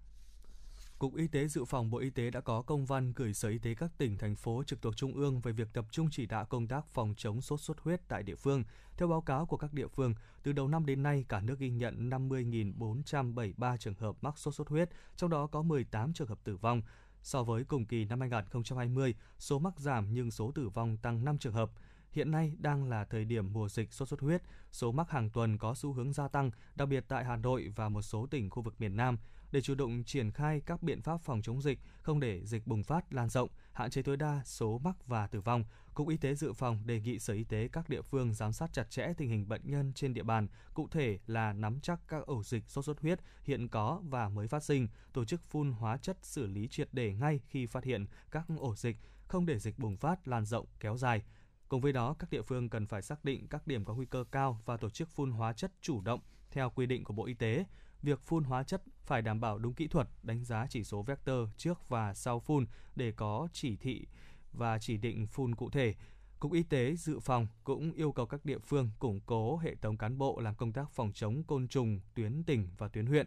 [1.00, 3.58] Cục Y tế Dự phòng Bộ Y tế đã có công văn gửi Sở Y
[3.58, 6.44] tế các tỉnh, thành phố trực thuộc Trung ương về việc tập trung chỉ đạo
[6.44, 8.64] công tác phòng chống sốt xuất huyết tại địa phương.
[8.96, 11.70] Theo báo cáo của các địa phương, từ đầu năm đến nay, cả nước ghi
[11.70, 16.56] nhận 50.473 trường hợp mắc sốt xuất huyết, trong đó có 18 trường hợp tử
[16.56, 16.82] vong.
[17.22, 21.38] So với cùng kỳ năm 2020, số mắc giảm nhưng số tử vong tăng 5
[21.38, 21.70] trường hợp.
[22.12, 25.58] Hiện nay đang là thời điểm mùa dịch sốt xuất huyết, số mắc hàng tuần
[25.58, 28.62] có xu hướng gia tăng, đặc biệt tại Hà Nội và một số tỉnh khu
[28.62, 29.18] vực miền Nam
[29.52, 32.82] để chủ động triển khai các biện pháp phòng chống dịch, không để dịch bùng
[32.82, 35.64] phát lan rộng, hạn chế tối đa số mắc và tử vong,
[35.94, 38.72] Cục Y tế Dự phòng đề nghị Sở Y tế các địa phương giám sát
[38.72, 42.26] chặt chẽ tình hình bệnh nhân trên địa bàn, cụ thể là nắm chắc các
[42.26, 45.96] ổ dịch sốt xuất huyết hiện có và mới phát sinh, tổ chức phun hóa
[45.96, 48.96] chất xử lý triệt để ngay khi phát hiện các ổ dịch,
[49.26, 51.22] không để dịch bùng phát lan rộng kéo dài.
[51.68, 54.24] Cùng với đó, các địa phương cần phải xác định các điểm có nguy cơ
[54.32, 56.20] cao và tổ chức phun hóa chất chủ động
[56.50, 57.64] theo quy định của Bộ Y tế.
[58.02, 61.48] Việc phun hóa chất phải đảm bảo đúng kỹ thuật, đánh giá chỉ số vector
[61.56, 62.66] trước và sau phun
[62.96, 64.06] để có chỉ thị
[64.52, 65.94] và chỉ định phun cụ thể.
[66.40, 69.96] Cục Y tế Dự phòng cũng yêu cầu các địa phương củng cố hệ thống
[69.96, 73.26] cán bộ làm công tác phòng chống côn trùng tuyến tỉnh và tuyến huyện,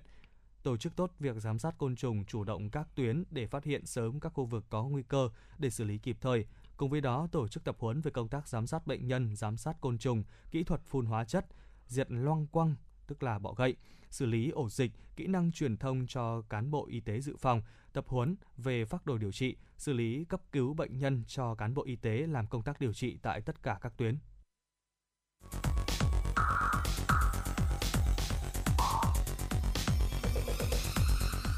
[0.64, 3.86] tổ chức tốt việc giám sát côn trùng chủ động các tuyến để phát hiện
[3.86, 6.46] sớm các khu vực có nguy cơ để xử lý kịp thời.
[6.78, 9.58] Cùng với đó, tổ chức tập huấn về công tác giám sát bệnh nhân, giám
[9.58, 11.46] sát côn trùng, kỹ thuật phun hóa chất,
[11.88, 12.76] diệt loang quăng,
[13.08, 13.76] tức là bọ gậy,
[14.14, 17.62] xử lý ổ dịch, kỹ năng truyền thông cho cán bộ y tế dự phòng,
[17.94, 21.74] tập huấn về phác đồ điều trị, xử lý cấp cứu bệnh nhân cho cán
[21.74, 24.18] bộ y tế làm công tác điều trị tại tất cả các tuyến.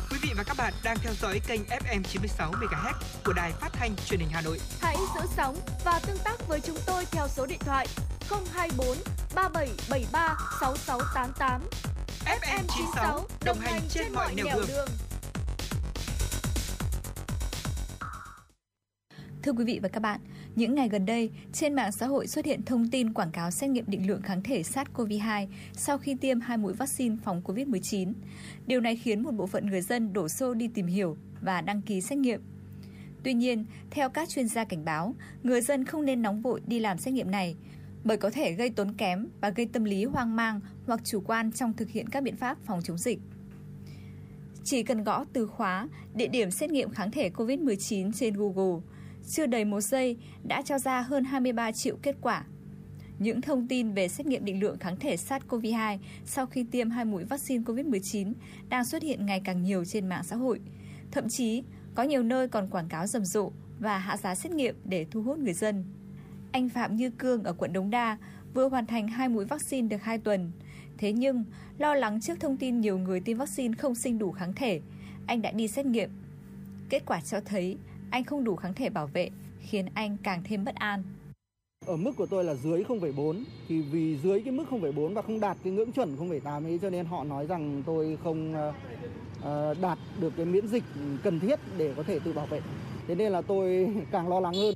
[0.10, 2.94] Quý vị và các bạn đang theo dõi kênh FM 96 MHz
[3.26, 4.60] của đài phát thanh truyền hình Hà Nội.
[4.82, 5.56] Hãy giữ sóng
[5.86, 7.88] và tương tác với chúng tôi theo số điện thoại
[8.30, 8.98] 024
[9.36, 11.95] 3773 6688.
[12.26, 14.66] FM 96 đồng hành trên mọi nẻo đường.
[14.68, 14.88] đường.
[19.44, 20.20] Thưa quý vị và các bạn,
[20.56, 23.70] những ngày gần đây, trên mạng xã hội xuất hiện thông tin quảng cáo xét
[23.70, 28.14] nghiệm định lượng kháng thể SARS-CoV-2 sau khi tiêm hai mũi vaccine phòng COVID-19.
[28.68, 31.82] Điều này khiến một bộ phận người dân đổ xô đi tìm hiểu và đăng
[31.82, 32.42] ký xét nghiệm.
[33.24, 36.80] Tuy nhiên, theo các chuyên gia cảnh báo, người dân không nên nóng vội đi
[36.80, 37.56] làm xét nghiệm này
[38.06, 41.52] bởi có thể gây tốn kém và gây tâm lý hoang mang hoặc chủ quan
[41.52, 43.20] trong thực hiện các biện pháp phòng chống dịch.
[44.64, 48.82] Chỉ cần gõ từ khóa địa điểm xét nghiệm kháng thể COVID-19 trên Google,
[49.28, 52.46] chưa đầy một giây đã cho ra hơn 23 triệu kết quả.
[53.20, 57.06] Những thông tin về xét nghiệm định lượng kháng thể SARS-CoV-2 sau khi tiêm hai
[57.06, 58.34] mũi vaccine COVID-19
[58.70, 60.60] đang xuất hiện ngày càng nhiều trên mạng xã hội.
[61.12, 61.64] Thậm chí,
[61.96, 65.22] có nhiều nơi còn quảng cáo rầm rộ và hạ giá xét nghiệm để thu
[65.22, 65.84] hút người dân.
[66.56, 68.18] Anh Phạm Như Cương ở quận Đống Đa
[68.54, 70.52] vừa hoàn thành hai mũi vaccine được 2 tuần.
[70.98, 71.44] Thế nhưng,
[71.78, 74.82] lo lắng trước thông tin nhiều người tiêm vaccine không sinh đủ kháng thể,
[75.28, 76.10] anh đã đi xét nghiệm.
[76.90, 77.78] Kết quả cho thấy
[78.12, 79.30] anh không đủ kháng thể bảo vệ,
[79.60, 81.04] khiến anh càng thêm bất an.
[81.86, 85.40] Ở mức của tôi là dưới 0,4 thì vì dưới cái mức 0,4 và không
[85.40, 88.74] đạt cái ngưỡng chuẩn 0,8 ấy cho nên họ nói rằng tôi không ờ,
[89.42, 90.84] ờ, đạt được cái miễn dịch
[91.24, 92.62] cần thiết để có thể tự bảo vệ.
[93.08, 94.74] Thế nên là tôi càng lo lắng hơn.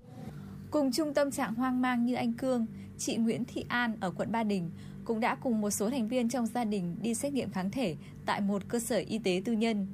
[0.72, 2.66] Cùng chung tâm trạng hoang mang như anh Cương,
[2.98, 4.72] chị Nguyễn Thị An ở quận Ba Đình
[5.06, 7.96] cũng đã cùng một số thành viên trong gia đình đi xét nghiệm kháng thể
[8.26, 9.88] tại một cơ sở y tế tư nhân.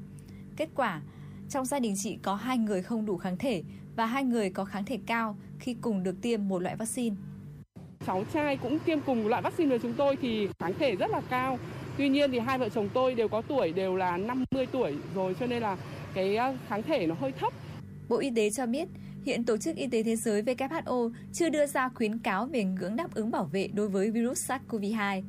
[0.58, 1.02] Kết quả,
[1.50, 3.64] trong gia đình chị có hai người không đủ kháng thể
[3.96, 7.16] và hai người có kháng thể cao khi cùng được tiêm một loại vaccine.
[8.06, 11.22] Cháu trai cũng tiêm cùng loại vaccine với chúng tôi thì kháng thể rất là
[11.30, 11.60] cao.
[11.98, 15.36] Tuy nhiên thì hai vợ chồng tôi đều có tuổi đều là 50 tuổi rồi
[15.40, 15.78] cho nên là
[16.14, 16.38] cái
[16.68, 17.54] kháng thể nó hơi thấp.
[18.10, 18.88] Bộ Y tế cho biết
[19.26, 22.96] Hiện Tổ chức Y tế Thế giới WHO chưa đưa ra khuyến cáo về ngưỡng
[22.96, 25.24] đáp ứng bảo vệ đối với virus SARS-CoV-2.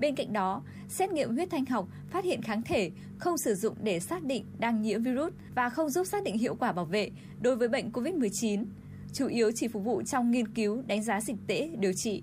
[0.00, 3.74] Bên cạnh đó, xét nghiệm huyết thanh học phát hiện kháng thể không sử dụng
[3.82, 7.10] để xác định đang nhiễm virus và không giúp xác định hiệu quả bảo vệ
[7.40, 8.64] đối với bệnh COVID-19,
[9.12, 12.22] chủ yếu chỉ phục vụ trong nghiên cứu đánh giá dịch tễ điều trị.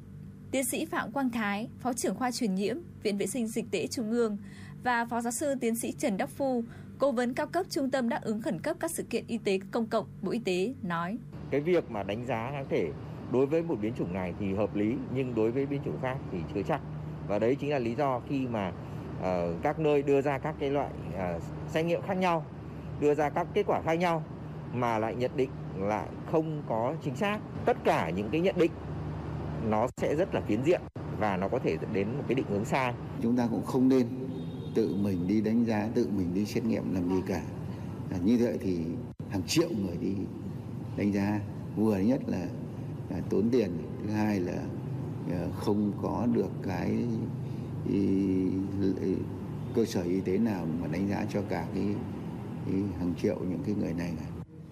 [0.52, 3.88] Tiến sĩ Phạm Quang Thái, Phó trưởng khoa truyền nhiễm, Viện Vệ sinh Dịch tễ
[3.88, 4.38] Trung ương
[4.84, 6.64] và Phó giáo sư tiến sĩ Trần Đắc Phu,
[7.00, 9.60] Cố vấn cao cấp Trung tâm đáp ứng khẩn cấp các sự kiện y tế
[9.72, 11.18] công cộng Bộ Y tế nói.
[11.52, 12.90] Cái việc mà đánh giá kháng thể
[13.32, 16.18] đối với một biến chủng này thì hợp lý nhưng đối với biến chủng khác
[16.32, 16.82] thì chưa chắc.
[17.28, 18.72] Và đấy chính là lý do khi mà
[19.20, 19.26] uh,
[19.62, 22.46] các nơi đưa ra các cái loại uh, xét nghiệm khác nhau,
[23.00, 24.24] đưa ra các kết quả khác nhau
[24.74, 27.40] mà lại nhận định lại không có chính xác.
[27.66, 28.72] Tất cả những cái nhận định
[29.70, 30.82] nó sẽ rất là phiến diện
[31.20, 32.94] và nó có thể dẫn đến một cái định hướng sai.
[33.22, 34.08] Chúng ta cũng không nên
[34.78, 37.42] tự mình đi đánh giá tự mình đi xét nghiệm làm gì cả.
[38.12, 38.78] À, như vậy thì
[39.30, 40.14] hàng triệu người đi
[40.98, 41.40] đánh giá.
[41.76, 42.48] Vừa nhất là,
[43.10, 43.72] là tốn tiền
[44.04, 44.64] thứ hai là
[45.32, 46.98] à, không có được cái
[49.76, 51.86] cơ sở y tế nào mà đánh giá cho cả cái,
[52.66, 54.14] cái hàng triệu những cái người này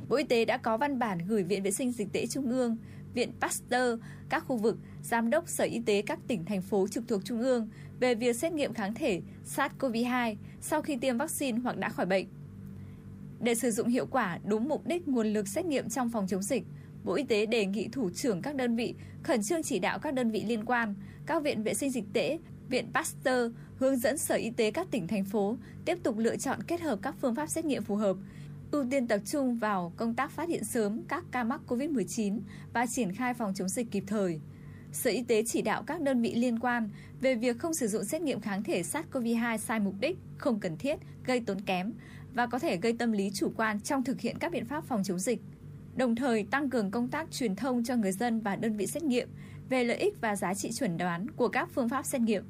[0.10, 2.78] Bộ Y tế đã có văn bản gửi Viện Vệ sinh Dịch tễ Trung ương,
[3.14, 4.00] Viện Pasteur,
[4.30, 7.42] các khu vực, Giám đốc Sở Y tế các tỉnh, thành phố trực thuộc Trung
[7.42, 7.70] ương
[8.00, 12.28] về việc xét nghiệm kháng thể SARS-CoV-2 sau khi tiêm vaccine hoặc đã khỏi bệnh.
[13.40, 16.42] Để sử dụng hiệu quả đúng mục đích nguồn lực xét nghiệm trong phòng chống
[16.42, 16.64] dịch,
[17.04, 20.14] Bộ Y tế đề nghị thủ trưởng các đơn vị khẩn trương chỉ đạo các
[20.14, 20.96] đơn vị liên quan,
[21.26, 22.40] các viện vệ sinh dịch tễ,
[22.70, 26.64] viện Pasteur hướng dẫn Sở Y tế các tỉnh thành phố tiếp tục lựa chọn
[26.64, 28.18] kết hợp các phương pháp xét nghiệm phù hợp,
[28.72, 32.40] ưu tiên tập trung vào công tác phát hiện sớm các ca mắc COVID-19
[32.74, 34.40] và triển khai phòng chống dịch kịp thời.
[34.96, 36.90] Sở Y tế chỉ đạo các đơn vị liên quan
[37.22, 40.78] về việc không sử dụng xét nghiệm kháng thể SARS-CoV-2 sai mục đích, không cần
[40.78, 41.94] thiết, gây tốn kém
[42.34, 45.04] và có thể gây tâm lý chủ quan trong thực hiện các biện pháp phòng
[45.04, 45.42] chống dịch.
[45.96, 49.04] Đồng thời tăng cường công tác truyền thông cho người dân và đơn vị xét
[49.04, 49.30] nghiệm
[49.70, 52.44] về lợi ích và giá trị chuẩn đoán của các phương pháp xét nghiệm.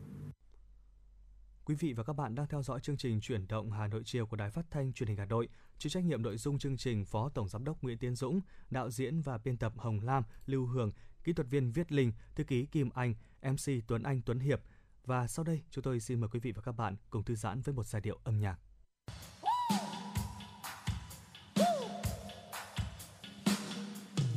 [1.66, 4.26] Quý vị và các bạn đang theo dõi chương trình Chuyển động Hà Nội chiều
[4.26, 5.48] của Đài Phát thanh Truyền hình Hà Nội.
[5.78, 8.90] Chịu trách nhiệm nội dung chương trình Phó Tổng giám đốc Nguyễn Tiến Dũng, đạo
[8.90, 10.92] diễn và biên tập Hồng Lam, Lưu Hường
[11.26, 14.62] kỹ thuật viên Viết Linh, thư ký Kim Anh, MC Tuấn Anh Tuấn Hiệp.
[15.06, 17.62] Và sau đây, chúng tôi xin mời quý vị và các bạn cùng thư giãn
[17.62, 18.60] với một giai điệu âm nhạc.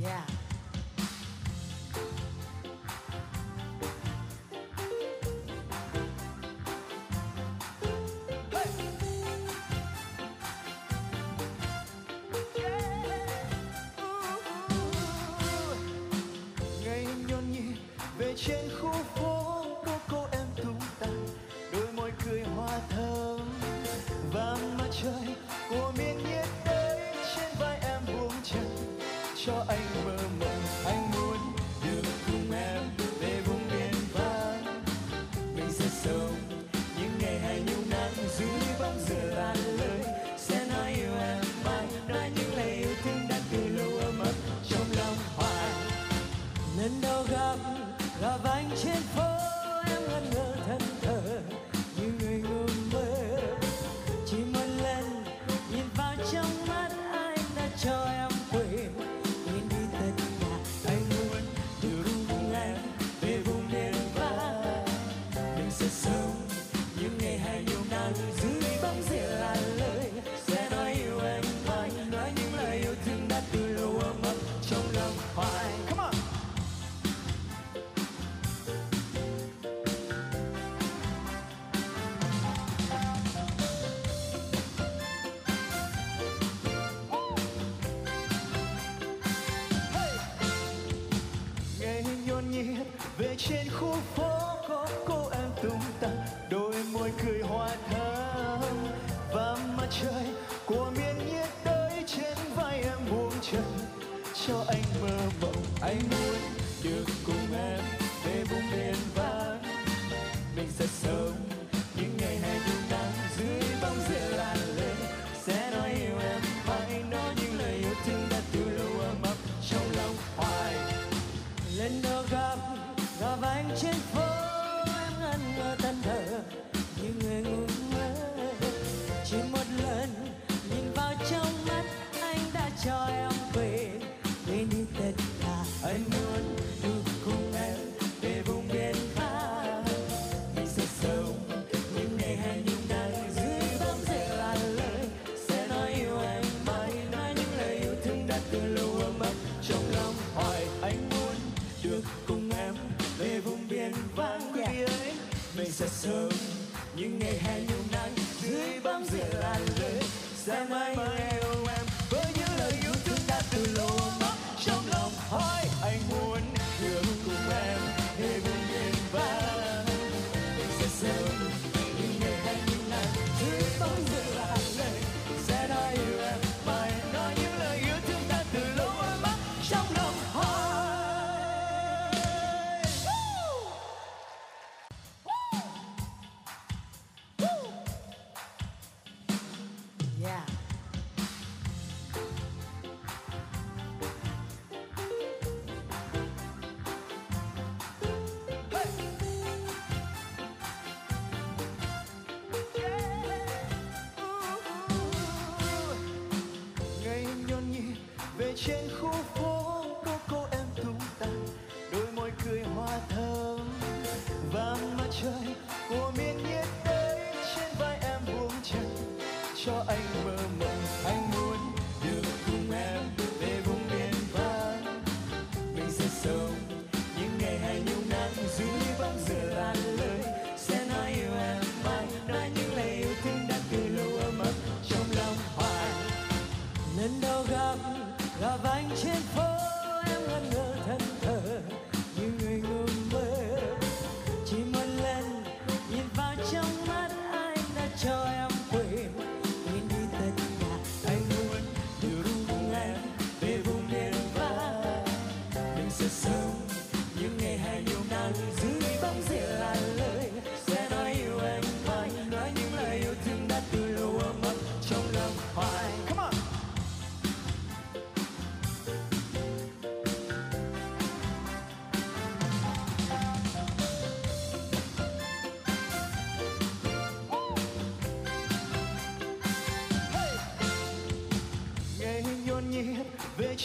[0.03, 0.38] Yeah.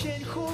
[0.04, 0.53] Jesień chłodna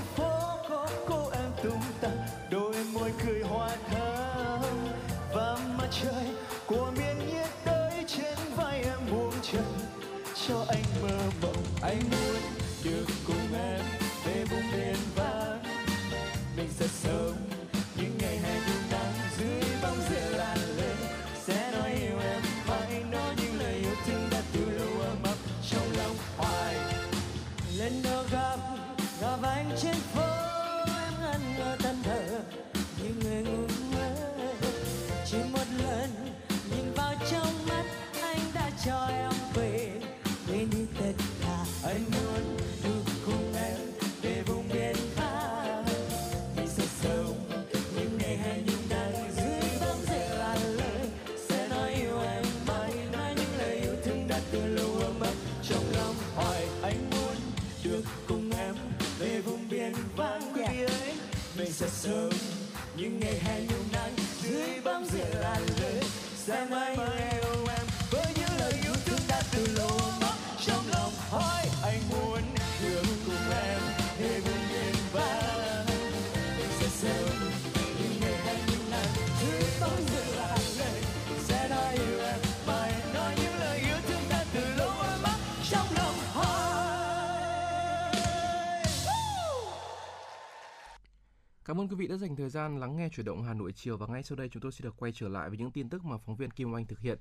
[91.70, 93.98] Cảm ơn quý vị đã dành thời gian lắng nghe chuyển động Hà Nội chiều
[93.98, 96.06] và ngay sau đây chúng tôi sẽ được quay trở lại với những tin tức
[96.06, 97.18] mà phóng viên Kim Oanh thực hiện.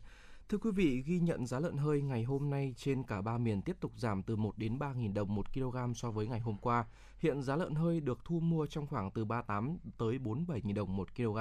[0.49, 3.63] Thưa quý vị, ghi nhận giá lợn hơi ngày hôm nay trên cả ba miền
[3.63, 6.87] tiếp tục giảm từ 1 đến 3.000 đồng một kg so với ngày hôm qua.
[7.19, 11.09] Hiện giá lợn hơi được thu mua trong khoảng từ 38 tới 47.000 đồng một
[11.17, 11.39] kg.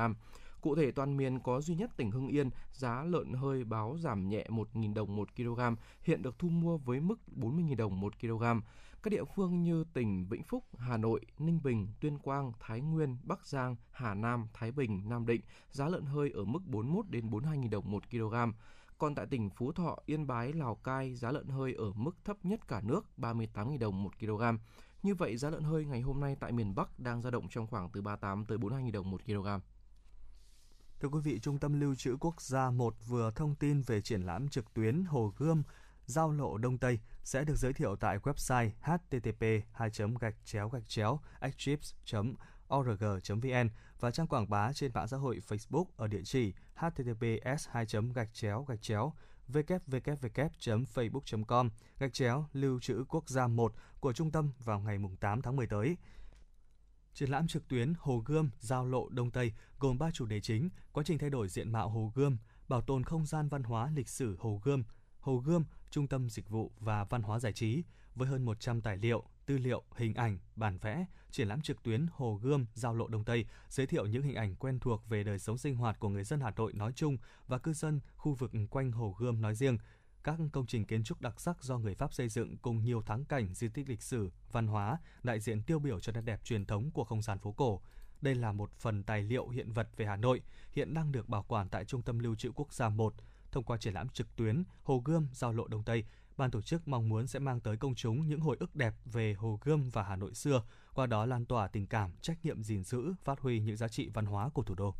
[0.61, 4.29] Cụ thể toàn miền có duy nhất tỉnh Hưng Yên, giá lợn hơi báo giảm
[4.29, 5.59] nhẹ 1.000 đồng 1 kg,
[6.03, 8.43] hiện được thu mua với mức 40.000 đồng 1 kg.
[9.03, 13.17] Các địa phương như tỉnh Vĩnh Phúc, Hà Nội, Ninh Bình, Tuyên Quang, Thái Nguyên,
[13.23, 17.29] Bắc Giang, Hà Nam, Thái Bình, Nam Định, giá lợn hơi ở mức 41 đến
[17.29, 18.35] 42.000 đồng 1 kg.
[18.97, 22.37] Còn tại tỉnh Phú Thọ, Yên Bái, Lào Cai, giá lợn hơi ở mức thấp
[22.43, 24.43] nhất cả nước 38.000 đồng 1 kg.
[25.03, 27.67] Như vậy, giá lợn hơi ngày hôm nay tại miền Bắc đang dao động trong
[27.67, 29.47] khoảng từ 38 tới 42.000 đồng 1 kg.
[31.01, 34.21] Thưa quý vị, Trung tâm Lưu trữ Quốc gia 1 vừa thông tin về triển
[34.21, 35.63] lãm trực tuyến Hồ Gươm
[36.05, 40.87] Giao lộ Đông Tây sẽ được giới thiệu tại website http 2 gạch chéo gạch
[40.87, 41.19] chéo
[42.75, 43.69] org vn
[43.99, 48.33] và trang quảng bá trên mạng xã hội Facebook ở địa chỉ https 2 gạch
[48.33, 49.13] chéo gạch chéo
[49.53, 51.69] www.facebook.com
[51.99, 55.67] gạch chéo lưu trữ quốc gia 1 của trung tâm vào ngày 8 tháng 10
[55.67, 55.97] tới.
[57.17, 60.69] Triển lãm trực tuyến Hồ Gươm Giao lộ Đông Tây gồm 3 chủ đề chính:
[60.91, 62.37] quá trình thay đổi diện mạo Hồ Gươm,
[62.67, 64.83] bảo tồn không gian văn hóa lịch sử Hồ Gươm,
[65.19, 67.83] Hồ Gươm, Trung tâm Dịch vụ và Văn hóa Giải trí
[68.15, 72.05] với hơn 100 tài liệu, tư liệu, hình ảnh, bản vẽ, triển lãm trực tuyến
[72.11, 75.39] Hồ Gươm Giao lộ Đông Tây giới thiệu những hình ảnh quen thuộc về đời
[75.39, 77.17] sống sinh hoạt của người dân Hà Nội nói chung
[77.47, 79.77] và cư dân khu vực quanh Hồ Gươm nói riêng.
[80.27, 83.25] Các công trình kiến trúc đặc sắc do người Pháp xây dựng cùng nhiều thắng
[83.25, 86.65] cảnh di tích lịch sử, văn hóa, đại diện tiêu biểu cho nét đẹp truyền
[86.65, 87.81] thống của không gian phố cổ.
[88.21, 90.41] Đây là một phần tài liệu hiện vật về Hà Nội,
[90.71, 93.13] hiện đang được bảo quản tại Trung tâm Lưu trữ Quốc gia 1
[93.51, 96.03] thông qua triển lãm trực tuyến Hồ Gươm Giao lộ Đông Tây,
[96.37, 99.33] ban tổ chức mong muốn sẽ mang tới công chúng những hồi ức đẹp về
[99.33, 100.63] Hồ Gươm và Hà Nội xưa,
[100.93, 104.09] qua đó lan tỏa tình cảm, trách nhiệm gìn giữ, phát huy những giá trị
[104.13, 104.95] văn hóa của thủ đô.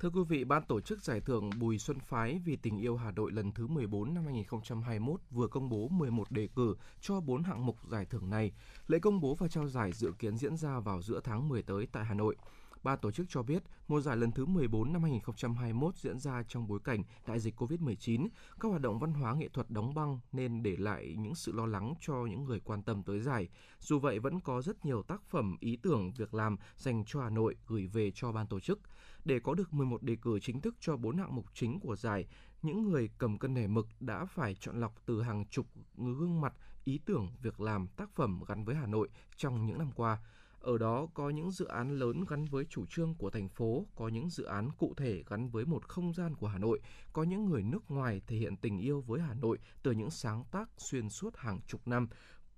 [0.00, 3.10] Thưa quý vị, ban tổ chức giải thưởng Bùi Xuân Phái vì tình yêu Hà
[3.10, 7.66] Nội lần thứ 14 năm 2021 vừa công bố 11 đề cử cho 4 hạng
[7.66, 8.52] mục giải thưởng này.
[8.86, 11.86] Lễ công bố và trao giải dự kiến diễn ra vào giữa tháng 10 tới
[11.92, 12.36] tại Hà Nội.
[12.82, 16.66] Ban tổ chức cho biết, mùa giải lần thứ 14 năm 2021 diễn ra trong
[16.66, 18.28] bối cảnh đại dịch COVID-19,
[18.60, 21.66] các hoạt động văn hóa nghệ thuật đóng băng nên để lại những sự lo
[21.66, 23.48] lắng cho những người quan tâm tới giải.
[23.78, 27.30] Dù vậy, vẫn có rất nhiều tác phẩm, ý tưởng, việc làm dành cho Hà
[27.30, 28.80] Nội gửi về cho ban tổ chức.
[29.24, 32.26] Để có được 11 đề cử chính thức cho 4 hạng mục chính của giải,
[32.62, 35.66] những người cầm cân nảy mực đã phải chọn lọc từ hàng chục
[35.96, 36.52] gương mặt,
[36.84, 40.18] ý tưởng, việc làm, tác phẩm gắn với Hà Nội trong những năm qua.
[40.60, 44.08] Ở đó có những dự án lớn gắn với chủ trương của thành phố, có
[44.08, 46.80] những dự án cụ thể gắn với một không gian của Hà Nội,
[47.12, 50.44] có những người nước ngoài thể hiện tình yêu với Hà Nội từ những sáng
[50.50, 52.08] tác xuyên suốt hàng chục năm,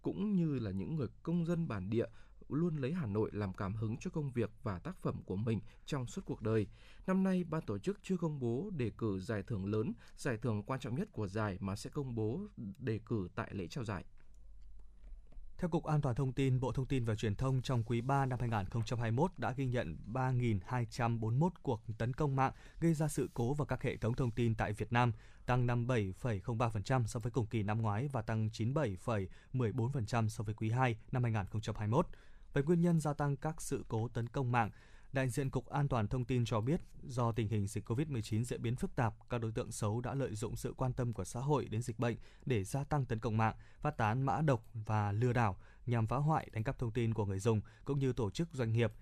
[0.03, 2.07] cũng như là những người công dân bản địa
[2.49, 5.61] luôn lấy Hà Nội làm cảm hứng cho công việc và tác phẩm của mình
[5.87, 6.67] trong suốt cuộc đời.
[7.07, 10.63] Năm nay, ban tổ chức chưa công bố đề cử giải thưởng lớn, giải thưởng
[10.63, 12.41] quan trọng nhất của giải mà sẽ công bố
[12.79, 14.05] đề cử tại lễ trao giải.
[15.63, 18.27] Theo Cục An toàn Thông tin, Bộ Thông tin và Truyền thông trong quý 3
[18.27, 23.67] năm 2021 đã ghi nhận 3.241 cuộc tấn công mạng gây ra sự cố vào
[23.67, 25.13] các hệ thống thông tin tại Việt Nam,
[25.47, 30.97] tăng 57,03% so với cùng kỳ năm ngoái và tăng 97,14% so với quý 2
[31.13, 32.07] năm 2021.
[32.55, 34.71] Về nguyên nhân gia tăng các sự cố tấn công mạng,
[35.13, 38.63] đại diện Cục An toàn Thông tin cho biết, do tình hình dịch COVID-19 diễn
[38.63, 41.41] biến phức tạp, các đối tượng xấu đã lợi dụng sự quan tâm của xã
[41.41, 42.17] hội đến dịch bệnh
[42.47, 45.57] để gia tăng tấn công mạng, phát tán mã độc và lừa đảo
[45.87, 48.73] nhằm phá hoại đánh cắp thông tin của người dùng cũng như tổ chức doanh
[48.73, 48.93] nghiệp.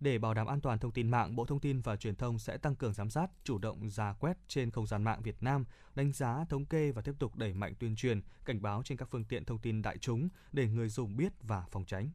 [0.00, 2.56] Để bảo đảm an toàn thông tin mạng, Bộ Thông tin và Truyền thông sẽ
[2.56, 5.64] tăng cường giám sát, chủ động ra quét trên không gian mạng Việt Nam,
[5.94, 9.08] đánh giá, thống kê và tiếp tục đẩy mạnh tuyên truyền, cảnh báo trên các
[9.10, 12.10] phương tiện thông tin đại chúng để người dùng biết và phòng tránh.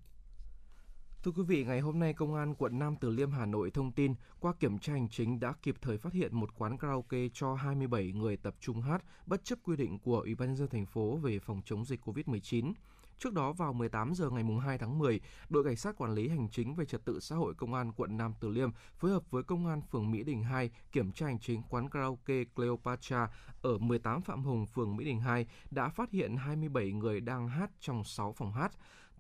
[1.24, 3.92] Thưa quý vị, ngày hôm nay Công an quận Nam Từ Liêm Hà Nội thông
[3.92, 7.54] tin qua kiểm tra hành chính đã kịp thời phát hiện một quán karaoke cho
[7.54, 10.86] 27 người tập trung hát bất chấp quy định của Ủy ban nhân dân thành
[10.86, 12.74] phố về phòng chống dịch COVID-19.
[13.20, 15.20] Trước đó vào 18 giờ ngày 2 tháng 10,
[15.50, 18.18] đội cảnh sát quản lý hành chính về trật tự xã hội công an quận
[18.18, 21.40] Nam Từ Liêm phối hợp với công an phường Mỹ Đình 2 kiểm tra hành
[21.40, 23.30] chính quán karaoke Cleopatra
[23.62, 27.72] ở 18 Phạm Hùng, phường Mỹ Đình 2 đã phát hiện 27 người đang hát
[27.80, 28.72] trong 6 phòng hát.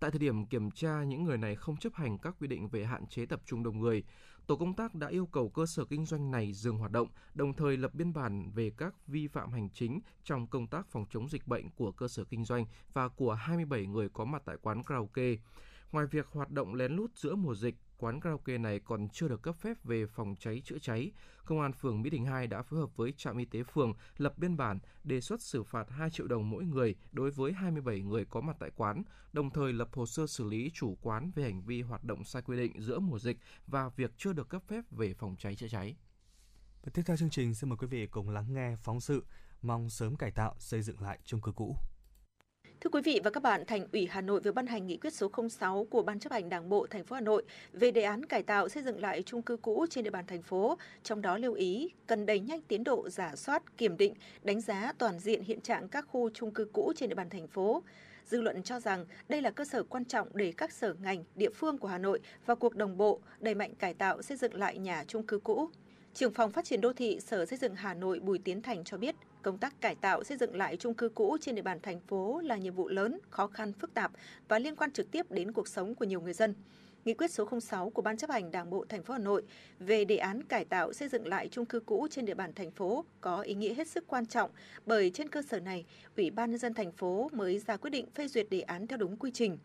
[0.03, 2.85] Tại thời điểm kiểm tra, những người này không chấp hành các quy định về
[2.85, 4.03] hạn chế tập trung đông người.
[4.47, 7.53] Tổ công tác đã yêu cầu cơ sở kinh doanh này dừng hoạt động, đồng
[7.53, 11.29] thời lập biên bản về các vi phạm hành chính trong công tác phòng chống
[11.29, 14.83] dịch bệnh của cơ sở kinh doanh và của 27 người có mặt tại quán
[14.83, 15.35] karaoke.
[15.91, 19.41] Ngoài việc hoạt động lén lút giữa mùa dịch, quán karaoke này còn chưa được
[19.41, 21.11] cấp phép về phòng cháy chữa cháy.
[21.45, 24.37] Công an phường Mỹ Đình 2 đã phối hợp với trạm y tế phường lập
[24.37, 28.25] biên bản đề xuất xử phạt 2 triệu đồng mỗi người đối với 27 người
[28.25, 29.03] có mặt tại quán,
[29.33, 32.41] đồng thời lập hồ sơ xử lý chủ quán về hành vi hoạt động sai
[32.41, 33.37] quy định giữa mùa dịch
[33.67, 35.95] và việc chưa được cấp phép về phòng cháy chữa cháy.
[36.83, 39.23] Và tiếp theo chương trình xin mời quý vị cùng lắng nghe phóng sự
[39.61, 41.77] mong sớm cải tạo xây dựng lại chung cư cũ.
[42.83, 45.13] Thưa quý vị và các bạn, Thành ủy Hà Nội vừa ban hành nghị quyết
[45.13, 47.43] số 06 của Ban chấp hành Đảng bộ thành phố Hà Nội
[47.73, 50.41] về đề án cải tạo xây dựng lại chung cư cũ trên địa bàn thành
[50.41, 54.61] phố, trong đó lưu ý cần đẩy nhanh tiến độ giả soát, kiểm định, đánh
[54.61, 57.83] giá toàn diện hiện trạng các khu chung cư cũ trên địa bàn thành phố.
[58.25, 61.49] Dư luận cho rằng đây là cơ sở quan trọng để các sở ngành, địa
[61.49, 64.77] phương của Hà Nội vào cuộc đồng bộ, đẩy mạnh cải tạo xây dựng lại
[64.77, 65.69] nhà chung cư cũ.
[66.13, 68.97] Trưởng phòng phát triển đô thị Sở Xây dựng Hà Nội Bùi Tiến Thành cho
[68.97, 71.99] biết, công tác cải tạo xây dựng lại chung cư cũ trên địa bàn thành
[71.99, 74.11] phố là nhiệm vụ lớn, khó khăn, phức tạp
[74.47, 76.53] và liên quan trực tiếp đến cuộc sống của nhiều người dân.
[77.05, 79.43] Nghị quyết số 06 của Ban chấp hành Đảng bộ thành phố Hà Nội
[79.79, 82.71] về đề án cải tạo xây dựng lại chung cư cũ trên địa bàn thành
[82.71, 84.51] phố có ý nghĩa hết sức quan trọng
[84.85, 85.85] bởi trên cơ sở này,
[86.17, 88.97] Ủy ban nhân dân thành phố mới ra quyết định phê duyệt đề án theo
[88.97, 89.57] đúng quy trình.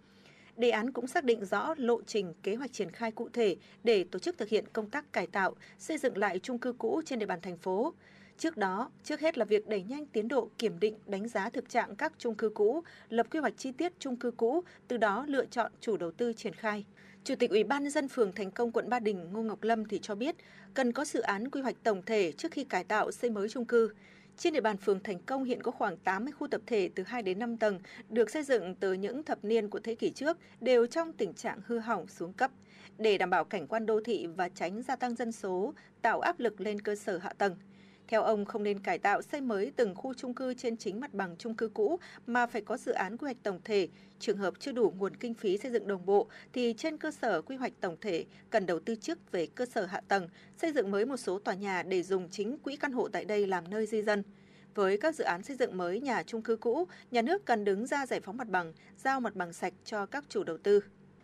[0.57, 4.05] Đề án cũng xác định rõ lộ trình, kế hoạch triển khai cụ thể để
[4.05, 7.19] tổ chức thực hiện công tác cải tạo, xây dựng lại chung cư cũ trên
[7.19, 7.95] địa bàn thành phố.
[8.39, 11.69] Trước đó, trước hết là việc đẩy nhanh tiến độ kiểm định, đánh giá thực
[11.69, 15.25] trạng các chung cư cũ, lập quy hoạch chi tiết chung cư cũ, từ đó
[15.29, 16.85] lựa chọn chủ đầu tư triển khai.
[17.25, 19.85] Chủ tịch Ủy ban nhân dân phường Thành Công quận Ba Đình Ngô Ngọc Lâm
[19.85, 20.37] thì cho biết,
[20.75, 23.65] cần có dự án quy hoạch tổng thể trước khi cải tạo xây mới chung
[23.65, 23.91] cư.
[24.37, 27.23] Trên địa bàn phường Thành Công hiện có khoảng 80 khu tập thể từ 2
[27.23, 30.87] đến 5 tầng được xây dựng từ những thập niên của thế kỷ trước đều
[30.87, 32.51] trong tình trạng hư hỏng xuống cấp.
[32.99, 36.41] Để đảm bảo cảnh quan đô thị và tránh gia tăng dân số, tạo áp
[36.41, 37.57] lực lên cơ sở hạ tầng.
[38.09, 41.15] Theo ông, không nên cải tạo xây mới từng khu chung cư trên chính mặt
[41.15, 43.89] bằng chung cư cũ mà phải có dự án quy hoạch tổng thể.
[44.19, 47.43] Trường hợp chưa đủ nguồn kinh phí xây dựng đồng bộ thì trên cơ sở
[47.43, 50.91] quy hoạch tổng thể cần đầu tư trước về cơ sở hạ tầng, xây dựng
[50.91, 53.87] mới một số tòa nhà để dùng chính quỹ căn hộ tại đây làm nơi
[53.87, 54.23] di dân.
[54.75, 57.87] Với các dự án xây dựng mới nhà chung cư cũ, nhà nước cần đứng
[57.87, 60.81] ra giải phóng mặt bằng, giao mặt bằng sạch cho các chủ đầu tư.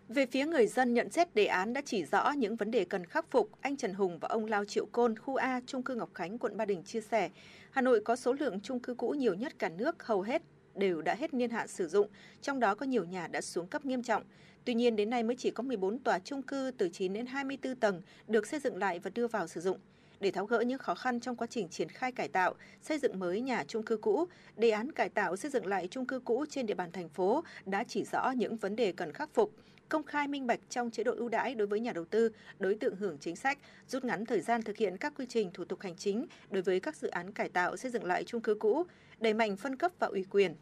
[0.09, 3.07] Về phía người dân nhận xét đề án đã chỉ rõ những vấn đề cần
[3.07, 6.11] khắc phục, anh Trần Hùng và ông Lao Triệu Côn, khu A, trung cư Ngọc
[6.15, 7.31] Khánh, quận Ba Đình chia sẻ,
[7.71, 10.43] Hà Nội có số lượng trung cư cũ nhiều nhất cả nước, hầu hết
[10.75, 12.09] đều đã hết niên hạn sử dụng,
[12.43, 14.23] trong đó có nhiều nhà đã xuống cấp nghiêm trọng.
[14.65, 17.77] Tuy nhiên đến nay mới chỉ có 14 tòa trung cư từ 9 đến 24
[17.77, 19.79] tầng được xây dựng lại và đưa vào sử dụng.
[20.21, 23.19] Để tháo gỡ những khó khăn trong quá trình triển khai cải tạo, xây dựng
[23.19, 24.25] mới nhà trung cư cũ,
[24.57, 27.45] đề án cải tạo xây dựng lại trung cư cũ trên địa bàn thành phố
[27.67, 29.53] đã chỉ rõ những vấn đề cần khắc phục,
[29.95, 32.75] công khai minh bạch trong chế độ ưu đãi đối với nhà đầu tư, đối
[32.75, 33.59] tượng hưởng chính sách,
[33.89, 36.81] rút ngắn thời gian thực hiện các quy trình thủ tục hành chính đối với
[36.81, 38.87] các dự án cải tạo xây dựng lại chung cư cũ,
[39.21, 40.55] đẩy mạnh phân cấp và ủy quyền.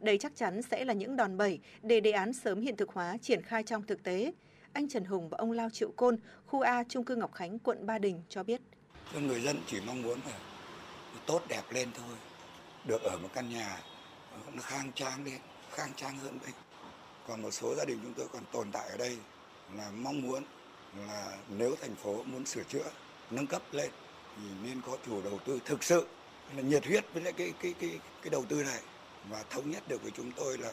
[0.00, 3.16] Đây chắc chắn sẽ là những đòn bẩy để đề án sớm hiện thực hóa
[3.22, 4.32] triển khai trong thực tế.
[4.72, 6.16] Anh Trần Hùng và ông Lao Triệu Côn,
[6.46, 8.60] khu A, trung cư Ngọc Khánh, quận Ba Đình cho biết.
[9.20, 10.38] Người dân chỉ mong muốn là
[11.26, 12.16] tốt đẹp lên thôi,
[12.84, 13.80] được ở một căn nhà
[14.54, 15.38] nó khang trang lên,
[15.70, 16.52] khang trang hơn đấy
[17.28, 19.16] còn một số gia đình chúng tôi còn tồn tại ở đây
[19.76, 20.42] là mong muốn
[21.06, 22.90] là nếu thành phố muốn sửa chữa,
[23.30, 23.90] nâng cấp lên
[24.36, 26.06] thì nên có chủ đầu tư thực sự
[26.56, 27.90] là nhiệt huyết với lại cái cái cái
[28.22, 28.80] cái đầu tư này
[29.30, 30.70] và thống nhất được với chúng tôi là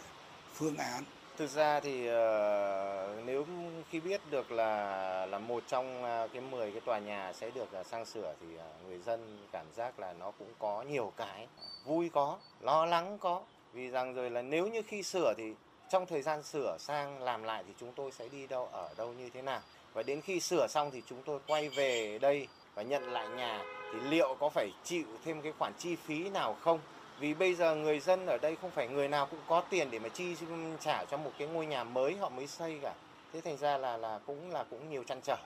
[0.54, 1.04] phương án
[1.38, 3.46] Thực ra thì uh, nếu
[3.90, 7.68] khi biết được là là một trong uh, cái 10 cái tòa nhà sẽ được
[7.80, 11.48] uh, sang sửa thì uh, người dân cảm giác là nó cũng có nhiều cái
[11.86, 13.42] vui có, lo lắng có.
[13.74, 15.54] Vì rằng rồi là nếu như khi sửa thì
[15.96, 19.14] trong thời gian sửa sang làm lại thì chúng tôi sẽ đi đâu, ở đâu
[19.14, 19.60] như thế nào?
[19.94, 23.64] Và đến khi sửa xong thì chúng tôi quay về đây và nhận lại nhà.
[23.94, 26.80] Thì liệu có phải chịu thêm cái khoản chi phí nào không?
[27.20, 30.00] Vì bây giờ người dân ở đây không phải người nào cũng có tiền để
[30.00, 30.36] mà chi
[30.80, 32.94] trả cho một cái ngôi nhà mới họ mới xây cả.
[33.34, 35.38] Thế thành ra là là cũng là cũng nhiều chăn trở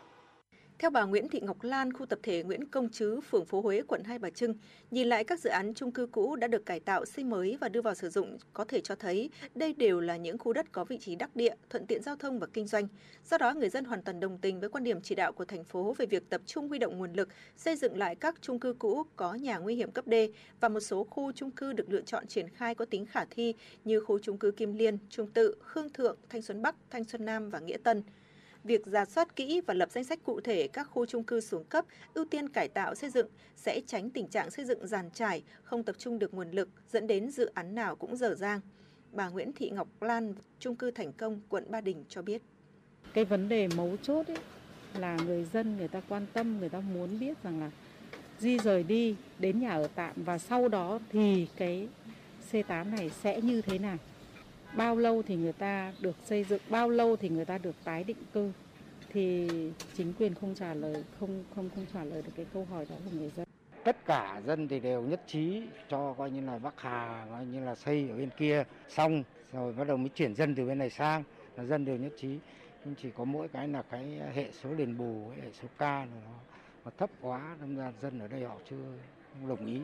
[0.79, 3.81] theo bà Nguyễn Thị Ngọc Lan, khu tập thể Nguyễn Công Trứ, phường phố Huế,
[3.87, 4.53] quận Hai Bà Trưng,
[4.91, 7.69] nhìn lại các dự án chung cư cũ đã được cải tạo, xây mới và
[7.69, 10.83] đưa vào sử dụng có thể cho thấy đây đều là những khu đất có
[10.83, 12.87] vị trí đắc địa, thuận tiện giao thông và kinh doanh.
[13.29, 15.63] Do đó, người dân hoàn toàn đồng tình với quan điểm chỉ đạo của thành
[15.63, 18.73] phố về việc tập trung huy động nguồn lực xây dựng lại các chung cư
[18.73, 20.13] cũ có nhà nguy hiểm cấp D
[20.59, 23.53] và một số khu chung cư được lựa chọn triển khai có tính khả thi
[23.85, 27.25] như khu chung cư Kim Liên, Trung Tự, Khương Thượng, Thanh Xuân Bắc, Thanh Xuân
[27.25, 28.03] Nam và Nghĩa Tân
[28.63, 31.63] việc ra soát kỹ và lập danh sách cụ thể các khu chung cư xuống
[31.63, 35.43] cấp, ưu tiên cải tạo xây dựng sẽ tránh tình trạng xây dựng giàn trải,
[35.63, 38.61] không tập trung được nguồn lực, dẫn đến dự án nào cũng dở dang.
[39.11, 42.41] Bà Nguyễn Thị Ngọc Lan, chung cư Thành Công, quận Ba Đình cho biết.
[43.13, 44.37] Cái vấn đề mấu chốt ấy
[44.97, 47.71] là người dân người ta quan tâm, người ta muốn biết rằng là
[48.39, 51.87] di rời đi đến nhà ở tạm và sau đó thì cái
[52.51, 53.97] C8 này sẽ như thế nào
[54.75, 58.03] bao lâu thì người ta được xây dựng bao lâu thì người ta được tái
[58.03, 58.51] định cư?
[59.13, 59.49] Thì
[59.93, 62.95] chính quyền không trả lời không không không trả lời được cái câu hỏi đó
[63.05, 63.45] của người dân.
[63.83, 67.65] Tất cả dân thì đều nhất trí cho coi như là Bắc Hà coi như
[67.65, 68.63] là xây ở bên kia.
[68.89, 69.23] Xong
[69.53, 71.23] rồi bắt đầu mới chuyển dân từ bên này sang
[71.55, 72.37] là dân đều nhất trí.
[72.85, 76.31] Nhưng chỉ có mỗi cái là cái hệ số đền bù hệ số ca nó,
[76.85, 78.77] nó thấp quá nên ra dân ở đây họ chưa
[79.47, 79.81] đồng ý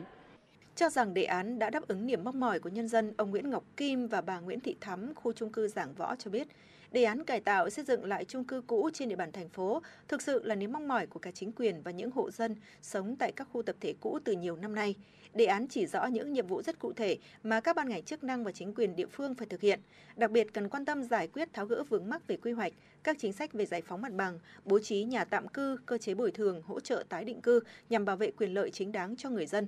[0.76, 3.50] cho rằng đề án đã đáp ứng niềm mong mỏi của nhân dân, ông Nguyễn
[3.50, 6.48] Ngọc Kim và bà Nguyễn Thị Thắm, khu trung cư Giảng Võ cho biết,
[6.92, 9.82] đề án cải tạo xây dựng lại trung cư cũ trên địa bàn thành phố
[10.08, 13.16] thực sự là niềm mong mỏi của cả chính quyền và những hộ dân sống
[13.16, 14.94] tại các khu tập thể cũ từ nhiều năm nay.
[15.34, 18.24] Đề án chỉ rõ những nhiệm vụ rất cụ thể mà các ban ngành chức
[18.24, 19.80] năng và chính quyền địa phương phải thực hiện,
[20.16, 22.72] đặc biệt cần quan tâm giải quyết tháo gỡ vướng mắc về quy hoạch,
[23.02, 26.14] các chính sách về giải phóng mặt bằng, bố trí nhà tạm cư, cơ chế
[26.14, 29.30] bồi thường, hỗ trợ tái định cư nhằm bảo vệ quyền lợi chính đáng cho
[29.30, 29.66] người dân.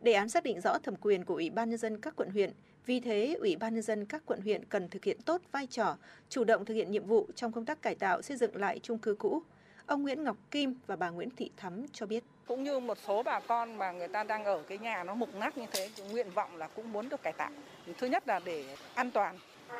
[0.00, 2.52] Đề án xác định rõ thẩm quyền của Ủy ban nhân dân các quận huyện,
[2.86, 5.96] vì thế Ủy ban nhân dân các quận huyện cần thực hiện tốt vai trò,
[6.28, 8.98] chủ động thực hiện nhiệm vụ trong công tác cải tạo xây dựng lại chung
[8.98, 9.42] cư cũ.
[9.86, 12.24] Ông Nguyễn Ngọc Kim và bà Nguyễn Thị Thắm cho biết.
[12.46, 15.34] Cũng như một số bà con mà người ta đang ở cái nhà nó mục
[15.34, 17.50] nát như thế, nguyện vọng là cũng muốn được cải tạo.
[17.98, 19.38] Thứ nhất là để an toàn,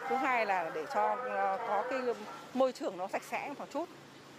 [0.09, 2.01] thứ hai là để cho ờ, có cái
[2.55, 3.89] môi trường nó sạch sẽ một chút.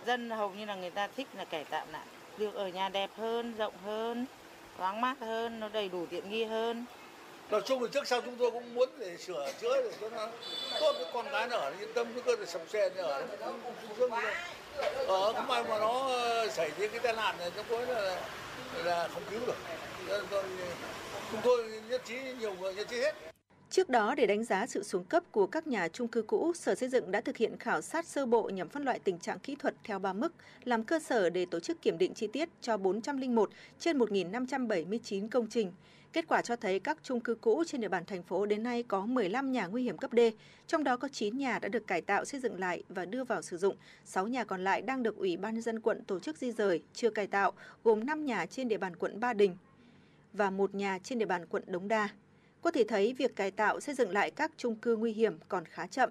[0.06, 2.06] Dân hầu như là người ta thích là cải tạo lại,
[2.38, 4.26] được ở nhà đẹp hơn, rộng hơn,
[4.77, 6.85] thoáng mát hơn, nó đầy đủ tiện nghi hơn.
[7.49, 10.27] Nói chung là trước sau chúng tôi cũng muốn để sửa chữa để cho nó
[10.80, 13.23] tốt với con cái nó ở yên tâm chứ cơ thể sập xe nó ở.
[15.07, 17.85] Ở ờ, không may mà nó ờ, xảy ra cái tai nạn này trong cuối
[17.85, 18.22] là
[18.84, 19.57] là không cứu được.
[21.31, 23.31] Chúng tôi nhất trí nhiều người nhất trí hết.
[23.72, 26.76] Trước đó, để đánh giá sự xuống cấp của các nhà chung cư cũ, Sở
[26.76, 29.56] Xây dựng đã thực hiện khảo sát sơ bộ nhằm phân loại tình trạng kỹ
[29.56, 30.34] thuật theo ba mức,
[30.64, 33.49] làm cơ sở để tổ chức kiểm định chi tiết cho 401
[33.80, 35.72] trên 1.579 công trình.
[36.14, 38.84] Kết quả cho thấy các chung cư cũ trên địa bàn thành phố đến nay
[38.84, 40.19] có 15 nhà nguy hiểm cấp D,
[40.68, 43.41] trong đó có 9 nhà đã được cải tạo xây dựng lại và đưa vào
[43.41, 43.76] sử dụng.
[44.06, 46.84] 6 nhà còn lại đang được Ủy ban nhân dân quận tổ chức di rời,
[46.93, 47.52] chưa cải tạo,
[47.84, 49.57] gồm 5 nhà trên địa bàn quận Ba Đình
[50.34, 52.10] và một nhà trên địa bàn quận Đống Đa.
[52.62, 55.66] Có thể thấy việc cải tạo xây dựng lại các chung cư nguy hiểm còn
[55.66, 56.10] khá chậm.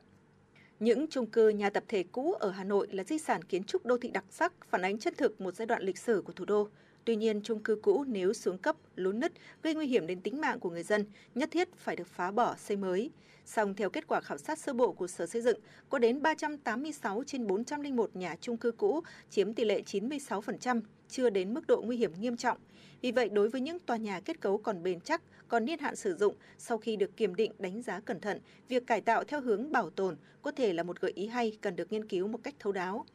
[0.81, 3.87] Những chung cư nhà tập thể cũ ở Hà Nội là di sản kiến trúc
[3.87, 6.45] đô thị đặc sắc, phản ánh chân thực một giai đoạn lịch sử của thủ
[6.45, 6.69] đô.
[7.05, 9.33] Tuy nhiên, chung cư cũ nếu xuống cấp, lún nứt,
[9.63, 11.05] gây nguy hiểm đến tính mạng của người dân,
[11.35, 13.11] nhất thiết phải được phá bỏ, xây mới.
[13.45, 17.23] Song theo kết quả khảo sát sơ bộ của Sở Xây dựng, có đến 386
[17.27, 19.01] trên 401 nhà chung cư cũ,
[19.31, 22.59] chiếm tỷ lệ 96%, chưa đến mức độ nguy hiểm nghiêm trọng.
[23.03, 25.97] Vì vậy, đối với những tòa nhà kết cấu còn bền chắc, còn niên hạn
[25.97, 29.41] sử dụng, sau khi được kiểm định đánh giá cẩn thận, việc cải tạo theo
[29.41, 32.39] hướng bảo tồn có thể là một gợi ý hay cần được nghiên cứu một
[32.43, 33.07] cách thấu đáo.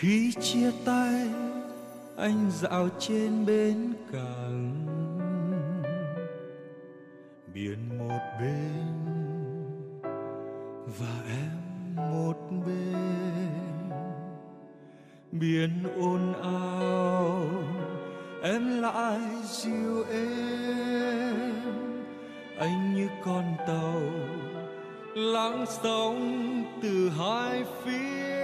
[0.00, 1.28] khi chia tay,
[2.16, 4.86] anh dạo trên bến cảng.
[7.54, 9.10] Biển một bên
[10.98, 12.36] và em một
[12.66, 13.50] bên.
[15.32, 17.46] Biển ồn ào,
[18.42, 21.54] em lại dịu êm
[22.58, 24.02] anh như con tàu
[25.14, 28.39] lắng sóng từ hai phía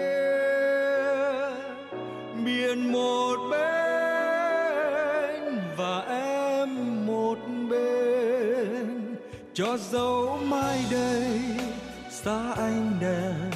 [2.46, 4.40] biển một bên
[5.76, 7.38] và em một
[7.70, 9.16] bên.
[9.54, 11.40] Cho dấu mai đây,
[12.10, 13.50] xa anh đèn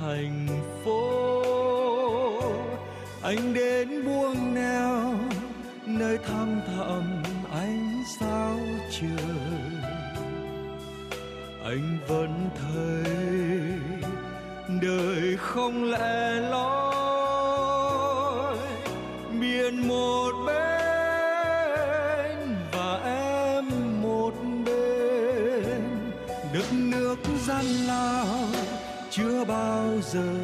[0.00, 0.46] thành
[0.84, 1.42] phố.
[3.22, 5.14] Anh đến buông neo,
[5.86, 7.22] nơi thăm thẳm
[7.52, 8.58] ánh sao
[8.90, 9.08] trời.
[11.64, 13.12] Anh vẫn thấy
[14.82, 16.93] đời không lẽ loi
[19.74, 20.56] biển một bên
[22.72, 23.64] và em
[24.02, 24.34] một
[24.66, 25.82] bên.
[26.54, 28.26] Đất nước gian lao
[29.10, 30.34] chưa bao giờ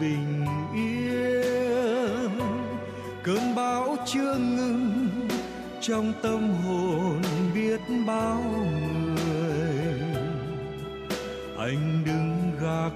[0.00, 2.30] bình yên.
[3.22, 5.08] Cơn bão chưa ngừng
[5.80, 7.22] trong tâm hồn
[7.54, 8.42] biết bao
[9.14, 10.00] người.
[11.58, 12.92] Anh đứng gác,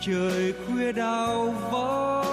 [0.00, 2.27] trời khuya đau vắng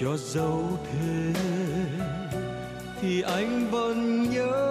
[0.00, 1.32] cho dấu thế
[3.00, 4.69] thì anh vẫn nhớ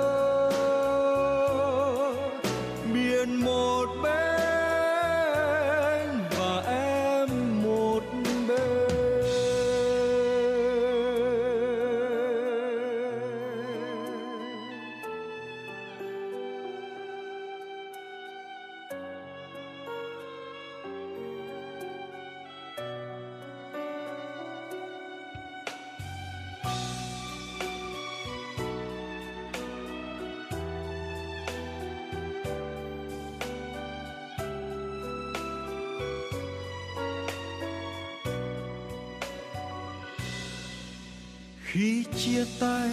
[41.71, 42.89] khi chia tay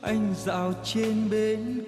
[0.00, 1.79] anh dạo trên bến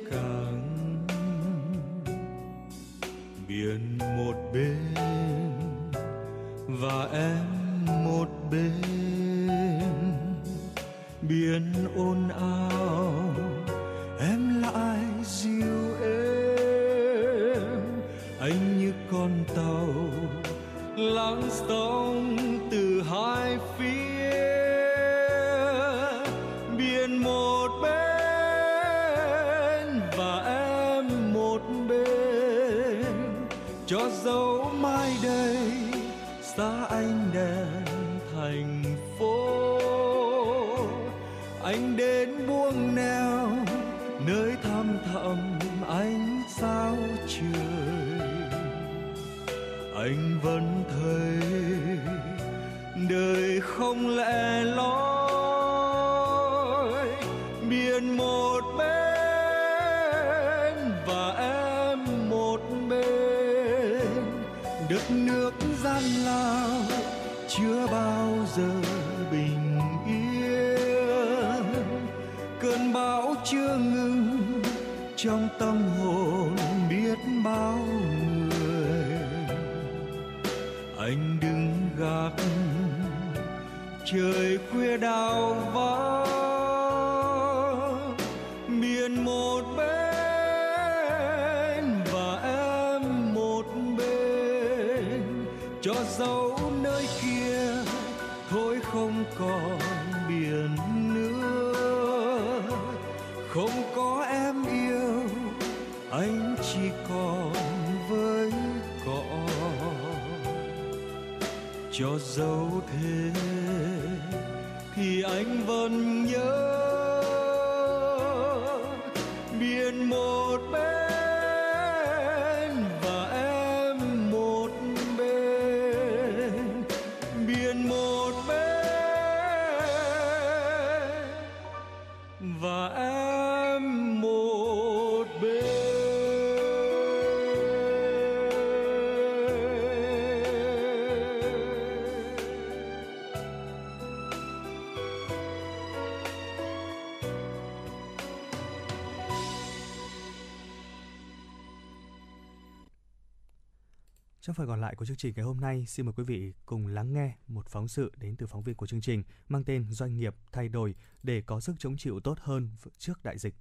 [154.52, 156.86] Trong phần còn lại của chương trình ngày hôm nay, xin mời quý vị cùng
[156.86, 160.18] lắng nghe một phóng sự đến từ phóng viên của chương trình mang tên Doanh
[160.18, 162.68] nghiệp thay đổi để có sức chống chịu tốt hơn
[162.98, 163.54] trước đại dịch.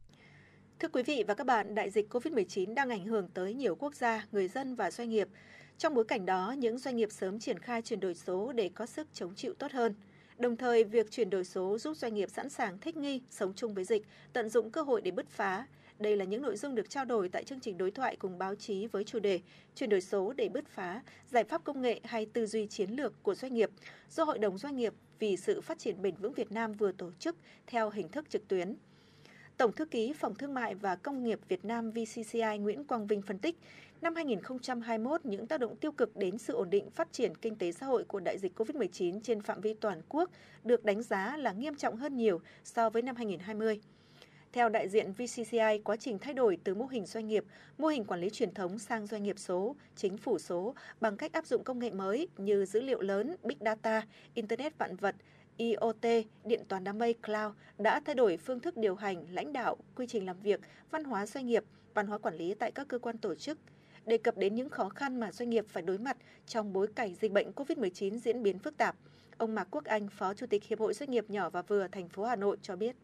[0.80, 3.96] Thưa quý vị và các bạn, đại dịch COVID-19 đang ảnh hưởng tới nhiều quốc
[3.96, 5.28] gia, người dân và doanh nghiệp.
[5.78, 8.86] Trong bối cảnh đó, những doanh nghiệp sớm triển khai chuyển đổi số để có
[8.86, 9.96] sức chống chịu tốt hơn.
[10.38, 13.74] Đồng thời, việc chuyển đổi số giúp doanh nghiệp sẵn sàng thích nghi, sống chung
[13.74, 15.68] với dịch, tận dụng cơ hội để bứt phá.
[16.02, 18.56] Đây là những nội dung được trao đổi tại chương trình đối thoại cùng báo
[18.56, 19.40] chí với chủ đề
[19.76, 21.02] Chuyển đổi số để bứt phá,
[21.32, 23.70] giải pháp công nghệ hay tư duy chiến lược của doanh nghiệp
[24.10, 27.12] do Hội đồng Doanh nghiệp vì sự phát triển bền vững Việt Nam vừa tổ
[27.20, 27.36] chức
[27.68, 28.76] theo hình thức trực tuyến.
[29.58, 33.22] Tổng thư ký Phòng Thương mại và Công nghiệp Việt Nam VCCI Nguyễn Quang Vinh
[33.22, 33.58] phân tích,
[34.02, 37.72] năm 2021, những tác động tiêu cực đến sự ổn định phát triển kinh tế
[37.72, 40.30] xã hội của đại dịch COVID-19 trên phạm vi toàn quốc
[40.64, 43.82] được đánh giá là nghiêm trọng hơn nhiều so với năm 2020.
[44.54, 47.46] Theo đại diện VCCI, quá trình thay đổi từ mô hình doanh nghiệp,
[47.78, 51.34] mô hình quản lý truyền thống sang doanh nghiệp số, chính phủ số bằng cách
[51.34, 55.16] áp dụng công nghệ mới như dữ liệu lớn, big data, internet vạn vật,
[55.58, 56.06] IoT,
[56.46, 60.08] điện toán đám mây cloud đã thay đổi phương thức điều hành, lãnh đạo, quy
[60.08, 60.60] trình làm việc,
[60.92, 61.64] văn hóa doanh nghiệp,
[61.94, 63.58] văn hóa quản lý tại các cơ quan tổ chức.
[64.06, 66.18] Đề cập đến những khó khăn mà doanh nghiệp phải đối mặt
[66.48, 68.96] trong bối cảnh dịch bệnh COVID-19 diễn biến phức tạp,
[69.38, 72.10] ông Mạc Quốc Anh, Phó Chủ tịch Hiệp hội Doanh nghiệp nhỏ và vừa thành
[72.10, 72.96] phố Hà Nội cho biết.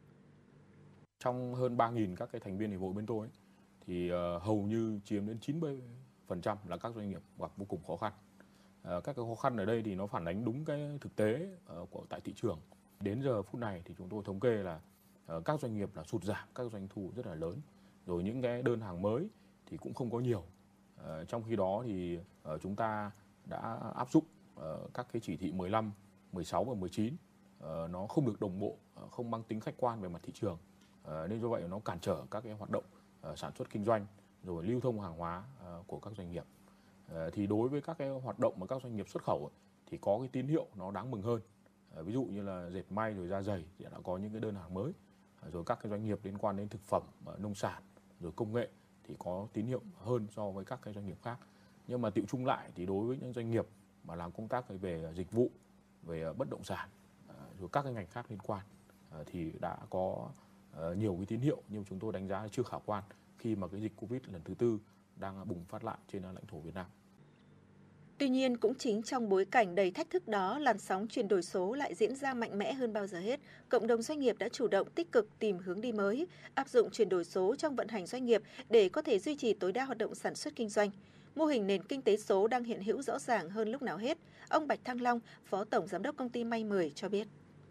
[1.19, 3.27] Trong hơn 3.000 các cái thành viên hiệp hội bên tôi
[3.85, 5.37] thì uh, hầu như chiếm đến
[6.27, 8.13] 90% là các doanh nghiệp gặp vô cùng khó khăn.
[8.81, 11.49] Uh, các cái khó khăn ở đây thì nó phản ánh đúng cái thực tế
[11.81, 12.59] uh, của tại thị trường.
[12.99, 14.79] Đến giờ phút này thì chúng tôi thống kê là
[15.37, 17.61] uh, các doanh nghiệp là sụt giảm các doanh thu rất là lớn.
[18.05, 19.29] Rồi những cái đơn hàng mới
[19.65, 20.43] thì cũng không có nhiều.
[20.99, 22.19] Uh, trong khi đó thì
[22.53, 23.11] uh, chúng ta
[23.45, 24.23] đã áp dụng
[24.55, 25.91] uh, các cái chỉ thị 15,
[26.31, 30.01] 16 và 19 uh, nó không được đồng bộ, uh, không mang tính khách quan
[30.01, 30.57] về mặt thị trường
[31.07, 32.83] Ờ, nên do vậy nó cản trở các cái hoạt động
[33.21, 34.05] ờ, sản xuất kinh doanh
[34.43, 36.43] rồi lưu thông hàng hóa ờ, của các doanh nghiệp.
[37.33, 39.51] Thì đối với các cái hoạt động mà các doanh nghiệp xuất khẩu
[39.85, 41.41] thì có cái tín hiệu nó đáng mừng hơn.
[41.95, 44.55] Ví dụ như là dệt may rồi da dày thì đã có những cái đơn
[44.55, 44.91] hàng mới.
[45.51, 47.03] Rồi các cái doanh nghiệp liên quan đến thực phẩm
[47.37, 47.83] nông sản
[48.19, 48.69] rồi công nghệ
[49.03, 51.39] thì có tín hiệu hơn so với các cái doanh nghiệp khác.
[51.87, 53.67] Nhưng mà tiệu chung lại thì đối với những doanh nghiệp
[54.03, 55.51] mà làm công tác về dịch vụ,
[56.03, 56.89] về bất động sản
[57.59, 58.65] rồi các cái ngành khác liên quan
[59.25, 60.29] thì đã có
[60.77, 63.03] Ờ, nhiều cái tín hiệu nhưng chúng tôi đánh giá chưa khả quan
[63.37, 64.79] khi mà cái dịch Covid lần thứ tư
[65.15, 66.85] đang bùng phát lại trên lãnh thổ Việt Nam.
[68.17, 71.43] Tuy nhiên, cũng chính trong bối cảnh đầy thách thức đó, làn sóng chuyển đổi
[71.43, 73.39] số lại diễn ra mạnh mẽ hơn bao giờ hết.
[73.69, 76.91] Cộng đồng doanh nghiệp đã chủ động tích cực tìm hướng đi mới, áp dụng
[76.91, 79.85] chuyển đổi số trong vận hành doanh nghiệp để có thể duy trì tối đa
[79.85, 80.89] hoạt động sản xuất kinh doanh.
[81.35, 84.17] Mô hình nền kinh tế số đang hiện hữu rõ ràng hơn lúc nào hết.
[84.49, 87.27] Ông Bạch Thăng Long, Phó Tổng Giám đốc công ty May 10 cho biết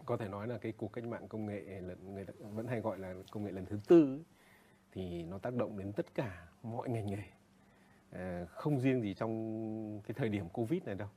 [0.06, 2.80] có thể nói là cái cuộc cách mạng công nghệ lần người ta vẫn hay
[2.80, 4.22] gọi là công nghệ lần thứ tư
[4.92, 7.22] thì nó tác động đến tất cả mọi ngành nghề.
[8.10, 11.08] À, không riêng gì trong cái thời điểm covid này đâu.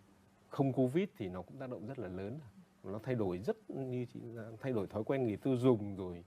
[0.48, 2.40] Không covid thì nó cũng tác động rất là lớn.
[2.84, 4.20] Nó thay đổi rất như chị
[4.62, 6.24] thay đổi thói quen người tiêu dùng rồi.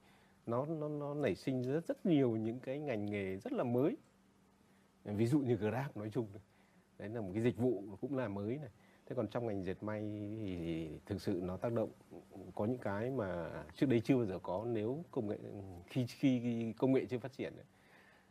[0.46, 3.96] Nó nó nó nảy sinh rất rất nhiều những cái ngành nghề rất là mới.
[5.04, 6.26] Ví dụ như grab nói chung
[6.98, 8.70] đấy là một cái dịch vụ cũng là mới này
[9.12, 10.00] thế còn trong ngành dệt may
[10.44, 11.90] thì thực sự nó tác động
[12.54, 15.38] có những cái mà trước đây chưa bao giờ có nếu công nghệ
[15.86, 17.52] khi khi công nghệ chưa phát triển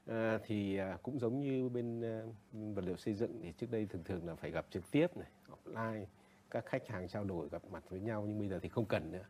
[0.05, 2.21] à, thì à, cũng giống như bên à,
[2.51, 5.27] vật liệu xây dựng thì trước đây thường thường là phải gặp trực tiếp này
[5.49, 6.05] offline
[6.51, 9.11] các khách hàng trao đổi gặp mặt với nhau nhưng bây giờ thì không cần
[9.11, 9.25] nữa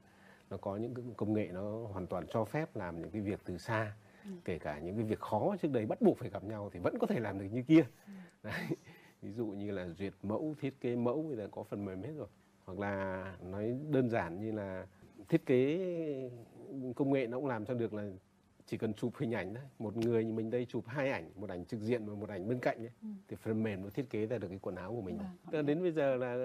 [0.49, 3.57] nó có những công nghệ nó hoàn toàn cho phép làm những cái việc từ
[3.57, 3.93] xa
[4.25, 4.31] ừ.
[4.45, 6.99] kể cả những cái việc khó trước đây bắt buộc phải gặp nhau thì vẫn
[6.99, 8.11] có thể làm được như kia ừ.
[8.43, 8.77] Đấy
[9.22, 12.14] ví dụ như là duyệt mẫu thiết kế mẫu bây giờ có phần mềm hết
[12.18, 12.27] rồi
[12.65, 14.88] hoặc là nói đơn giản như là
[15.30, 15.80] thiết kế
[16.95, 18.10] công nghệ nó cũng làm cho được là
[18.65, 21.49] chỉ cần chụp hình ảnh thôi một người như mình đây chụp hai ảnh một
[21.49, 23.07] ảnh trực diện và một ảnh bên cạnh ấy, ừ.
[23.27, 25.18] thì phần mềm nó thiết kế ra được cái quần áo của mình
[25.52, 25.65] vâng.
[25.65, 26.35] đến bây giờ là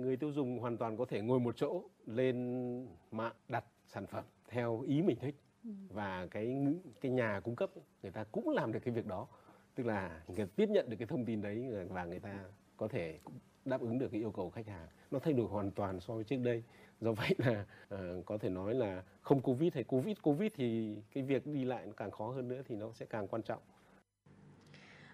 [0.00, 4.24] người tiêu dùng hoàn toàn có thể ngồi một chỗ lên mạng đặt sản phẩm
[4.48, 5.34] theo ý mình thích
[5.64, 5.70] ừ.
[5.88, 6.56] và cái
[7.00, 7.70] cái nhà cung cấp
[8.02, 9.28] người ta cũng làm được cái việc đó
[9.74, 12.44] tức là người tiếp nhận được cái thông tin đấy và người ta
[12.76, 13.18] có thể
[13.64, 14.88] đáp ứng được cái yêu cầu khách hàng.
[15.10, 16.62] Nó thay đổi hoàn toàn so với trước đây.
[17.00, 21.24] Do vậy là uh, có thể nói là không covid hay covid covid thì cái
[21.24, 23.62] việc đi lại nó càng khó hơn nữa thì nó sẽ càng quan trọng.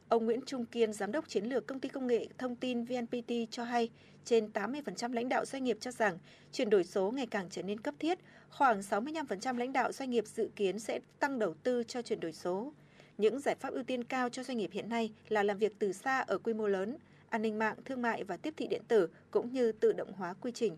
[0.08, 3.32] Ông Nguyễn Trung Kiên, Giám đốc Chiến lược Công ty Công nghệ Thông tin VNPT
[3.50, 3.90] cho hay,
[4.24, 6.18] trên 80% lãnh đạo doanh nghiệp cho rằng
[6.52, 8.18] chuyển đổi số ngày càng trở nên cấp thiết,
[8.50, 12.32] khoảng 65% lãnh đạo doanh nghiệp dự kiến sẽ tăng đầu tư cho chuyển đổi
[12.32, 12.72] số.
[13.18, 15.92] Những giải pháp ưu tiên cao cho doanh nghiệp hiện nay là làm việc từ
[15.92, 16.96] xa ở quy mô lớn,
[17.28, 20.34] an ninh mạng, thương mại và tiếp thị điện tử cũng như tự động hóa
[20.40, 20.76] quy trình.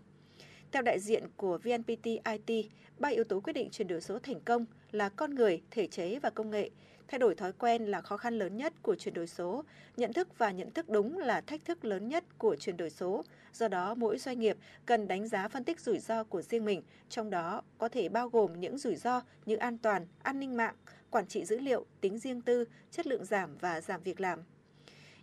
[0.71, 2.65] Theo đại diện của VNPT IT,
[2.99, 6.19] ba yếu tố quyết định chuyển đổi số thành công là con người, thể chế
[6.19, 6.69] và công nghệ.
[7.07, 9.63] Thay đổi thói quen là khó khăn lớn nhất của chuyển đổi số,
[9.97, 13.23] nhận thức và nhận thức đúng là thách thức lớn nhất của chuyển đổi số.
[13.53, 16.81] Do đó, mỗi doanh nghiệp cần đánh giá phân tích rủi ro của riêng mình,
[17.09, 20.75] trong đó có thể bao gồm những rủi ro như an toàn, an ninh mạng,
[21.11, 24.39] quản trị dữ liệu, tính riêng tư, chất lượng giảm và giảm việc làm.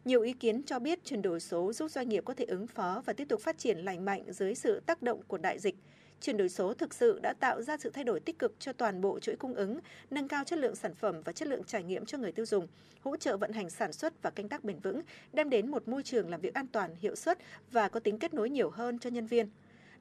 [0.05, 3.03] Nhiều ý kiến cho biết chuyển đổi số giúp doanh nghiệp có thể ứng phó
[3.07, 5.77] và tiếp tục phát triển lành mạnh dưới sự tác động của đại dịch.
[6.21, 9.01] Chuyển đổi số thực sự đã tạo ra sự thay đổi tích cực cho toàn
[9.01, 9.79] bộ chuỗi cung ứng,
[10.11, 12.67] nâng cao chất lượng sản phẩm và chất lượng trải nghiệm cho người tiêu dùng,
[13.01, 15.01] hỗ trợ vận hành sản xuất và canh tác bền vững,
[15.33, 17.39] đem đến một môi trường làm việc an toàn, hiệu suất
[17.71, 19.51] và có tính kết nối nhiều hơn cho nhân viên.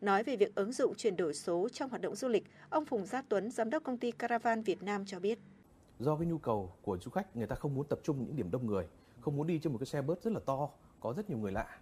[0.02, 3.06] Nói về việc ứng dụng chuyển đổi số trong hoạt động du lịch, ông Phùng
[3.06, 5.40] Gia Tuấn, giám đốc công ty Caravan Việt Nam cho biết.
[6.00, 8.52] Do cái nhu cầu của du khách, người ta không muốn tập trung những điểm
[8.52, 8.88] đông người,
[9.22, 10.70] không muốn đi trên một cái xe bus rất là to,
[11.00, 11.80] có rất nhiều người lạ.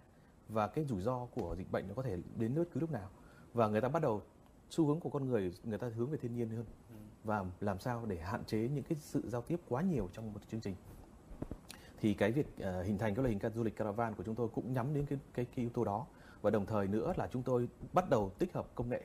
[0.48, 3.08] Và cái rủi ro của dịch bệnh nó có thể đến bất cứ lúc nào.
[3.54, 4.22] Và người ta bắt đầu
[4.70, 6.64] xu hướng của con người người ta hướng về thiên nhiên hơn.
[7.24, 10.40] Và làm sao để hạn chế những cái sự giao tiếp quá nhiều trong một
[10.50, 10.74] chương trình?
[12.00, 14.48] Thì cái việc uh, hình thành cái loại hình du lịch caravan của chúng tôi
[14.48, 16.06] cũng nhắm đến cái, cái cái yếu tố đó.
[16.42, 19.02] Và đồng thời nữa là chúng tôi bắt đầu tích hợp công nghệ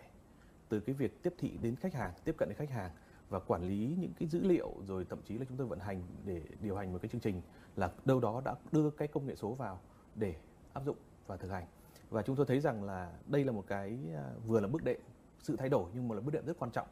[0.70, 2.92] từ cái việc tiếp thị đến khách hàng tiếp cận đến khách hàng
[3.32, 6.02] và quản lý những cái dữ liệu rồi thậm chí là chúng tôi vận hành
[6.26, 7.42] để điều hành một cái chương trình
[7.76, 9.80] là đâu đó đã đưa cái công nghệ số vào
[10.16, 10.36] để
[10.74, 10.98] áp dụng
[11.28, 11.66] và thực hành.
[12.10, 15.00] Và chúng tôi thấy rằng là đây là một cái à, vừa là bước đệm
[15.40, 16.88] sự thay đổi nhưng mà là bước đệm rất quan trọng.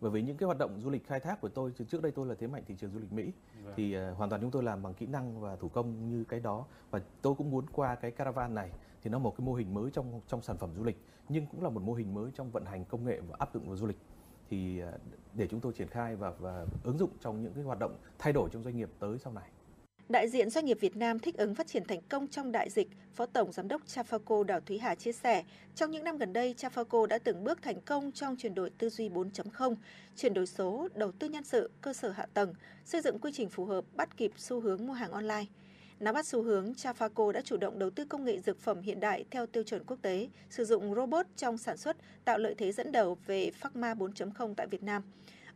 [0.00, 2.26] Bởi vì những cái hoạt động du lịch khai thác của tôi trước đây tôi
[2.26, 3.32] là thế mạnh thị trường du lịch Mỹ
[3.64, 3.74] vâng.
[3.76, 6.40] thì uh, hoàn toàn chúng tôi làm bằng kỹ năng và thủ công như cái
[6.40, 6.64] đó.
[6.90, 8.70] Và tôi cũng muốn qua cái caravan này
[9.02, 11.62] thì nó một cái mô hình mới trong trong sản phẩm du lịch nhưng cũng
[11.62, 13.86] là một mô hình mới trong vận hành công nghệ và áp dụng vào du
[13.86, 13.98] lịch
[14.50, 14.92] thì à,
[15.34, 18.32] để chúng tôi triển khai và và ứng dụng trong những cái hoạt động thay
[18.32, 19.48] đổi trong doanh nghiệp tới sau này.
[20.08, 22.88] Đại diện doanh nghiệp Việt Nam thích ứng phát triển thành công trong đại dịch,
[23.14, 25.44] Phó Tổng Giám đốc Trafaco Đào Thúy Hà chia sẻ,
[25.74, 28.88] trong những năm gần đây, Trafaco đã từng bước thành công trong chuyển đổi tư
[28.88, 29.74] duy 4.0,
[30.16, 32.54] chuyển đổi số, đầu tư nhân sự, cơ sở hạ tầng,
[32.84, 35.44] xây dựng quy trình phù hợp bắt kịp xu hướng mua hàng online.
[36.00, 39.00] Nắm bắt xu hướng, Trafaco đã chủ động đầu tư công nghệ dược phẩm hiện
[39.00, 42.72] đại theo tiêu chuẩn quốc tế, sử dụng robot trong sản xuất, tạo lợi thế
[42.72, 45.02] dẫn đầu về Pharma 4.0 tại Việt Nam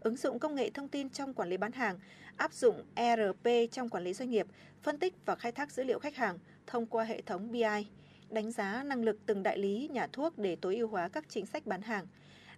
[0.02, 1.98] ứng dụng công nghệ thông tin trong quản lý bán hàng,
[2.36, 4.46] áp dụng ERP trong quản lý doanh nghiệp,
[4.82, 7.86] phân tích và khai thác dữ liệu khách hàng thông qua hệ thống BI,
[8.30, 11.46] đánh giá năng lực từng đại lý, nhà thuốc để tối ưu hóa các chính
[11.46, 12.06] sách bán hàng.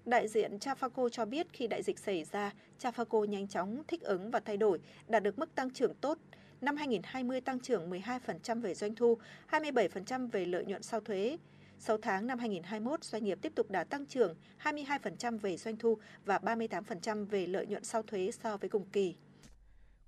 [0.05, 4.31] Đại diện Trafaco cho biết khi đại dịch xảy ra, Trafaco nhanh chóng thích ứng
[4.31, 6.19] và thay đổi, đạt được mức tăng trưởng tốt.
[6.60, 9.18] Năm 2020 tăng trưởng 12% về doanh thu,
[9.51, 11.39] 27% về lợi nhuận sau thuế,
[11.78, 15.98] 6 tháng năm 2021, doanh nghiệp tiếp tục đã tăng trưởng 22% về doanh thu
[16.24, 19.14] và 38% về lợi nhuận sau thuế so với cùng kỳ.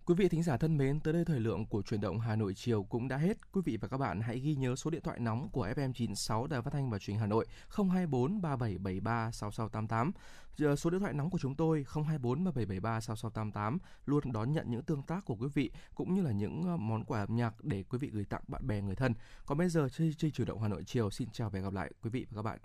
[0.07, 2.55] Quý vị thính giả thân mến, tới đây thời lượng của chuyển động Hà Nội
[2.55, 3.53] chiều cũng đã hết.
[3.53, 6.63] Quý vị và các bạn hãy ghi nhớ số điện thoại nóng của FM96 Đài
[6.63, 10.13] Phát thanh và Truyền hình Hà Nội 024 3773 6688.
[10.57, 14.83] Giờ số điện thoại nóng của chúng tôi 024 3773 6688 luôn đón nhận những
[14.83, 17.83] tương tác của quý vị cũng như là những ờ, món quà âm nhạc để
[17.83, 19.15] quý vị gửi tặng bạn bè người thân.
[19.47, 21.73] Còn bây giờ chương trình chuyển động Hà Nội chiều xin chào và hẹn gặp
[21.73, 22.59] lại quý vị và các bạn